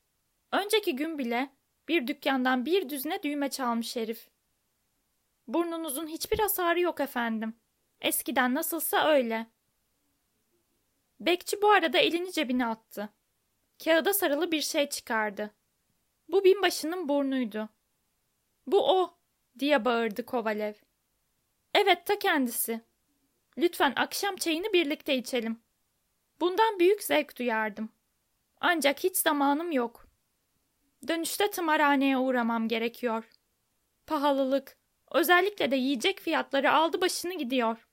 önceki 0.51 0.95
gün 0.95 1.17
bile 1.17 1.49
bir 1.87 2.07
dükkandan 2.07 2.65
bir 2.65 2.89
düzine 2.89 3.23
düğme 3.23 3.49
çalmış 3.49 3.95
herif. 3.95 4.29
Burnunuzun 5.47 6.07
hiçbir 6.07 6.39
hasarı 6.39 6.79
yok 6.79 6.99
efendim. 6.99 7.55
Eskiden 8.01 8.53
nasılsa 8.53 9.07
öyle. 9.07 9.47
Bekçi 11.19 11.61
bu 11.61 11.71
arada 11.71 11.97
elini 11.97 12.31
cebine 12.31 12.65
attı. 12.65 13.09
Kağıda 13.83 14.13
sarılı 14.13 14.51
bir 14.51 14.61
şey 14.61 14.89
çıkardı. 14.89 15.53
Bu 16.29 16.43
binbaşının 16.43 17.09
burnuydu. 17.09 17.69
Bu 18.67 18.91
o, 18.91 19.17
diye 19.59 19.85
bağırdı 19.85 20.25
Kovalev. 20.25 20.73
Evet 21.73 22.05
ta 22.05 22.19
kendisi. 22.19 22.81
Lütfen 23.57 23.93
akşam 23.95 24.35
çayını 24.35 24.73
birlikte 24.73 25.15
içelim. 25.15 25.59
Bundan 26.39 26.79
büyük 26.79 27.03
zevk 27.03 27.39
duyardım. 27.39 27.89
Ancak 28.59 29.03
hiç 29.03 29.17
zamanım 29.17 29.71
yok. 29.71 30.02
Dönüşte 31.07 31.51
tımarhaneye 31.51 32.17
uğramam 32.17 32.67
gerekiyor. 32.67 33.29
Pahalılık, 34.07 34.77
özellikle 35.11 35.71
de 35.71 35.75
yiyecek 35.75 36.19
fiyatları 36.19 36.71
aldı 36.71 37.01
başını 37.01 37.33
gidiyor. 37.33 37.87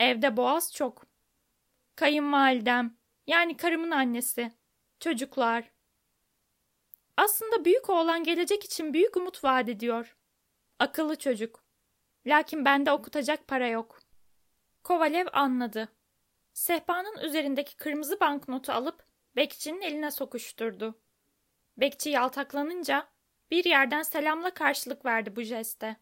Evde 0.00 0.36
boğaz 0.36 0.74
çok. 0.74 1.06
Kayınvalidem, 1.96 2.96
yani 3.26 3.56
karımın 3.56 3.90
annesi, 3.90 4.52
çocuklar. 5.00 5.70
Aslında 7.16 7.64
büyük 7.64 7.90
oğlan 7.90 8.24
gelecek 8.24 8.64
için 8.64 8.94
büyük 8.94 9.16
umut 9.16 9.44
vaat 9.44 9.68
ediyor. 9.68 10.16
Akıllı 10.78 11.16
çocuk. 11.16 11.64
Lakin 12.26 12.64
bende 12.64 12.92
okutacak 12.92 13.48
para 13.48 13.68
yok. 13.68 13.98
Kovalev 14.84 15.26
anladı. 15.32 15.88
Sehpanın 16.52 17.18
üzerindeki 17.18 17.76
kırmızı 17.76 18.20
banknotu 18.20 18.72
alıp 18.72 19.04
bekçinin 19.36 19.80
eline 19.80 20.10
sokuşturdu. 20.10 21.00
Bekçi 21.78 22.10
yaltaklanınca 22.10 23.08
bir 23.50 23.64
yerden 23.64 24.02
selamla 24.02 24.54
karşılık 24.54 25.04
verdi 25.04 25.36
bu 25.36 25.42
jeste. 25.42 25.96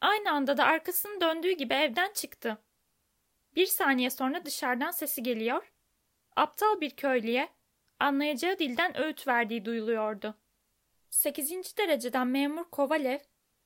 Aynı 0.00 0.32
anda 0.32 0.56
da 0.56 0.64
arkasını 0.64 1.20
döndüğü 1.20 1.52
gibi 1.52 1.74
evden 1.74 2.12
çıktı. 2.12 2.58
Bir 3.56 3.66
saniye 3.66 4.10
sonra 4.10 4.44
dışarıdan 4.44 4.90
sesi 4.90 5.22
geliyor. 5.22 5.72
Aptal 6.36 6.80
bir 6.80 6.90
köylüye 6.90 7.48
anlayacağı 7.98 8.58
dilden 8.58 8.96
öğüt 8.96 9.26
verdiği 9.26 9.64
duyuluyordu. 9.64 10.34
Sekizinci 11.10 11.76
dereceden 11.76 12.26
memur 12.26 12.64
Kovalev, 12.64 13.18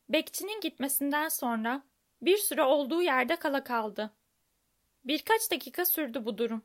bekçinin 0.08 0.60
gitmesinden 0.60 1.28
sonra 1.28 1.82
bir 2.22 2.36
süre 2.36 2.62
olduğu 2.62 3.02
yerde 3.02 3.36
kala 3.36 3.64
kaldı. 3.64 4.10
Birkaç 5.04 5.50
dakika 5.50 5.84
sürdü 5.84 6.24
bu 6.24 6.38
durum. 6.38 6.64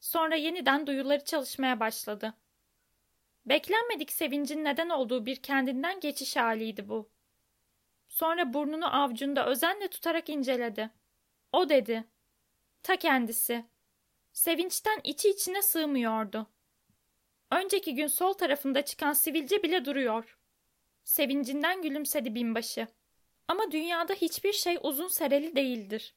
Sonra 0.00 0.34
yeniden 0.34 0.86
duyuları 0.86 1.24
çalışmaya 1.24 1.80
başladı. 1.80 2.34
Beklenmedik 3.46 4.12
sevincin 4.12 4.64
neden 4.64 4.88
olduğu 4.88 5.26
bir 5.26 5.36
kendinden 5.36 6.00
geçiş 6.00 6.36
haliydi 6.36 6.88
bu. 6.88 7.10
Sonra 8.08 8.54
burnunu 8.54 9.02
avcunda 9.02 9.46
özenle 9.46 9.88
tutarak 9.88 10.28
inceledi. 10.28 10.90
O 11.52 11.68
dedi. 11.68 12.04
Ta 12.82 12.96
kendisi. 12.96 13.64
Sevinçten 14.32 15.00
içi 15.04 15.30
içine 15.30 15.62
sığmıyordu. 15.62 16.46
Önceki 17.50 17.94
gün 17.94 18.06
sol 18.06 18.32
tarafında 18.32 18.82
çıkan 18.82 19.12
sivilce 19.12 19.62
bile 19.62 19.84
duruyor. 19.84 20.38
Sevincinden 21.04 21.82
gülümsedi 21.82 22.34
binbaşı. 22.34 22.86
Ama 23.48 23.70
dünyada 23.70 24.14
hiçbir 24.14 24.52
şey 24.52 24.78
uzun 24.82 25.08
sereli 25.08 25.56
değildir. 25.56 26.14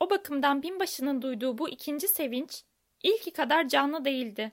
O 0.00 0.10
bakımdan 0.10 0.62
binbaşının 0.62 1.22
duyduğu 1.22 1.58
bu 1.58 1.68
ikinci 1.68 2.08
sevinç 2.08 2.64
ilki 3.02 3.30
kadar 3.30 3.68
canlı 3.68 4.04
değildi. 4.04 4.52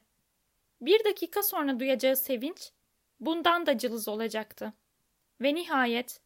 Bir 0.81 1.03
dakika 1.03 1.43
sonra 1.43 1.79
duyacağı 1.79 2.15
sevinç 2.15 2.71
bundan 3.19 3.65
da 3.65 3.77
cılız 3.77 4.07
olacaktı. 4.07 4.73
Ve 5.41 5.55
nihayet 5.55 6.21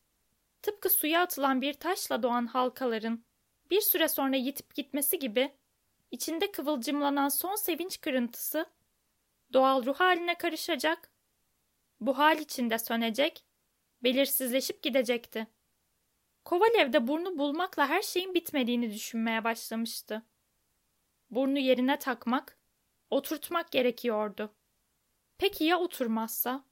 tıpkı 0.62 0.90
suya 0.90 1.22
atılan 1.22 1.62
bir 1.62 1.74
taşla 1.74 2.24
doğan 2.24 2.46
halkaların 2.46 3.24
bir 3.70 3.82
süre 3.82 4.08
sonra 4.08 4.36
yitip 4.36 4.76
gitmesi 4.76 5.20
gibi 5.20 5.54
içinde 6.12 6.52
kıvılcımlanan 6.52 7.30
son 7.30 7.56
sevinç 7.56 8.02
kırıntısı 8.02 8.66
doğal 9.54 9.86
ruh 9.86 9.96
haline 9.96 10.38
karışacak, 10.38 11.12
bu 12.02 12.18
hal 12.18 12.40
içinde 12.40 12.80
sönecek, 12.80 13.46
belirsizleşip 14.04 14.84
gidecekti. 14.84 15.48
Kovalev 16.46 16.94
de 16.94 17.08
burnu 17.08 17.38
bulmakla 17.38 17.90
her 17.90 18.02
şeyin 18.02 18.34
bitmediğini 18.34 18.94
düşünmeye 18.94 19.44
başlamıştı. 19.44 20.24
Burnu 21.32 21.60
yerine 21.60 22.00
takmak, 22.00 22.59
oturtmak 23.10 23.72
gerekiyordu. 23.72 24.54
Peki 25.38 25.64
ya 25.64 25.80
oturmazsa? 25.80 26.64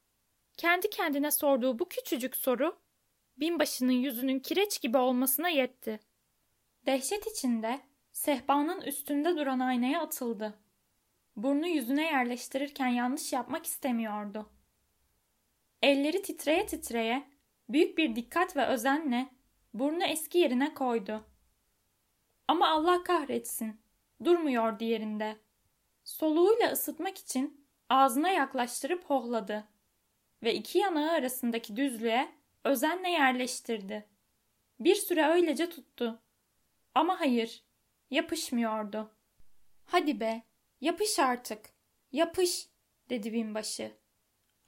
Kendi 0.56 0.90
kendine 0.90 1.30
sorduğu 1.30 1.78
bu 1.78 1.88
küçücük 1.88 2.36
soru 2.36 2.78
binbaşının 3.36 3.92
yüzünün 3.92 4.38
kireç 4.38 4.80
gibi 4.80 4.98
olmasına 4.98 5.48
yetti. 5.48 6.00
Dehşet 6.86 7.26
içinde 7.26 7.80
sehpanın 8.12 8.80
üstünde 8.80 9.36
duran 9.36 9.58
aynaya 9.58 10.02
atıldı. 10.02 10.58
Burnu 11.36 11.66
yüzüne 11.66 12.04
yerleştirirken 12.04 12.88
yanlış 12.88 13.32
yapmak 13.32 13.66
istemiyordu. 13.66 14.50
Elleri 15.82 16.22
titreye 16.22 16.66
titreye, 16.66 17.28
büyük 17.68 17.98
bir 17.98 18.16
dikkat 18.16 18.56
ve 18.56 18.66
özenle 18.66 19.28
burnu 19.74 20.04
eski 20.04 20.38
yerine 20.38 20.74
koydu. 20.74 21.24
Ama 22.48 22.68
Allah 22.68 23.02
kahretsin, 23.02 23.80
durmuyor 24.24 24.78
diğerinde. 24.78 25.36
Soluğuyla 26.08 26.72
ısıtmak 26.72 27.18
için 27.18 27.66
ağzına 27.88 28.30
yaklaştırıp 28.30 29.04
hohladı 29.04 29.68
ve 30.42 30.54
iki 30.54 30.78
yanağı 30.78 31.10
arasındaki 31.10 31.76
düzlüğe 31.76 32.28
özenle 32.64 33.10
yerleştirdi. 33.10 34.08
Bir 34.80 34.94
süre 34.94 35.26
öylece 35.26 35.70
tuttu. 35.70 36.22
Ama 36.94 37.20
hayır, 37.20 37.64
yapışmıyordu. 38.10 39.10
Hadi 39.84 40.20
be, 40.20 40.42
yapış 40.80 41.18
artık, 41.18 41.70
yapış, 42.12 42.68
dedi 43.10 43.32
binbaşı. 43.32 43.92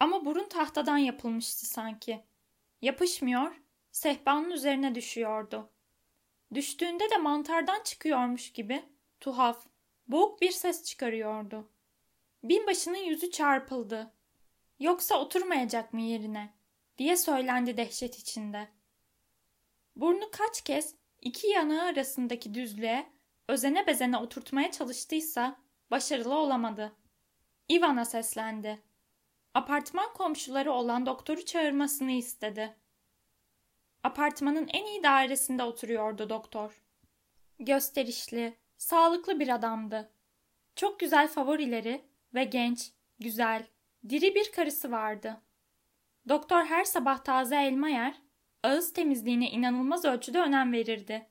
Ama 0.01 0.25
burun 0.25 0.49
tahtadan 0.49 0.99
yapılmıştı 0.99 1.67
sanki. 1.67 2.21
Yapışmıyor, 2.83 3.61
sehpanın 3.93 4.51
üzerine 4.51 4.95
düşüyordu. 4.95 5.71
Düştüğünde 6.55 7.11
de 7.11 7.17
mantardan 7.17 7.83
çıkıyormuş 7.83 8.53
gibi 8.53 8.83
tuhaf, 9.21 9.70
boğuk 10.11 10.41
bir 10.41 10.51
ses 10.51 10.85
çıkarıyordu. 10.85 11.71
Binbaşının 12.45 12.97
yüzü 12.97 13.31
çarpıldı. 13.31 14.15
Yoksa 14.79 15.21
oturmayacak 15.21 15.93
mı 15.93 16.01
yerine? 16.01 16.55
diye 16.99 17.17
söylendi 17.17 17.77
dehşet 17.77 18.19
içinde. 18.19 18.69
Burnu 19.97 20.31
kaç 20.31 20.63
kez 20.63 20.95
iki 21.21 21.47
yanağı 21.47 21.85
arasındaki 21.85 22.55
düzlüğe 22.55 23.07
özene 23.49 23.87
bezene 23.87 24.17
oturtmaya 24.17 24.71
çalıştıysa 24.71 25.61
başarılı 25.91 26.35
olamadı. 26.35 26.93
Ivan'a 27.71 28.05
seslendi. 28.05 28.83
Apartman 29.55 30.13
komşuları 30.13 30.73
olan 30.73 31.07
doktoru 31.07 31.45
çağırmasını 31.45 32.13
istedi. 32.13 32.77
Apartmanın 34.03 34.69
en 34.69 34.85
iyi 34.85 35.03
dairesinde 35.03 35.63
oturuyordu 35.63 36.31
doktor. 36.31 36.83
Gösterişli, 37.59 38.60
sağlıklı 38.81 39.41
bir 39.41 39.49
adamdı. 39.49 40.11
Çok 40.77 41.01
güzel 41.01 41.29
favorileri 41.29 42.05
ve 42.35 42.45
genç, 42.45 42.93
güzel, 43.19 43.67
diri 44.09 44.35
bir 44.35 44.53
karısı 44.53 44.91
vardı. 44.91 45.41
Doktor 46.29 46.65
her 46.65 46.85
sabah 46.85 47.25
taze 47.25 47.57
elma 47.57 47.89
yer, 47.89 48.15
ağız 48.63 48.93
temizliğine 48.93 49.51
inanılmaz 49.51 50.05
ölçüde 50.05 50.41
önem 50.41 50.73
verirdi. 50.73 51.27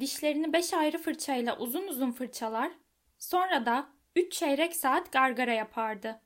Dişlerini 0.00 0.52
beş 0.52 0.74
ayrı 0.74 0.98
fırçayla 0.98 1.58
uzun 1.58 1.88
uzun 1.88 2.10
fırçalar, 2.12 2.72
sonra 3.18 3.66
da 3.66 3.88
üç 4.16 4.32
çeyrek 4.32 4.76
saat 4.76 5.12
gargara 5.12 5.52
yapardı. 5.52 6.20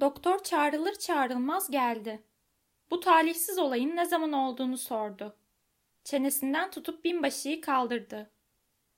Doktor 0.00 0.42
çağrılır 0.42 0.94
çağrılmaz 0.94 1.70
geldi. 1.70 2.22
Bu 2.90 3.00
talihsiz 3.00 3.58
olayın 3.58 3.96
ne 3.96 4.04
zaman 4.04 4.32
olduğunu 4.32 4.76
sordu. 4.76 5.36
Çenesinden 6.04 6.70
tutup 6.70 7.04
binbaşıyı 7.04 7.60
kaldırdı. 7.60 8.35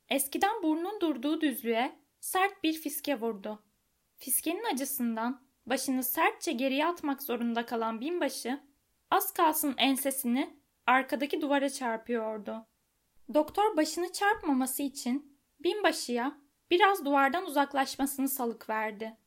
Eskiden 0.09 0.63
burnun 0.63 1.01
durduğu 1.01 1.41
düzlüğe 1.41 1.99
sert 2.19 2.63
bir 2.63 2.73
fiske 2.73 3.21
vurdu. 3.21 3.63
Fiskenin 4.15 4.63
acısından 4.73 5.41
başını 5.65 6.03
sertçe 6.03 6.51
geriye 6.51 6.85
atmak 6.85 7.23
zorunda 7.23 7.65
kalan 7.65 8.01
binbaşı 8.01 8.59
az 9.11 9.33
kalsın 9.33 9.75
ensesini 9.77 10.59
arkadaki 10.85 11.41
duvara 11.41 11.69
çarpıyordu. 11.69 12.67
Doktor 13.33 13.77
başını 13.77 14.11
çarpmaması 14.11 14.83
için 14.83 15.39
binbaşıya 15.59 16.37
biraz 16.71 17.05
duvardan 17.05 17.45
uzaklaşmasını 17.45 18.29
salık 18.29 18.69
verdi. 18.69 19.17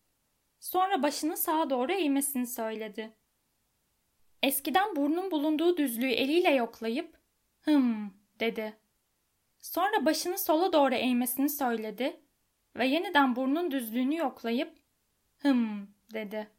Sonra 0.61 1.03
başını 1.03 1.37
sağa 1.37 1.71
doğru 1.71 1.93
eğmesini 1.93 2.47
söyledi. 2.47 3.17
Eskiden 4.43 4.97
burnun 4.97 5.31
bulunduğu 5.31 5.77
düzlüğü 5.77 6.11
eliyle 6.11 6.51
yoklayıp 6.51 7.19
hım 7.61 8.15
dedi. 8.41 8.79
Sonra 9.63 10.05
başını 10.05 10.39
sola 10.39 10.73
doğru 10.73 10.95
eğmesini 10.95 11.49
söyledi 11.49 12.21
ve 12.77 12.87
yeniden 12.87 13.37
burnun 13.37 13.71
düzlüğünü 13.71 14.17
yoklayıp 14.17 14.79
hım 15.39 15.95
dedi. 16.15 16.51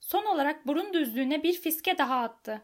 Son 0.00 0.24
olarak 0.24 0.66
burun 0.66 0.92
düzlüğüne 0.92 1.42
bir 1.42 1.52
fiske 1.52 1.98
daha 1.98 2.20
attı. 2.20 2.62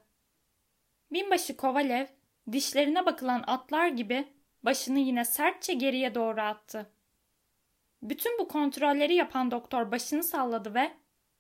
Binbaşı 1.12 1.56
Kovalev 1.56 2.06
dişlerine 2.52 3.06
bakılan 3.06 3.44
atlar 3.46 3.88
gibi 3.88 4.28
başını 4.62 4.98
yine 4.98 5.24
sertçe 5.24 5.74
geriye 5.74 6.14
doğru 6.14 6.40
attı. 6.40 6.90
Bütün 8.02 8.38
bu 8.38 8.48
kontrolleri 8.48 9.14
yapan 9.14 9.50
doktor 9.50 9.92
başını 9.92 10.22
salladı 10.24 10.74
ve 10.74 10.92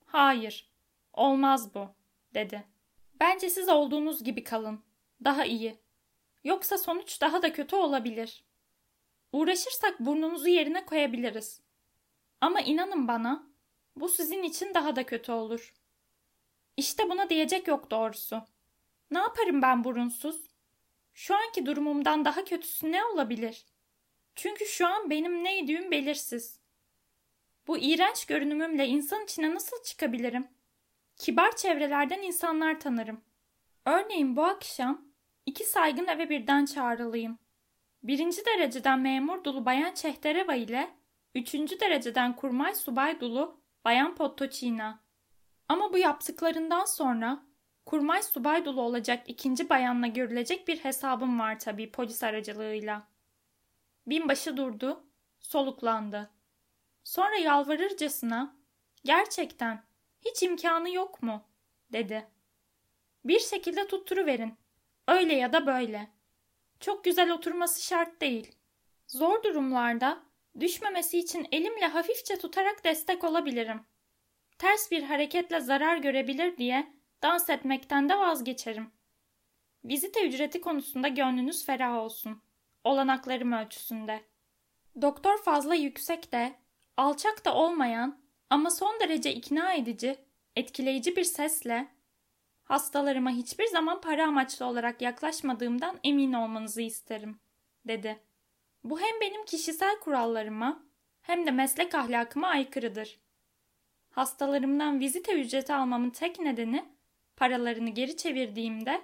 "Hayır, 0.06 0.72
olmaz 1.12 1.74
bu." 1.74 1.88
dedi. 2.34 2.64
"Bence 3.20 3.50
siz 3.50 3.68
olduğunuz 3.68 4.24
gibi 4.24 4.44
kalın. 4.44 4.84
Daha 5.24 5.44
iyi. 5.44 5.89
Yoksa 6.44 6.78
sonuç 6.78 7.20
daha 7.20 7.42
da 7.42 7.52
kötü 7.52 7.76
olabilir. 7.76 8.44
Uğraşırsak 9.32 10.00
burnunuzu 10.00 10.48
yerine 10.48 10.86
koyabiliriz. 10.86 11.60
Ama 12.40 12.60
inanın 12.60 13.08
bana, 13.08 13.46
bu 13.96 14.08
sizin 14.08 14.42
için 14.42 14.74
daha 14.74 14.96
da 14.96 15.06
kötü 15.06 15.32
olur. 15.32 15.74
İşte 16.76 17.10
buna 17.10 17.30
diyecek 17.30 17.68
yok 17.68 17.90
doğrusu. 17.90 18.42
Ne 19.10 19.18
yaparım 19.18 19.62
ben 19.62 19.84
burunsuz? 19.84 20.40
Şu 21.14 21.36
anki 21.36 21.66
durumumdan 21.66 22.24
daha 22.24 22.44
kötüsü 22.44 22.92
ne 22.92 23.04
olabilir? 23.04 23.66
Çünkü 24.34 24.66
şu 24.66 24.86
an 24.86 25.10
benim 25.10 25.44
neydiğim 25.44 25.90
belirsiz. 25.90 26.60
Bu 27.66 27.78
iğrenç 27.78 28.24
görünümümle 28.24 28.86
insan 28.86 29.24
içine 29.24 29.54
nasıl 29.54 29.82
çıkabilirim? 29.82 30.48
Kibar 31.16 31.56
çevrelerden 31.56 32.22
insanlar 32.22 32.80
tanırım. 32.80 33.20
Örneğin 33.86 34.36
bu 34.36 34.44
akşam 34.44 35.09
iki 35.46 35.64
saygın 35.64 36.06
eve 36.06 36.30
birden 36.30 36.64
çağrılıyım. 36.64 37.38
Birinci 38.02 38.46
dereceden 38.46 39.00
memur 39.00 39.44
dulu 39.44 39.64
Bayan 39.64 39.94
Çehtereva 39.94 40.54
ile 40.54 40.90
üçüncü 41.34 41.80
dereceden 41.80 42.36
kurmay 42.36 42.74
subay 42.74 43.20
dulu 43.20 43.60
Bayan 43.84 44.14
Pottoçina. 44.14 45.00
Ama 45.68 45.92
bu 45.92 45.98
yaptıklarından 45.98 46.84
sonra 46.84 47.42
kurmay 47.86 48.22
subay 48.22 48.64
dolu 48.64 48.82
olacak 48.82 49.24
ikinci 49.26 49.68
bayanla 49.68 50.06
görülecek 50.06 50.68
bir 50.68 50.78
hesabım 50.78 51.40
var 51.40 51.58
tabii 51.58 51.92
polis 51.92 52.22
aracılığıyla. 52.22 53.08
Binbaşı 54.06 54.56
durdu, 54.56 55.04
soluklandı. 55.40 56.30
Sonra 57.04 57.36
yalvarırcasına 57.36 58.56
gerçekten 59.04 59.84
hiç 60.24 60.42
imkanı 60.42 60.90
yok 60.90 61.22
mu 61.22 61.42
dedi. 61.92 62.28
Bir 63.24 63.38
şekilde 63.38 63.86
tutturuverin. 63.86 64.54
Öyle 65.08 65.34
ya 65.34 65.52
da 65.52 65.66
böyle. 65.66 66.10
Çok 66.80 67.04
güzel 67.04 67.30
oturması 67.30 67.82
şart 67.86 68.20
değil. 68.20 68.52
Zor 69.06 69.42
durumlarda 69.42 70.30
Düşmemesi 70.60 71.18
için 71.18 71.48
elimle 71.52 71.86
hafifçe 71.86 72.38
tutarak 72.38 72.84
destek 72.84 73.24
olabilirim. 73.24 73.80
Ters 74.58 74.90
bir 74.90 75.02
hareketle 75.02 75.60
zarar 75.60 75.96
görebilir 75.96 76.56
diye 76.56 76.92
dans 77.22 77.50
etmekten 77.50 78.08
de 78.08 78.18
vazgeçerim. 78.18 78.90
Vizite 79.84 80.28
ücreti 80.28 80.60
konusunda 80.60 81.08
gönlünüz 81.08 81.66
ferah 81.66 81.94
olsun. 81.94 82.42
Olanaklarım 82.84 83.52
ölçüsünde. 83.52 84.24
Doktor 85.02 85.42
fazla 85.42 85.74
yüksek 85.74 86.32
de, 86.32 86.54
alçak 86.96 87.44
da 87.44 87.54
olmayan 87.54 88.20
ama 88.50 88.70
son 88.70 89.00
derece 89.00 89.34
ikna 89.34 89.74
edici, 89.74 90.16
etkileyici 90.56 91.16
bir 91.16 91.24
sesle 91.24 91.88
hastalarıma 92.70 93.30
hiçbir 93.30 93.66
zaman 93.66 94.00
para 94.00 94.26
amaçlı 94.26 94.66
olarak 94.66 95.02
yaklaşmadığımdan 95.02 96.00
emin 96.04 96.32
olmanızı 96.32 96.82
isterim, 96.82 97.40
dedi. 97.84 98.22
Bu 98.84 99.00
hem 99.00 99.20
benim 99.20 99.44
kişisel 99.44 100.00
kurallarıma 100.00 100.82
hem 101.22 101.46
de 101.46 101.50
meslek 101.50 101.94
ahlakıma 101.94 102.48
aykırıdır. 102.48 103.20
Hastalarımdan 104.10 105.00
vizite 105.00 105.40
ücreti 105.40 105.74
almamın 105.74 106.10
tek 106.10 106.40
nedeni 106.40 106.84
paralarını 107.36 107.90
geri 107.90 108.16
çevirdiğimde 108.16 109.00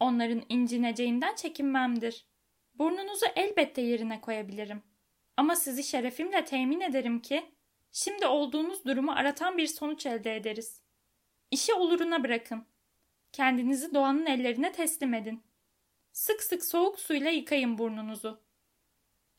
onların 0.00 0.42
incineceğinden 0.48 1.34
çekinmemdir. 1.34 2.26
Burnunuzu 2.74 3.26
elbette 3.36 3.82
yerine 3.82 4.20
koyabilirim. 4.20 4.82
Ama 5.36 5.56
sizi 5.56 5.84
şerefimle 5.84 6.44
temin 6.44 6.80
ederim 6.80 7.22
ki 7.22 7.44
şimdi 7.92 8.26
olduğunuz 8.26 8.84
durumu 8.84 9.12
aratan 9.12 9.58
bir 9.58 9.66
sonuç 9.66 10.06
elde 10.06 10.36
ederiz. 10.36 10.82
İşi 11.50 11.74
oluruna 11.74 12.24
bırakın. 12.24 12.66
Kendinizi 13.32 13.94
doğanın 13.94 14.26
ellerine 14.26 14.72
teslim 14.72 15.14
edin. 15.14 15.42
Sık 16.12 16.42
sık 16.42 16.64
soğuk 16.64 17.00
suyla 17.00 17.30
yıkayın 17.30 17.78
burnunuzu. 17.78 18.40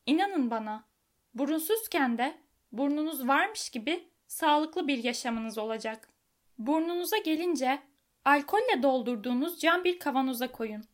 İnanın 0.06 0.50
bana, 0.50 0.84
burunsuzken 1.34 2.18
de 2.18 2.38
burnunuz 2.72 3.28
varmış 3.28 3.70
gibi 3.70 4.08
sağlıklı 4.26 4.88
bir 4.88 5.04
yaşamınız 5.04 5.58
olacak. 5.58 6.08
Burnunuza 6.58 7.18
gelince 7.18 7.82
alkolle 8.24 8.82
doldurduğunuz 8.82 9.60
cam 9.60 9.84
bir 9.84 9.98
kavanoza 9.98 10.52
koyun. 10.52 10.84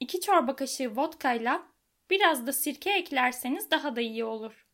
İki 0.00 0.20
çorba 0.20 0.56
kaşığı 0.56 0.96
vodkayla 0.96 1.62
biraz 2.10 2.46
da 2.46 2.52
sirke 2.52 2.90
eklerseniz 2.90 3.70
daha 3.70 3.96
da 3.96 4.00
iyi 4.00 4.24
olur. 4.24 4.66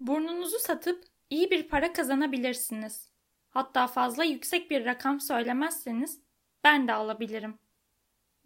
Burnunuzu 0.00 0.58
satıp 0.58 1.04
iyi 1.30 1.50
bir 1.50 1.68
para 1.68 1.92
kazanabilirsiniz. 1.92 3.10
Hatta 3.48 3.86
fazla 3.86 4.24
yüksek 4.24 4.70
bir 4.70 4.84
rakam 4.84 5.20
söylemezseniz 5.20 6.25
ben 6.66 6.88
de 6.88 6.92
alabilirim. 6.92 7.58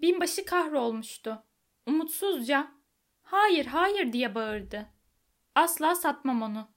Binbaşı 0.00 0.44
kahrolmuştu. 0.44 1.42
Umutsuzca 1.86 2.72
hayır 3.22 3.66
hayır 3.66 4.12
diye 4.12 4.34
bağırdı. 4.34 4.86
Asla 5.54 5.94
satmam 5.94 6.42
onu. 6.42 6.70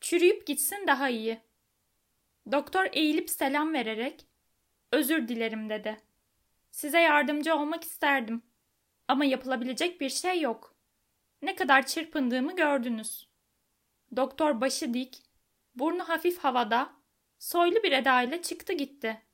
Çürüyüp 0.00 0.46
gitsin 0.46 0.86
daha 0.86 1.08
iyi. 1.08 1.40
Doktor 2.52 2.88
eğilip 2.92 3.30
selam 3.30 3.72
vererek 3.72 4.26
özür 4.92 5.28
dilerim 5.28 5.70
dedi. 5.70 6.00
Size 6.70 7.00
yardımcı 7.00 7.54
olmak 7.54 7.84
isterdim. 7.84 8.42
Ama 9.08 9.24
yapılabilecek 9.24 10.00
bir 10.00 10.10
şey 10.10 10.40
yok. 10.40 10.74
Ne 11.42 11.54
kadar 11.54 11.86
çırpındığımı 11.86 12.56
gördünüz. 12.56 13.28
Doktor 14.16 14.60
başı 14.60 14.94
dik, 14.94 15.22
burnu 15.74 16.08
hafif 16.08 16.38
havada, 16.38 16.92
soylu 17.38 17.82
bir 17.82 17.92
edayla 17.92 18.42
çıktı 18.42 18.72
gitti. 18.72 19.29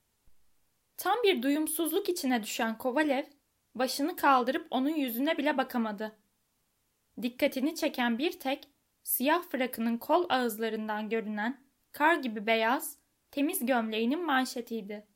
Tam 0.97 1.23
bir 1.23 1.43
duyumsuzluk 1.43 2.09
içine 2.09 2.43
düşen 2.43 2.79
Kovalev, 2.79 3.25
başını 3.75 4.17
kaldırıp 4.17 4.67
onun 4.71 4.95
yüzüne 4.95 5.39
bile 5.39 5.57
bakamadı. 5.57 6.17
Dikkatini 7.23 7.75
çeken 7.75 8.19
bir 8.19 8.41
tek, 8.41 8.69
siyah 9.03 9.43
frakının 9.43 9.99
kol 9.99 10.27
ağızlarından 10.29 11.09
görünen, 11.09 11.61
kar 11.93 12.17
gibi 12.17 12.47
beyaz, 12.47 12.99
temiz 13.31 13.67
gömleğinin 13.67 14.25
manşetiydi. 14.25 15.07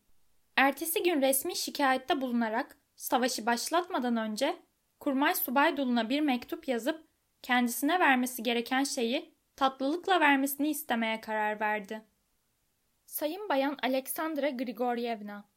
Ertesi 0.57 1.03
gün 1.03 1.22
resmi 1.22 1.57
şikayette 1.57 2.20
bulunarak 2.20 2.78
savaşı 2.97 3.47
başlatmadan 3.47 4.16
önce 4.16 4.57
Kurmay 5.01 5.35
Subay 5.35 5.76
Dulun'a 5.76 6.09
bir 6.09 6.20
mektup 6.20 6.68
yazıp 6.68 7.05
kendisine 7.43 8.01
vermesi 8.01 8.43
gereken 8.43 8.85
şeyi 8.85 9.35
tatlılıkla 9.57 10.20
vermesini 10.20 10.70
istemeye 10.70 11.20
karar 11.20 11.61
verdi. 11.61 12.03
Sayın 13.07 13.49
Bayan 13.49 13.78
Aleksandra 13.83 14.51
Grigoryevna, 14.51 15.49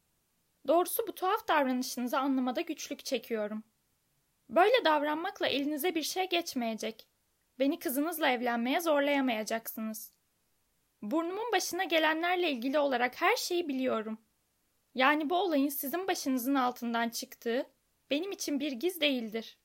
doğrusu 0.68 1.06
bu 1.06 1.14
tuhaf 1.14 1.48
davranışınızı 1.48 2.18
anlamada 2.18 2.60
güçlük 2.60 3.04
çekiyorum. 3.04 3.64
Böyle 4.50 4.84
davranmakla 4.84 5.46
elinize 5.46 5.94
bir 5.94 6.02
şey 6.02 6.28
geçmeyecek. 6.28 7.08
Beni 7.58 7.78
kızınızla 7.78 8.28
evlenmeye 8.28 8.80
zorlayamayacaksınız. 8.80 10.12
Burnumun 11.02 11.52
başına 11.52 11.84
gelenlerle 11.84 12.50
ilgili 12.50 12.78
olarak 12.78 13.20
her 13.20 13.36
şeyi 13.36 13.68
biliyorum. 13.68 14.18
Yani 14.94 15.30
bu 15.30 15.36
olayın 15.36 15.68
sizin 15.68 16.08
başınızın 16.08 16.54
altından 16.54 17.08
çıktığı 17.08 17.66
benim 18.10 18.32
için 18.32 18.60
bir 18.60 18.72
giz 18.72 19.00
değildir. 19.00 19.58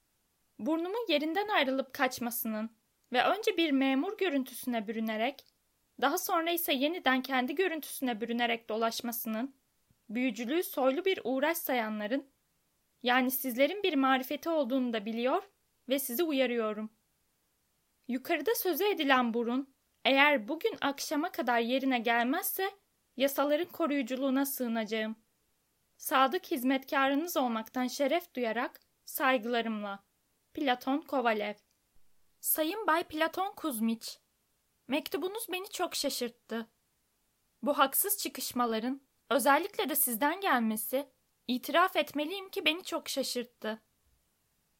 Burnumun 0.59 1.05
yerinden 1.09 1.47
ayrılıp 1.47 1.93
kaçmasının 1.93 2.69
ve 3.13 3.23
önce 3.23 3.57
bir 3.57 3.71
memur 3.71 4.17
görüntüsüne 4.17 4.87
bürünerek, 4.87 5.45
daha 6.01 6.17
sonra 6.17 6.51
ise 6.51 6.73
yeniden 6.73 7.21
kendi 7.21 7.55
görüntüsüne 7.55 8.21
bürünerek 8.21 8.69
dolaşmasının, 8.69 9.55
büyücülüğü 10.09 10.63
soylu 10.63 11.05
bir 11.05 11.19
uğraş 11.23 11.57
sayanların, 11.57 12.31
yani 13.03 13.31
sizlerin 13.31 13.83
bir 13.83 13.93
marifeti 13.93 14.49
olduğunu 14.49 14.93
da 14.93 15.05
biliyor 15.05 15.43
ve 15.89 15.99
sizi 15.99 16.23
uyarıyorum. 16.23 16.89
Yukarıda 18.07 18.55
sözü 18.55 18.83
edilen 18.83 19.33
burun, 19.33 19.75
eğer 20.05 20.47
bugün 20.47 20.77
akşama 20.81 21.31
kadar 21.31 21.59
yerine 21.59 21.99
gelmezse, 21.99 22.71
yasaların 23.17 23.69
koruyuculuğuna 23.69 24.45
sığınacağım. 24.45 25.15
Sadık 25.97 26.51
hizmetkarınız 26.51 27.37
olmaktan 27.37 27.87
şeref 27.87 28.33
duyarak, 28.33 28.79
saygılarımla. 29.05 30.03
Platon 30.53 31.01
Kovalev 31.01 31.53
Sayın 32.39 32.87
Bay 32.87 33.03
Platon 33.03 33.53
Kuzmiç, 33.55 34.19
mektubunuz 34.87 35.45
beni 35.51 35.69
çok 35.69 35.95
şaşırttı. 35.95 36.69
Bu 37.63 37.77
haksız 37.77 38.17
çıkışmaların, 38.17 39.01
özellikle 39.29 39.89
de 39.89 39.95
sizden 39.95 40.41
gelmesi, 40.41 41.07
itiraf 41.47 41.95
etmeliyim 41.95 42.49
ki 42.49 42.65
beni 42.65 42.83
çok 42.83 43.09
şaşırttı. 43.09 43.81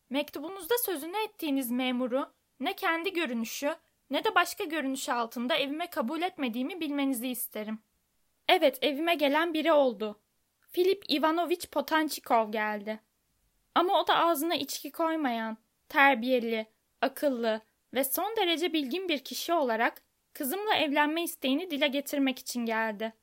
Mektubunuzda 0.10 0.78
sözünü 0.78 1.18
ettiğiniz 1.18 1.72
memuru 1.72 2.34
ne 2.60 2.76
kendi 2.76 3.14
görünüşü 3.14 3.76
ne 4.10 4.24
de 4.24 4.36
başka 4.36 4.64
görünüş 4.64 5.10
altında 5.10 5.56
evime 5.56 5.90
kabul 5.90 6.22
etmediğimi 6.22 6.80
bilmenizi 6.80 7.28
isterim. 7.28 7.80
Evet, 8.48 8.78
evime 8.82 9.16
gelen 9.16 9.54
biri 9.54 9.74
oldu. 9.74 10.20
Filip 10.72 11.04
Ivanovich 11.12 11.68
Potançikov 11.68 12.52
geldi. 12.52 13.00
Ama 13.76 14.02
o 14.02 14.08
da 14.08 14.16
ağzına 14.16 14.56
içki 14.56 14.92
koymayan, 14.92 15.58
terbiyeli, 15.90 16.66
akıllı 17.02 17.62
ve 17.94 18.04
son 18.04 18.36
derece 18.38 18.74
bilgin 18.74 19.10
bir 19.10 19.20
kişi 19.20 19.54
olarak 19.54 20.02
kızımla 20.34 20.76
evlenme 20.76 21.24
isteğini 21.24 21.72
dile 21.72 21.88
getirmek 21.88 22.40
için 22.40 22.66
geldi. 22.66 23.14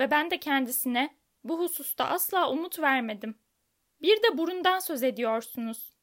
Ve 0.00 0.10
ben 0.10 0.30
de 0.30 0.40
kendisine 0.40 1.16
bu 1.44 1.60
hususta 1.60 2.04
asla 2.04 2.50
umut 2.50 2.78
vermedim. 2.78 3.38
Bir 4.02 4.22
de 4.22 4.38
burundan 4.38 4.78
söz 4.78 5.02
ediyorsunuz. 5.02 5.96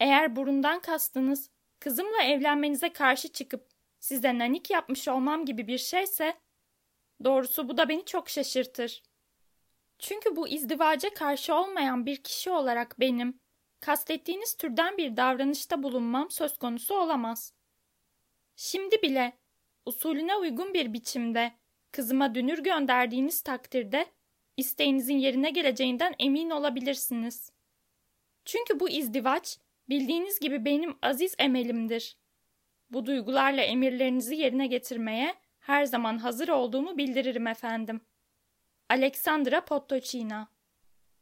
Eğer 0.00 0.36
burundan 0.36 0.80
kastınız 0.80 1.50
kızımla 1.80 2.22
evlenmenize 2.22 2.92
karşı 2.92 3.32
çıkıp 3.32 3.68
size 4.00 4.38
nanik 4.38 4.70
yapmış 4.70 5.08
olmam 5.08 5.44
gibi 5.44 5.66
bir 5.66 5.78
şeyse, 5.78 6.40
doğrusu 7.24 7.68
bu 7.68 7.76
da 7.76 7.88
beni 7.88 8.04
çok 8.04 8.28
şaşırtır. 8.28 9.02
Çünkü 9.98 10.36
bu 10.36 10.48
izdivaca 10.48 11.14
karşı 11.14 11.54
olmayan 11.54 12.06
bir 12.06 12.16
kişi 12.16 12.50
olarak 12.50 13.00
benim, 13.00 13.40
kastettiğiniz 13.80 14.56
türden 14.56 14.96
bir 14.96 15.16
davranışta 15.16 15.82
bulunmam 15.82 16.30
söz 16.30 16.58
konusu 16.58 16.94
olamaz. 16.94 17.54
Şimdi 18.56 19.02
bile 19.02 19.38
usulüne 19.86 20.36
uygun 20.36 20.74
bir 20.74 20.92
biçimde 20.92 21.59
kızıma 21.92 22.34
dünür 22.34 22.58
gönderdiğiniz 22.58 23.42
takdirde 23.42 24.06
isteğinizin 24.56 25.18
yerine 25.18 25.50
geleceğinden 25.50 26.14
emin 26.18 26.50
olabilirsiniz. 26.50 27.52
Çünkü 28.44 28.80
bu 28.80 28.88
izdivaç 28.88 29.58
bildiğiniz 29.88 30.40
gibi 30.40 30.64
benim 30.64 30.98
aziz 31.02 31.34
emelimdir. 31.38 32.16
Bu 32.90 33.06
duygularla 33.06 33.62
emirlerinizi 33.62 34.36
yerine 34.36 34.66
getirmeye 34.66 35.34
her 35.60 35.84
zaman 35.84 36.18
hazır 36.18 36.48
olduğumu 36.48 36.98
bildiririm 36.98 37.46
efendim. 37.46 38.00
Alexandra 38.88 39.64
Potocina 39.64 40.48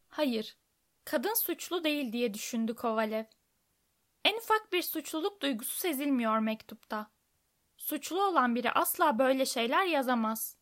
Hayır, 0.08 0.56
kadın 1.04 1.34
suçlu 1.34 1.84
değil 1.84 2.12
diye 2.12 2.34
düşündü 2.34 2.74
Kovalev. 2.74 3.24
En 4.24 4.36
ufak 4.36 4.72
bir 4.72 4.82
suçluluk 4.82 5.42
duygusu 5.42 5.78
sezilmiyor 5.78 6.38
mektupta. 6.38 7.10
Suçlu 7.76 8.22
olan 8.22 8.54
biri 8.54 8.70
asla 8.70 9.18
böyle 9.18 9.46
şeyler 9.46 9.86
yazamaz. 9.86 10.57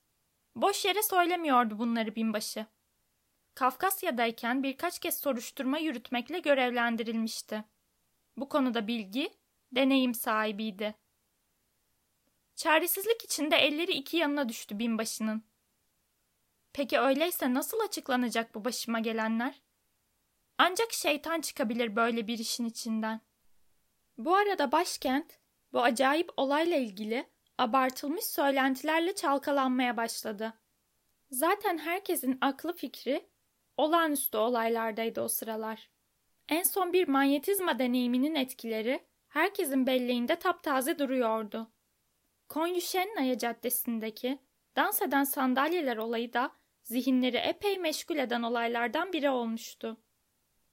Boş 0.57 0.85
yere 0.85 1.03
söylemiyordu 1.03 1.79
bunları 1.79 2.17
binbaşı. 2.17 2.67
Kafkasya'dayken 3.55 4.63
birkaç 4.63 4.99
kez 4.99 5.21
soruşturma 5.21 5.79
yürütmekle 5.79 6.39
görevlendirilmişti. 6.39 7.65
Bu 8.37 8.49
konuda 8.49 8.87
bilgi, 8.87 9.35
deneyim 9.73 10.15
sahibiydi. 10.15 10.95
Çaresizlik 12.55 13.25
içinde 13.25 13.57
elleri 13.57 13.93
iki 13.93 14.17
yanına 14.17 14.49
düştü 14.49 14.79
binbaşının. 14.79 15.45
Peki 16.73 16.99
öyleyse 16.99 17.55
nasıl 17.55 17.81
açıklanacak 17.81 18.55
bu 18.55 18.65
başıma 18.65 18.99
gelenler? 19.01 19.63
Ancak 20.59 20.93
şeytan 20.93 21.41
çıkabilir 21.41 21.97
böyle 21.97 22.27
bir 22.27 22.39
işin 22.39 22.65
içinden. 22.65 23.21
Bu 24.19 24.37
arada 24.37 24.73
başkent 24.73 25.39
bu 25.73 25.83
acayip 25.83 26.31
olayla 26.37 26.77
ilgili 26.77 27.36
abartılmış 27.59 28.25
söylentilerle 28.25 29.15
çalkalanmaya 29.15 29.97
başladı. 29.97 30.53
Zaten 31.31 31.79
herkesin 31.79 32.39
aklı 32.41 32.77
fikri 32.77 33.29
olağanüstü 33.77 34.39
olaylardaydı 34.39 35.21
o 35.21 35.29
sıralar. 35.29 35.91
En 36.49 36.63
son 36.63 36.93
bir 36.93 37.09
manyetizma 37.09 37.79
deneyiminin 37.79 38.35
etkileri 38.35 39.07
herkesin 39.29 39.87
belleğinde 39.87 40.37
taptaze 40.37 40.99
duruyordu. 40.99 41.73
Konyuşennaya 42.49 43.39
Caddesi'ndeki 43.39 44.39
dans 44.77 45.03
eden 45.03 45.25
sandalyeler 45.25 45.97
olayı 45.97 46.33
da 46.33 46.53
zihinleri 46.83 47.37
epey 47.37 47.79
meşgul 47.79 48.17
eden 48.17 48.43
olaylardan 48.43 49.13
biri 49.13 49.31
olmuştu. 49.31 49.97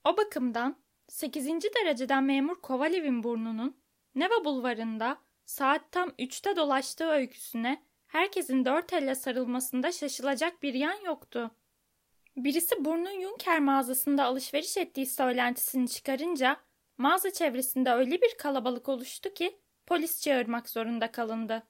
O 0.04 0.18
bakımdan 0.18 0.84
8. 1.08 1.48
dereceden 1.48 2.24
memur 2.24 2.62
Kovalev'in 2.62 3.24
burnunun 3.24 3.84
Neva 4.16 4.46
bulvarında 4.46 5.18
saat 5.46 5.92
tam 5.92 6.10
3'te 6.10 6.56
dolaştığı 6.56 7.08
öyküsüne 7.08 7.84
herkesin 8.08 8.66
dört 8.66 8.94
elle 8.94 9.16
sarılmasında 9.16 9.92
şaşılacak 9.92 10.64
bir 10.64 10.74
yan 10.74 11.02
yoktu. 11.06 11.52
Birisi 12.38 12.86
burnun 12.86 13.20
Yunker 13.20 13.60
mağazasında 13.60 14.24
alışveriş 14.24 14.78
ettiği 14.78 15.06
söylentisini 15.06 15.90
çıkarınca 15.90 16.58
mağaza 16.98 17.32
çevresinde 17.32 17.92
öyle 17.92 18.22
bir 18.22 18.38
kalabalık 18.38 18.90
oluştu 18.90 19.34
ki 19.34 19.60
polis 19.86 20.22
çağırmak 20.22 20.70
zorunda 20.70 21.12
kalındı. 21.12 21.64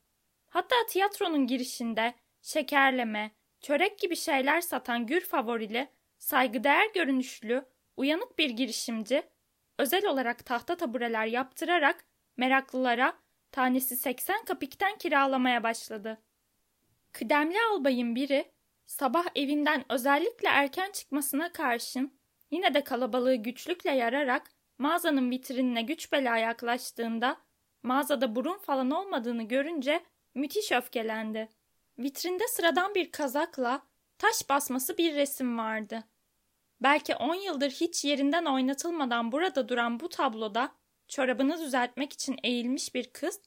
Hatta 0.49 0.75
tiyatronun 0.89 1.47
girişinde 1.47 2.13
şekerleme, 2.41 3.31
çörek 3.61 3.99
gibi 3.99 4.15
şeyler 4.15 4.61
satan 4.61 5.07
gür 5.07 5.21
favorili, 5.21 5.89
saygıdeğer 6.17 6.87
görünüşlü, 6.93 7.65
uyanık 7.97 8.37
bir 8.39 8.49
girişimci, 8.49 9.23
özel 9.79 10.05
olarak 10.05 10.45
tahta 10.45 10.77
tabureler 10.77 11.25
yaptırarak 11.25 12.05
meraklılara 12.37 13.22
tanesi 13.53 13.97
80 13.97 14.45
kapikten 14.45 14.97
kiralamaya 14.97 15.63
başladı. 15.63 16.21
Kıdemli 17.11 17.57
albayın 17.71 18.15
biri 18.15 18.51
sabah 18.85 19.25
evinden 19.35 19.85
özellikle 19.89 20.47
erken 20.47 20.91
çıkmasına 20.91 21.51
karşın 21.51 22.19
yine 22.51 22.73
de 22.73 22.83
kalabalığı 22.83 23.35
güçlükle 23.35 23.91
yararak 23.91 24.51
mağazanın 24.77 25.31
vitrinine 25.31 25.81
güç 25.81 26.11
bela 26.11 26.37
yaklaştığında 26.37 27.37
mağazada 27.83 28.35
burun 28.35 28.57
falan 28.57 28.91
olmadığını 28.91 29.43
görünce 29.43 30.03
müthiş 30.35 30.71
öfkelendi. 30.71 31.49
Vitrinde 31.99 32.47
sıradan 32.47 32.95
bir 32.95 33.11
kazakla 33.11 33.81
taş 34.17 34.49
basması 34.49 34.97
bir 34.97 35.15
resim 35.15 35.57
vardı. 35.57 36.03
Belki 36.81 37.15
on 37.15 37.35
yıldır 37.35 37.69
hiç 37.69 38.05
yerinden 38.05 38.45
oynatılmadan 38.45 39.31
burada 39.31 39.69
duran 39.69 39.99
bu 39.99 40.09
tabloda 40.09 40.71
çorabını 41.13 41.59
düzeltmek 41.59 42.13
için 42.13 42.37
eğilmiş 42.43 42.95
bir 42.95 43.13
kız 43.13 43.41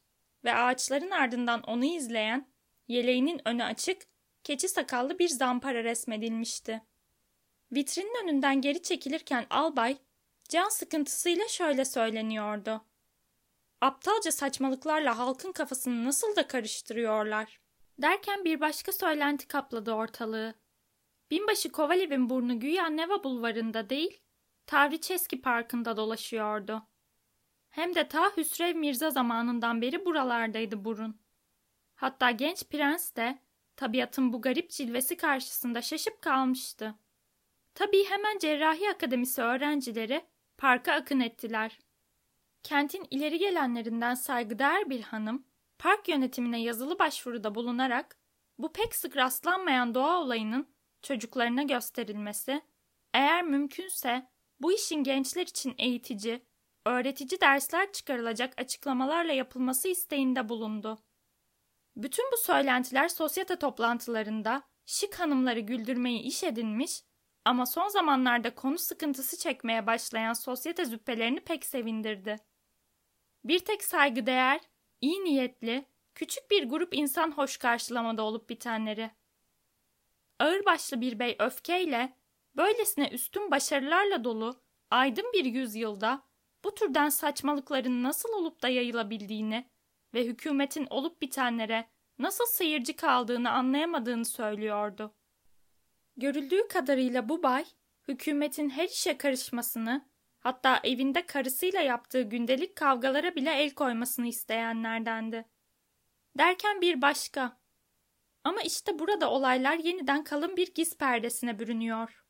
ve 0.44 0.54
ağaçların 0.54 1.10
ardından 1.10 1.62
onu 1.62 1.84
izleyen, 1.84 2.48
yeleğinin 2.88 3.48
önü 3.48 3.64
açık, 3.64 4.02
keçi 4.44 4.68
sakallı 4.68 5.18
bir 5.18 5.28
zampara 5.28 5.84
resmedilmişti. 5.84 6.82
Vitrinin 7.72 8.24
önünden 8.24 8.60
geri 8.60 8.82
çekilirken 8.82 9.46
albay, 9.50 9.98
can 10.48 10.68
sıkıntısıyla 10.68 11.48
şöyle 11.48 11.84
söyleniyordu. 11.84 12.84
Aptalca 13.80 14.32
saçmalıklarla 14.32 15.18
halkın 15.18 15.52
kafasını 15.52 16.04
nasıl 16.04 16.36
da 16.36 16.46
karıştırıyorlar. 16.46 17.60
Derken 17.98 18.44
bir 18.44 18.60
başka 18.60 18.92
söylenti 18.92 19.48
kapladı 19.48 19.92
ortalığı. 19.92 20.54
Binbaşı 21.30 21.72
Kovalev'in 21.72 22.30
burnu 22.30 22.60
güya 22.60 22.86
Neva 22.86 23.24
bulvarında 23.24 23.90
değil, 23.90 24.20
Tavriçeski 24.66 25.40
Parkı'nda 25.40 25.96
dolaşıyordu. 25.96 26.82
Hem 27.76 27.94
de 27.94 28.08
ta 28.08 28.36
Hüsrev 28.36 28.76
Mirza 28.76 29.10
zamanından 29.10 29.82
beri 29.82 30.04
buralardaydı 30.04 30.84
burun. 30.84 31.20
Hatta 31.94 32.30
genç 32.30 32.64
prens 32.64 33.16
de 33.16 33.38
tabiatın 33.76 34.32
bu 34.32 34.42
garip 34.42 34.70
cilvesi 34.70 35.16
karşısında 35.16 35.82
şaşıp 35.82 36.22
kalmıştı. 36.22 36.94
Tabii 37.74 38.04
hemen 38.04 38.38
Cerrahi 38.38 38.90
Akademisi 38.90 39.42
öğrencileri 39.42 40.24
parka 40.58 40.92
akın 40.92 41.20
ettiler. 41.20 41.78
Kentin 42.62 43.06
ileri 43.10 43.38
gelenlerinden 43.38 44.14
saygıdeğer 44.14 44.90
bir 44.90 45.00
hanım, 45.00 45.46
park 45.78 46.08
yönetimine 46.08 46.62
yazılı 46.62 46.98
başvuruda 46.98 47.54
bulunarak 47.54 48.16
bu 48.58 48.72
pek 48.72 48.94
sık 48.94 49.16
rastlanmayan 49.16 49.94
doğa 49.94 50.20
olayının 50.20 50.68
çocuklarına 51.02 51.62
gösterilmesi, 51.62 52.60
eğer 53.14 53.42
mümkünse 53.42 54.28
bu 54.60 54.72
işin 54.72 55.04
gençler 55.04 55.42
için 55.42 55.74
eğitici, 55.78 56.42
öğretici 56.86 57.40
dersler 57.40 57.92
çıkarılacak 57.92 58.60
açıklamalarla 58.60 59.32
yapılması 59.32 59.88
isteğinde 59.88 60.48
bulundu. 60.48 60.98
Bütün 61.96 62.32
bu 62.32 62.36
söylentiler 62.36 63.08
sosyete 63.08 63.56
toplantılarında 63.56 64.62
şık 64.86 65.20
hanımları 65.20 65.60
güldürmeyi 65.60 66.20
iş 66.20 66.44
edinmiş 66.44 67.02
ama 67.44 67.66
son 67.66 67.88
zamanlarda 67.88 68.54
konu 68.54 68.78
sıkıntısı 68.78 69.38
çekmeye 69.38 69.86
başlayan 69.86 70.32
sosyete 70.32 70.84
züppelerini 70.84 71.40
pek 71.40 71.66
sevindirdi. 71.66 72.36
Bir 73.44 73.58
tek 73.58 73.84
saygıdeğer, 73.84 74.60
iyi 75.00 75.24
niyetli, 75.24 75.84
küçük 76.14 76.50
bir 76.50 76.68
grup 76.68 76.94
insan 76.94 77.30
hoş 77.30 77.56
karşılamada 77.56 78.22
olup 78.22 78.48
bitenleri. 78.50 79.10
Ağırbaşlı 80.38 81.00
bir 81.00 81.18
bey 81.18 81.36
öfkeyle, 81.38 82.16
böylesine 82.56 83.08
üstün 83.08 83.50
başarılarla 83.50 84.24
dolu, 84.24 84.60
aydın 84.90 85.32
bir 85.32 85.44
yüzyılda 85.44 86.22
bu 86.64 86.74
türden 86.74 87.08
saçmalıkların 87.08 88.02
nasıl 88.02 88.28
olup 88.32 88.62
da 88.62 88.68
yayılabildiğini 88.68 89.70
ve 90.14 90.24
hükümetin 90.24 90.86
olup 90.90 91.22
bitenlere 91.22 91.88
nasıl 92.18 92.46
seyirci 92.46 92.96
kaldığını 92.96 93.50
anlayamadığını 93.50 94.24
söylüyordu. 94.24 95.14
Görüldüğü 96.16 96.68
kadarıyla 96.68 97.28
bu 97.28 97.42
bay, 97.42 97.64
hükümetin 98.08 98.70
her 98.70 98.88
işe 98.88 99.18
karışmasını, 99.18 100.08
hatta 100.38 100.80
evinde 100.84 101.26
karısıyla 101.26 101.80
yaptığı 101.80 102.22
gündelik 102.22 102.76
kavgalara 102.76 103.34
bile 103.34 103.50
el 103.50 103.74
koymasını 103.74 104.26
isteyenlerdendi. 104.26 105.44
Derken 106.38 106.80
bir 106.80 107.02
başka. 107.02 107.60
Ama 108.44 108.62
işte 108.62 108.98
burada 108.98 109.30
olaylar 109.30 109.76
yeniden 109.76 110.24
kalın 110.24 110.56
bir 110.56 110.74
giz 110.74 110.98
perdesine 110.98 111.58
bürünüyor. 111.58 112.24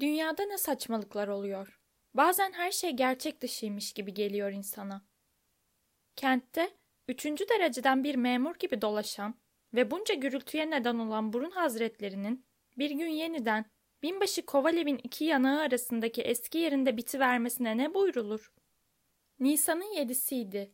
Dünyada 0.00 0.44
ne 0.44 0.58
saçmalıklar 0.58 1.28
oluyor. 1.28 1.81
Bazen 2.14 2.52
her 2.52 2.70
şey 2.70 2.90
gerçek 2.90 3.40
dışıymış 3.40 3.92
gibi 3.92 4.14
geliyor 4.14 4.50
insana. 4.50 5.02
Kentte 6.16 6.70
üçüncü 7.08 7.48
dereceden 7.48 8.04
bir 8.04 8.14
memur 8.14 8.54
gibi 8.54 8.82
dolaşan 8.82 9.34
ve 9.74 9.90
bunca 9.90 10.14
gürültüye 10.14 10.70
neden 10.70 10.98
olan 10.98 11.32
burun 11.32 11.50
hazretlerinin 11.50 12.46
bir 12.78 12.90
gün 12.90 13.08
yeniden 13.08 13.64
binbaşı 14.02 14.46
Kovalev'in 14.46 15.00
iki 15.04 15.24
yanağı 15.24 15.60
arasındaki 15.60 16.22
eski 16.22 16.58
yerinde 16.58 16.96
bitivermesine 16.96 17.76
ne 17.76 17.94
buyrulur? 17.94 18.52
Nisan'ın 19.40 19.94
yedisiydi. 19.96 20.72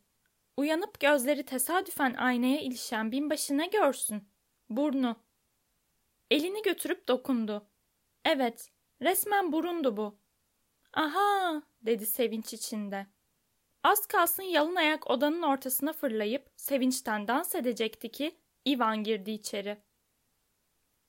Uyanıp 0.57 0.99
gözleri 0.99 1.43
tesadüfen 1.43 2.13
aynaya 2.13 2.59
ilişen 2.61 3.11
binbaşı 3.11 3.57
ne 3.57 3.67
görsün? 3.67 4.23
Burnu. 4.69 5.15
Elini 6.31 6.61
götürüp 6.61 7.07
dokundu. 7.07 7.67
Evet, 8.25 8.71
resmen 9.01 9.51
burundu 9.51 9.97
bu. 9.97 10.19
Aha 10.93 11.61
dedi 11.81 12.05
sevinç 12.05 12.53
içinde. 12.53 13.07
Az 13.83 14.05
kalsın 14.05 14.43
yalın 14.43 14.75
ayak 14.75 15.09
odanın 15.09 15.41
ortasına 15.41 15.93
fırlayıp 15.93 16.49
sevinçten 16.55 17.27
dans 17.27 17.55
edecekti 17.55 18.11
ki 18.11 18.39
Ivan 18.67 19.03
girdi 19.03 19.31
içeri. 19.31 19.77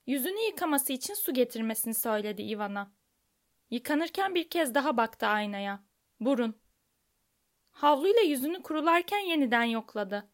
Yüzünü 0.07 0.41
yıkaması 0.41 0.93
için 0.93 1.15
su 1.15 1.35
getirmesini 1.35 1.95
söyledi 1.95 2.43
Ivan'a. 2.43 2.93
Yıkanırken 3.71 4.35
bir 4.35 4.51
kez 4.51 4.75
daha 4.75 4.97
baktı 4.97 5.27
aynaya. 5.27 5.85
Burun. 6.21 6.61
Havluyla 7.71 8.21
yüzünü 8.21 8.63
kurularken 8.63 9.19
yeniden 9.19 9.65
yokladı. 9.65 10.29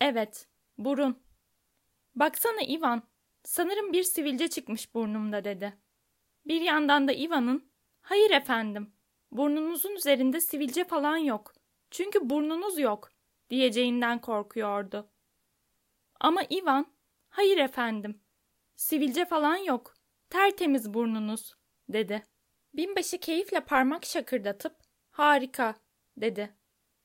Evet, 0.00 0.48
burun. 0.78 1.22
Baksana 2.14 2.62
Ivan, 2.62 3.02
sanırım 3.44 3.92
bir 3.92 4.02
sivilce 4.02 4.48
çıkmış 4.48 4.94
burnumda 4.94 5.44
dedi. 5.44 5.76
Bir 6.46 6.60
yandan 6.60 7.08
da 7.08 7.12
Ivan'ın 7.12 7.70
Hayır 8.06 8.30
efendim. 8.30 8.92
Burnunuzun 9.32 9.94
üzerinde 9.94 10.40
sivilce 10.40 10.84
falan 10.84 11.16
yok. 11.16 11.52
Çünkü 11.90 12.30
burnunuz 12.30 12.78
yok 12.78 13.10
diyeceğinden 13.50 14.20
korkuyordu. 14.20 15.10
Ama 16.20 16.42
Ivan, 16.50 16.86
hayır 17.28 17.58
efendim. 17.58 18.20
Sivilce 18.76 19.24
falan 19.24 19.56
yok. 19.56 19.94
Tertemiz 20.30 20.94
burnunuz 20.94 21.54
dedi. 21.88 22.22
Binbaşı 22.74 23.18
keyifle 23.18 23.60
parmak 23.60 24.04
şakırdatıp 24.04 24.76
harika 25.10 25.74
dedi. 26.16 26.56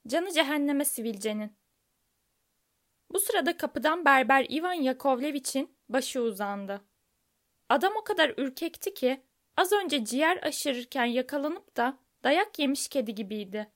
Canı 0.07 0.31
cehenneme 0.31 0.85
sivilcenin. 0.85 1.57
Bu 3.11 3.19
sırada 3.19 3.57
kapıdan 3.57 4.05
berber 4.05 4.45
Ivan 4.49 4.73
Yakovlevich'in 4.73 5.77
başı 5.89 6.21
uzandı. 6.21 6.81
Adam 7.69 7.93
o 7.95 8.03
kadar 8.03 8.33
ürkekti 8.37 8.93
ki 8.93 9.23
Az 9.61 9.71
önce 9.71 10.05
ciğer 10.05 10.43
aşırırken 10.43 11.05
yakalanıp 11.05 11.77
da 11.77 11.97
dayak 12.23 12.59
yemiş 12.59 12.87
kedi 12.87 13.15
gibiydi. 13.15 13.71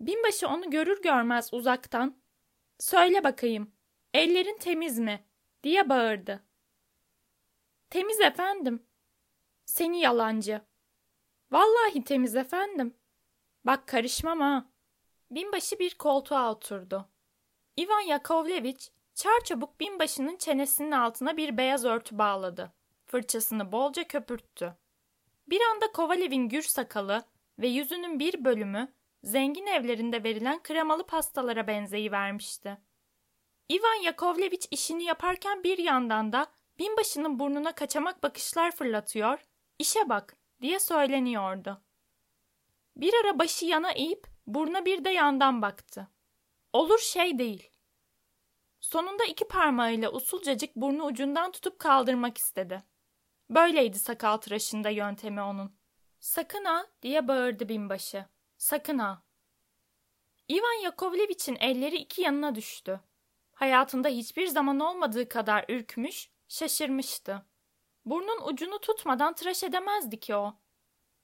Binbaşı 0.00 0.48
onu 0.48 0.70
görür 0.70 1.02
görmez 1.02 1.54
uzaktan 1.54 2.16
''Söyle 2.78 3.24
bakayım, 3.24 3.72
ellerin 4.14 4.58
temiz 4.58 4.98
mi?'' 4.98 5.24
diye 5.62 5.88
bağırdı. 5.88 6.44
''Temiz 7.90 8.20
efendim.'' 8.20 8.86
''Seni 9.66 10.00
yalancı.'' 10.00 10.60
''Vallahi 11.50 12.04
temiz 12.04 12.36
efendim.'' 12.36 12.94
''Bak 13.64 13.88
karışmam 13.88 14.40
ha.'' 14.40 14.70
Binbaşı 15.30 15.78
bir 15.78 15.94
koltuğa 15.94 16.52
oturdu. 16.52 17.08
Ivan 17.78 18.00
Yakovlevich 18.00 18.88
çarçabuk 19.14 19.80
binbaşının 19.80 20.36
çenesinin 20.36 20.92
altına 20.92 21.36
bir 21.36 21.56
beyaz 21.56 21.84
örtü 21.84 22.18
bağladı. 22.18 22.72
Fırçasını 23.04 23.72
bolca 23.72 24.04
köpürttü. 24.08 24.76
Bir 25.48 25.60
anda 25.60 25.92
Kovalev'in 25.92 26.48
gür 26.48 26.62
sakalı 26.62 27.24
ve 27.58 27.68
yüzünün 27.68 28.18
bir 28.18 28.44
bölümü 28.44 28.94
zengin 29.22 29.66
evlerinde 29.66 30.24
verilen 30.24 30.62
kremalı 30.62 31.06
pastalara 31.06 31.66
benzeyivermişti. 31.66 32.78
Ivan 33.72 34.02
Yakovlevich 34.02 34.66
işini 34.70 35.04
yaparken 35.04 35.64
bir 35.64 35.78
yandan 35.78 36.32
da 36.32 36.46
binbaşının 36.78 37.38
burnuna 37.38 37.74
kaçamak 37.74 38.22
bakışlar 38.22 38.70
fırlatıyor, 38.70 39.38
işe 39.78 40.08
bak 40.08 40.36
diye 40.60 40.80
söyleniyordu. 40.80 41.82
Bir 42.96 43.14
ara 43.24 43.38
başı 43.38 43.66
yana 43.66 43.92
eğip 43.92 44.26
burna 44.46 44.84
bir 44.84 45.04
de 45.04 45.10
yandan 45.10 45.62
baktı. 45.62 46.08
Olur 46.72 46.98
şey 46.98 47.38
değil. 47.38 47.70
Sonunda 48.80 49.24
iki 49.24 49.48
parmağıyla 49.48 50.12
usulcacık 50.12 50.76
burnu 50.76 51.04
ucundan 51.04 51.52
tutup 51.52 51.78
kaldırmak 51.78 52.38
istedi. 52.38 52.82
Böyleydi 53.50 53.98
sakal 53.98 54.36
tıraşında 54.36 54.90
yöntemi 54.90 55.42
onun. 55.42 55.76
Sakın 56.20 56.64
ha 56.64 56.86
diye 57.02 57.28
bağırdı 57.28 57.68
binbaşı. 57.68 58.26
Sakın 58.56 58.98
ha. 58.98 59.22
Ivan 60.50 60.82
Yakovlevich'in 60.82 61.56
elleri 61.60 61.96
iki 61.96 62.22
yanına 62.22 62.54
düştü. 62.54 63.00
Hayatında 63.52 64.08
hiçbir 64.08 64.46
zaman 64.46 64.80
olmadığı 64.80 65.28
kadar 65.28 65.64
ürkmüş, 65.68 66.30
şaşırmıştı. 66.48 67.46
Burnun 68.04 68.46
ucunu 68.46 68.78
tutmadan 68.78 69.34
tıraş 69.34 69.64
edemezdi 69.64 70.20
ki 70.20 70.34
o. 70.34 70.54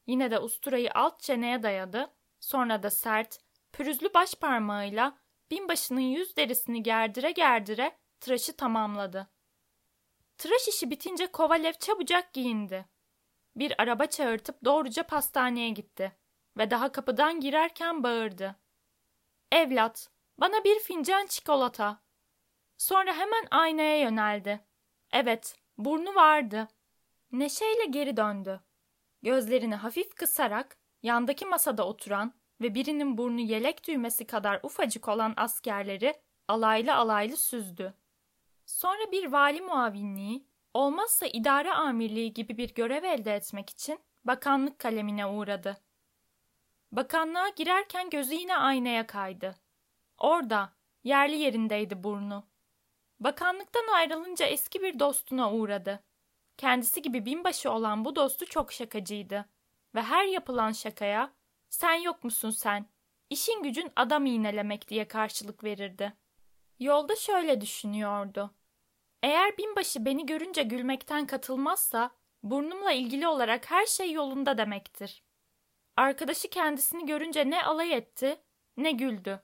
Yine 0.06 0.30
de 0.30 0.38
usturayı 0.38 0.90
alt 0.94 1.20
çeneye 1.20 1.62
dayadı, 1.62 2.10
sonra 2.40 2.82
da 2.82 2.90
sert, 2.90 3.38
pürüzlü 3.72 4.14
baş 4.14 4.34
parmağıyla 4.34 5.18
binbaşının 5.50 6.00
yüz 6.00 6.36
derisini 6.36 6.82
gerdire 6.82 7.30
gerdire 7.30 7.98
tıraşı 8.20 8.56
tamamladı. 8.56 9.30
Tıraş 10.40 10.68
işi 10.68 10.90
bitince 10.90 11.26
Kovalev 11.26 11.72
çabucak 11.72 12.32
giyindi. 12.32 12.86
Bir 13.56 13.82
araba 13.82 14.06
çağırtıp 14.06 14.64
doğruca 14.64 15.02
pastaneye 15.02 15.70
gitti 15.70 16.12
ve 16.56 16.70
daha 16.70 16.92
kapıdan 16.92 17.40
girerken 17.40 18.02
bağırdı. 18.02 18.56
Evlat, 19.52 20.10
bana 20.38 20.64
bir 20.64 20.78
fincan 20.78 21.26
çikolata. 21.26 22.02
Sonra 22.78 23.14
hemen 23.14 23.46
aynaya 23.50 24.00
yöneldi. 24.00 24.60
Evet, 25.12 25.56
burnu 25.78 26.14
vardı. 26.14 26.68
Neşeyle 27.32 27.84
geri 27.84 28.16
döndü. 28.16 28.60
Gözlerini 29.22 29.74
hafif 29.74 30.14
kısarak 30.14 30.76
yandaki 31.02 31.46
masada 31.46 31.86
oturan 31.86 32.34
ve 32.60 32.74
birinin 32.74 33.18
burnu 33.18 33.40
yelek 33.40 33.88
düğmesi 33.88 34.26
kadar 34.26 34.60
ufacık 34.62 35.08
olan 35.08 35.34
askerleri 35.36 36.14
alaylı 36.48 36.94
alaylı 36.94 37.36
süzdü. 37.36 37.99
Sonra 38.70 39.12
bir 39.12 39.32
vali 39.32 39.60
muavinliği, 39.60 40.46
olmazsa 40.74 41.26
idare 41.26 41.72
amirliği 41.72 42.32
gibi 42.32 42.56
bir 42.58 42.74
görev 42.74 43.04
elde 43.04 43.34
etmek 43.34 43.70
için 43.70 44.00
bakanlık 44.24 44.78
kalemine 44.78 45.26
uğradı. 45.26 45.80
Bakanlığa 46.92 47.48
girerken 47.48 48.10
gözü 48.10 48.34
yine 48.34 48.56
aynaya 48.56 49.06
kaydı. 49.06 49.54
Orada, 50.18 50.72
yerli 51.04 51.36
yerindeydi 51.36 52.04
burnu. 52.04 52.44
Bakanlıktan 53.20 53.86
ayrılınca 53.94 54.46
eski 54.46 54.82
bir 54.82 54.98
dostuna 54.98 55.52
uğradı. 55.52 56.04
Kendisi 56.56 57.02
gibi 57.02 57.26
binbaşı 57.26 57.70
olan 57.70 58.04
bu 58.04 58.16
dostu 58.16 58.46
çok 58.46 58.72
şakacıydı 58.72 59.48
ve 59.94 60.02
her 60.02 60.24
yapılan 60.24 60.72
şakaya 60.72 61.32
sen 61.68 61.94
yok 61.94 62.24
musun 62.24 62.50
sen? 62.50 62.86
İşin 63.30 63.62
gücün 63.62 63.92
adam 63.96 64.26
iğnelemek 64.26 64.88
diye 64.88 65.08
karşılık 65.08 65.64
verirdi. 65.64 66.12
Yolda 66.78 67.16
şöyle 67.16 67.60
düşünüyordu. 67.60 68.54
Eğer 69.22 69.58
binbaşı 69.58 70.04
beni 70.04 70.26
görünce 70.26 70.62
gülmekten 70.62 71.26
katılmazsa 71.26 72.10
burnumla 72.42 72.92
ilgili 72.92 73.28
olarak 73.28 73.70
her 73.70 73.86
şey 73.86 74.12
yolunda 74.12 74.58
demektir. 74.58 75.24
Arkadaşı 75.96 76.50
kendisini 76.50 77.06
görünce 77.06 77.50
ne 77.50 77.64
alay 77.64 77.94
etti 77.94 78.40
ne 78.76 78.92
güldü. 78.92 79.42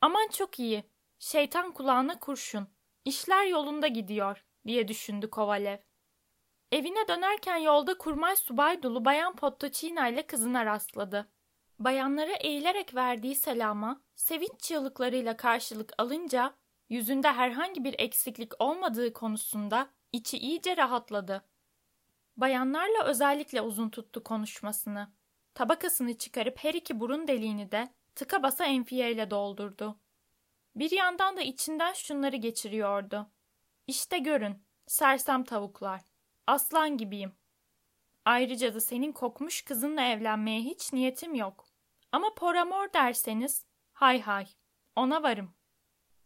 Aman 0.00 0.28
çok 0.28 0.58
iyi. 0.58 0.84
Şeytan 1.18 1.72
kulağına 1.72 2.20
kurşun. 2.20 2.68
İşler 3.04 3.46
yolunda 3.46 3.86
gidiyor 3.86 4.44
diye 4.66 4.88
düşündü 4.88 5.30
Kovalev. 5.30 5.78
Evine 6.72 7.08
dönerken 7.08 7.56
yolda 7.56 7.98
kurmay 7.98 8.36
subay 8.36 8.82
dolu 8.82 9.04
Bayan 9.04 9.36
Pottoçina 9.36 10.08
ile 10.08 10.26
kızına 10.26 10.66
rastladı. 10.66 11.28
Bayanlara 11.78 12.32
eğilerek 12.32 12.94
verdiği 12.94 13.34
selama 13.34 14.02
sevinç 14.14 14.60
çığlıklarıyla 14.60 15.36
karşılık 15.36 15.92
alınca 15.98 16.54
yüzünde 16.88 17.32
herhangi 17.32 17.84
bir 17.84 17.94
eksiklik 17.98 18.52
olmadığı 18.58 19.12
konusunda 19.12 19.90
içi 20.12 20.38
iyice 20.38 20.76
rahatladı. 20.76 21.44
Bayanlarla 22.36 23.04
özellikle 23.04 23.60
uzun 23.60 23.90
tuttu 23.90 24.24
konuşmasını. 24.24 25.12
Tabakasını 25.54 26.18
çıkarıp 26.18 26.64
her 26.64 26.74
iki 26.74 27.00
burun 27.00 27.28
deliğini 27.28 27.72
de 27.72 27.88
tıka 28.14 28.42
basa 28.42 28.64
enfiyeyle 28.64 29.30
doldurdu. 29.30 29.98
Bir 30.76 30.90
yandan 30.90 31.36
da 31.36 31.40
içinden 31.40 31.92
şunları 31.92 32.36
geçiriyordu. 32.36 33.26
İşte 33.86 34.18
görün, 34.18 34.62
sersem 34.86 35.44
tavuklar. 35.44 36.00
Aslan 36.46 36.96
gibiyim. 36.96 37.32
Ayrıca 38.24 38.74
da 38.74 38.80
senin 38.80 39.12
kokmuş 39.12 39.62
kızınla 39.62 40.02
evlenmeye 40.02 40.60
hiç 40.60 40.92
niyetim 40.92 41.34
yok. 41.34 41.66
Ama 42.12 42.34
poramor 42.34 42.92
derseniz, 42.92 43.66
hay 43.92 44.20
hay, 44.20 44.46
ona 44.96 45.22
varım. 45.22 45.54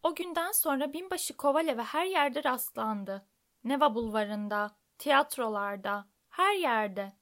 O 0.03 0.15
günden 0.15 0.53
sonra 0.53 0.93
binbaşı 0.93 1.37
Kovalev'e 1.37 1.83
her 1.83 2.07
yerde 2.07 2.45
rastlandı. 2.45 3.29
Neva 3.65 3.95
bulvarında, 3.95 4.77
tiyatrolarda, 4.99 6.09
her 6.29 6.55
yerde. 6.55 7.13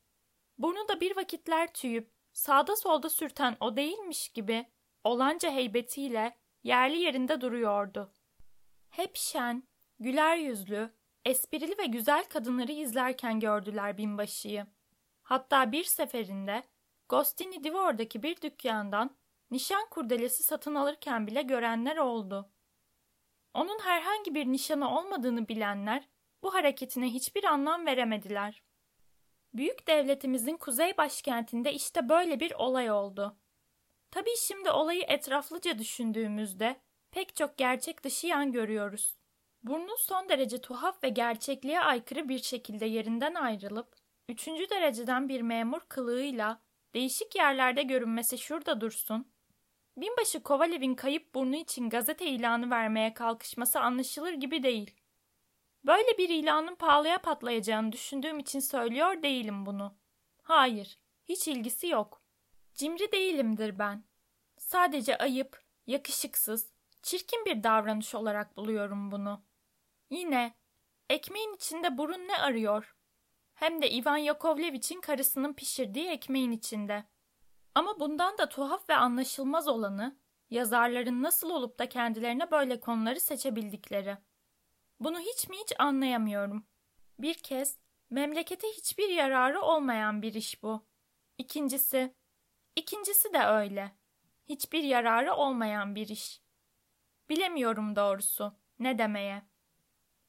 Burnu 0.59 0.89
da 0.89 1.01
bir 1.01 1.17
vakitler 1.17 1.73
tüyüp 1.73 2.13
sağda 2.33 2.77
solda 2.77 3.11
sürten 3.11 3.57
o 3.61 3.77
değilmiş 3.77 4.29
gibi 4.29 4.67
olanca 5.05 5.51
heybetiyle 5.51 6.37
yerli 6.63 6.97
yerinde 6.97 7.41
duruyordu. 7.41 8.13
Hep 8.91 9.17
şen, 9.17 9.63
güler 9.99 10.37
yüzlü, 10.37 10.95
esprili 11.25 11.79
ve 11.79 11.87
güzel 11.87 12.25
kadınları 12.25 12.73
izlerken 12.73 13.41
gördüler 13.41 13.99
binbaşıyı. 13.99 14.67
Hatta 15.23 15.73
bir 15.73 15.85
seferinde 15.85 16.63
Gostini 17.09 17.65
Divor'daki 17.65 18.23
bir 18.23 18.41
dükkandan 18.41 19.17
nişan 19.51 19.87
kurdelesi 19.91 20.43
satın 20.43 20.75
alırken 20.75 21.27
bile 21.27 21.43
görenler 21.43 21.97
oldu. 21.97 22.51
Onun 23.57 23.79
herhangi 23.79 24.35
bir 24.35 24.47
nişanı 24.47 24.99
olmadığını 24.99 25.49
bilenler 25.49 26.09
bu 26.43 26.55
hareketine 26.55 27.07
hiçbir 27.07 27.45
anlam 27.45 27.87
veremediler. 27.87 28.63
Büyük 29.55 29.89
devletimizin 29.89 30.57
kuzey 30.57 30.97
başkentinde 30.97 31.73
işte 31.73 32.09
böyle 32.09 32.41
bir 32.41 32.53
olay 32.53 32.91
oldu. 32.91 33.37
Tabii 34.11 34.37
şimdi 34.39 34.71
olayı 34.71 35.03
etraflıca 35.03 35.79
düşündüğümüzde 35.79 36.77
pek 37.11 37.37
çok 37.37 37.59
gerçek 37.59 38.05
dışı 38.05 38.27
yan 38.27 38.53
görüyoruz. 38.53 39.17
Burnun 39.63 39.97
son 39.99 40.29
derece 40.29 40.61
tuhaf 40.61 41.05
ve 41.05 41.09
gerçekliğe 41.09 41.81
aykırı 41.81 42.29
bir 42.29 42.43
şekilde 42.43 42.87
yerinden 42.87 43.35
ayrılıp, 43.35 43.97
üçüncü 44.29 44.71
dereceden 44.71 45.29
bir 45.29 45.41
memur 45.41 45.81
kılığıyla 45.81 46.61
değişik 46.95 47.37
yerlerde 47.37 47.83
görünmesi 47.83 48.39
şurada 48.39 48.81
dursun. 48.81 49.36
Binbaşı 49.97 50.43
Kovalev'in 50.43 50.95
kayıp 50.95 51.35
burnu 51.35 51.57
için 51.57 51.91
gazete 51.91 52.27
ilanı 52.27 52.71
vermeye 52.71 53.15
kalkışması 53.15 53.81
anlaşılır 53.81 54.33
gibi 54.33 54.63
değil. 54.63 54.95
Böyle 55.85 56.19
bir 56.19 56.29
ilanın 56.29 56.75
pahalıya 56.75 57.19
patlayacağını 57.19 57.93
düşündüğüm 57.93 58.39
için 58.39 58.61
söylüyor 58.61 59.23
değilim 59.23 59.67
bunu. 59.67 59.95
Hayır, 60.43 60.99
hiç 61.25 61.49
ilgisi 61.49 61.89
yok. 61.89 62.23
Cimri 62.75 63.13
değilimdir 63.13 63.79
ben. 63.79 64.05
Sadece 64.59 65.19
ayıp, 65.19 65.63
yakışıksız, 65.87 66.73
çirkin 67.03 67.45
bir 67.45 67.63
davranış 67.63 68.15
olarak 68.15 68.57
buluyorum 68.57 69.11
bunu. 69.11 69.43
Yine, 70.11 70.55
ekmeğin 71.11 71.55
içinde 71.55 71.99
burun 71.99 72.29
ne 72.29 72.39
arıyor? 72.39 72.97
Hem 73.55 73.83
de 73.83 73.91
Ivan 73.91 74.17
Yakovlevich'in 74.17 75.01
karısının 75.01 75.53
pişirdiği 75.53 76.09
ekmeğin 76.09 76.51
içinde. 76.51 77.05
Ama 77.77 78.01
bundan 78.01 78.39
da 78.39 78.49
tuhaf 78.49 78.89
ve 78.89 78.97
anlaşılmaz 78.97 79.69
olanı, 79.69 80.17
yazarların 80.51 81.23
nasıl 81.23 81.51
olup 81.51 81.79
da 81.79 81.89
kendilerine 81.89 82.51
böyle 82.51 82.81
konuları 82.81 83.21
seçebildikleri. 83.21 84.19
Bunu 85.01 85.19
hiç 85.21 85.49
mi 85.49 85.57
hiç 85.57 85.73
anlayamıyorum. 85.79 86.67
Bir 87.19 87.35
kez, 87.35 87.79
memlekete 88.11 88.69
hiçbir 88.69 89.09
yararı 89.09 89.61
olmayan 89.61 90.23
bir 90.23 90.35
iş 90.35 90.63
bu. 90.63 90.87
İkincisi, 91.39 92.15
ikincisi 92.77 93.33
de 93.33 93.39
öyle. 93.39 93.97
Hiçbir 94.49 94.83
yararı 94.83 95.35
olmayan 95.35 95.95
bir 95.95 96.09
iş. 96.09 96.43
Bilemiyorum 97.29 97.97
doğrusu 97.97 98.53
ne 98.79 98.99
demeye. 98.99 99.43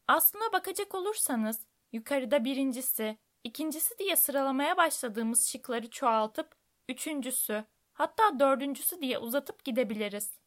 Aslına 0.07 0.53
bakacak 0.53 0.95
olursanız 0.95 1.67
yukarıda 1.91 2.45
birincisi, 2.45 3.17
ikincisi 3.43 3.97
diye 3.97 4.15
sıralamaya 4.15 4.77
başladığımız 4.77 5.47
şıkları 5.47 5.89
çoğaltıp 5.89 6.66
üçüncüsü, 6.89 7.65
hatta 7.93 8.39
dördüncüsü 8.39 9.01
diye 9.01 9.19
uzatıp 9.19 9.63
gidebiliriz. 9.63 10.39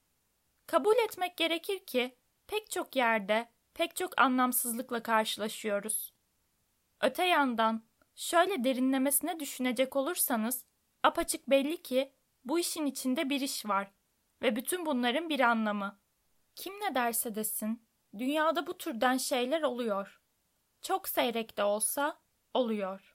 Kabul 0.67 0.97
etmek 0.97 1.37
gerekir 1.37 1.79
ki 1.87 2.19
pek 2.47 2.71
çok 2.71 2.97
yerde 2.97 3.49
pek 3.75 3.97
çok 3.97 4.21
anlamsızlıkla 4.21 5.03
karşılaşıyoruz. 5.03 6.15
Öte 7.01 7.25
yandan 7.25 7.85
şöyle 8.15 8.65
derinlemesine 8.65 9.41
düşünecek 9.41 9.97
olursanız 9.97 10.65
apaçık 11.03 11.51
belli 11.51 11.83
ki 11.83 12.13
bu 12.45 12.59
işin 12.59 12.87
içinde 12.87 13.31
bir 13.31 13.41
iş 13.41 13.67
var 13.67 13.91
ve 14.43 14.57
bütün 14.57 14.87
bunların 14.87 15.29
bir 15.29 15.41
anlamı. 15.41 16.01
Kim 16.57 16.75
ne 16.81 16.95
derse 16.95 17.35
desin, 17.35 17.87
dünyada 18.19 18.67
bu 18.67 18.79
türden 18.79 19.17
şeyler 19.17 19.63
oluyor. 19.63 20.21
Çok 20.83 21.09
seyrek 21.09 21.57
de 21.57 21.65
olsa 21.65 22.21
oluyor. 22.55 23.10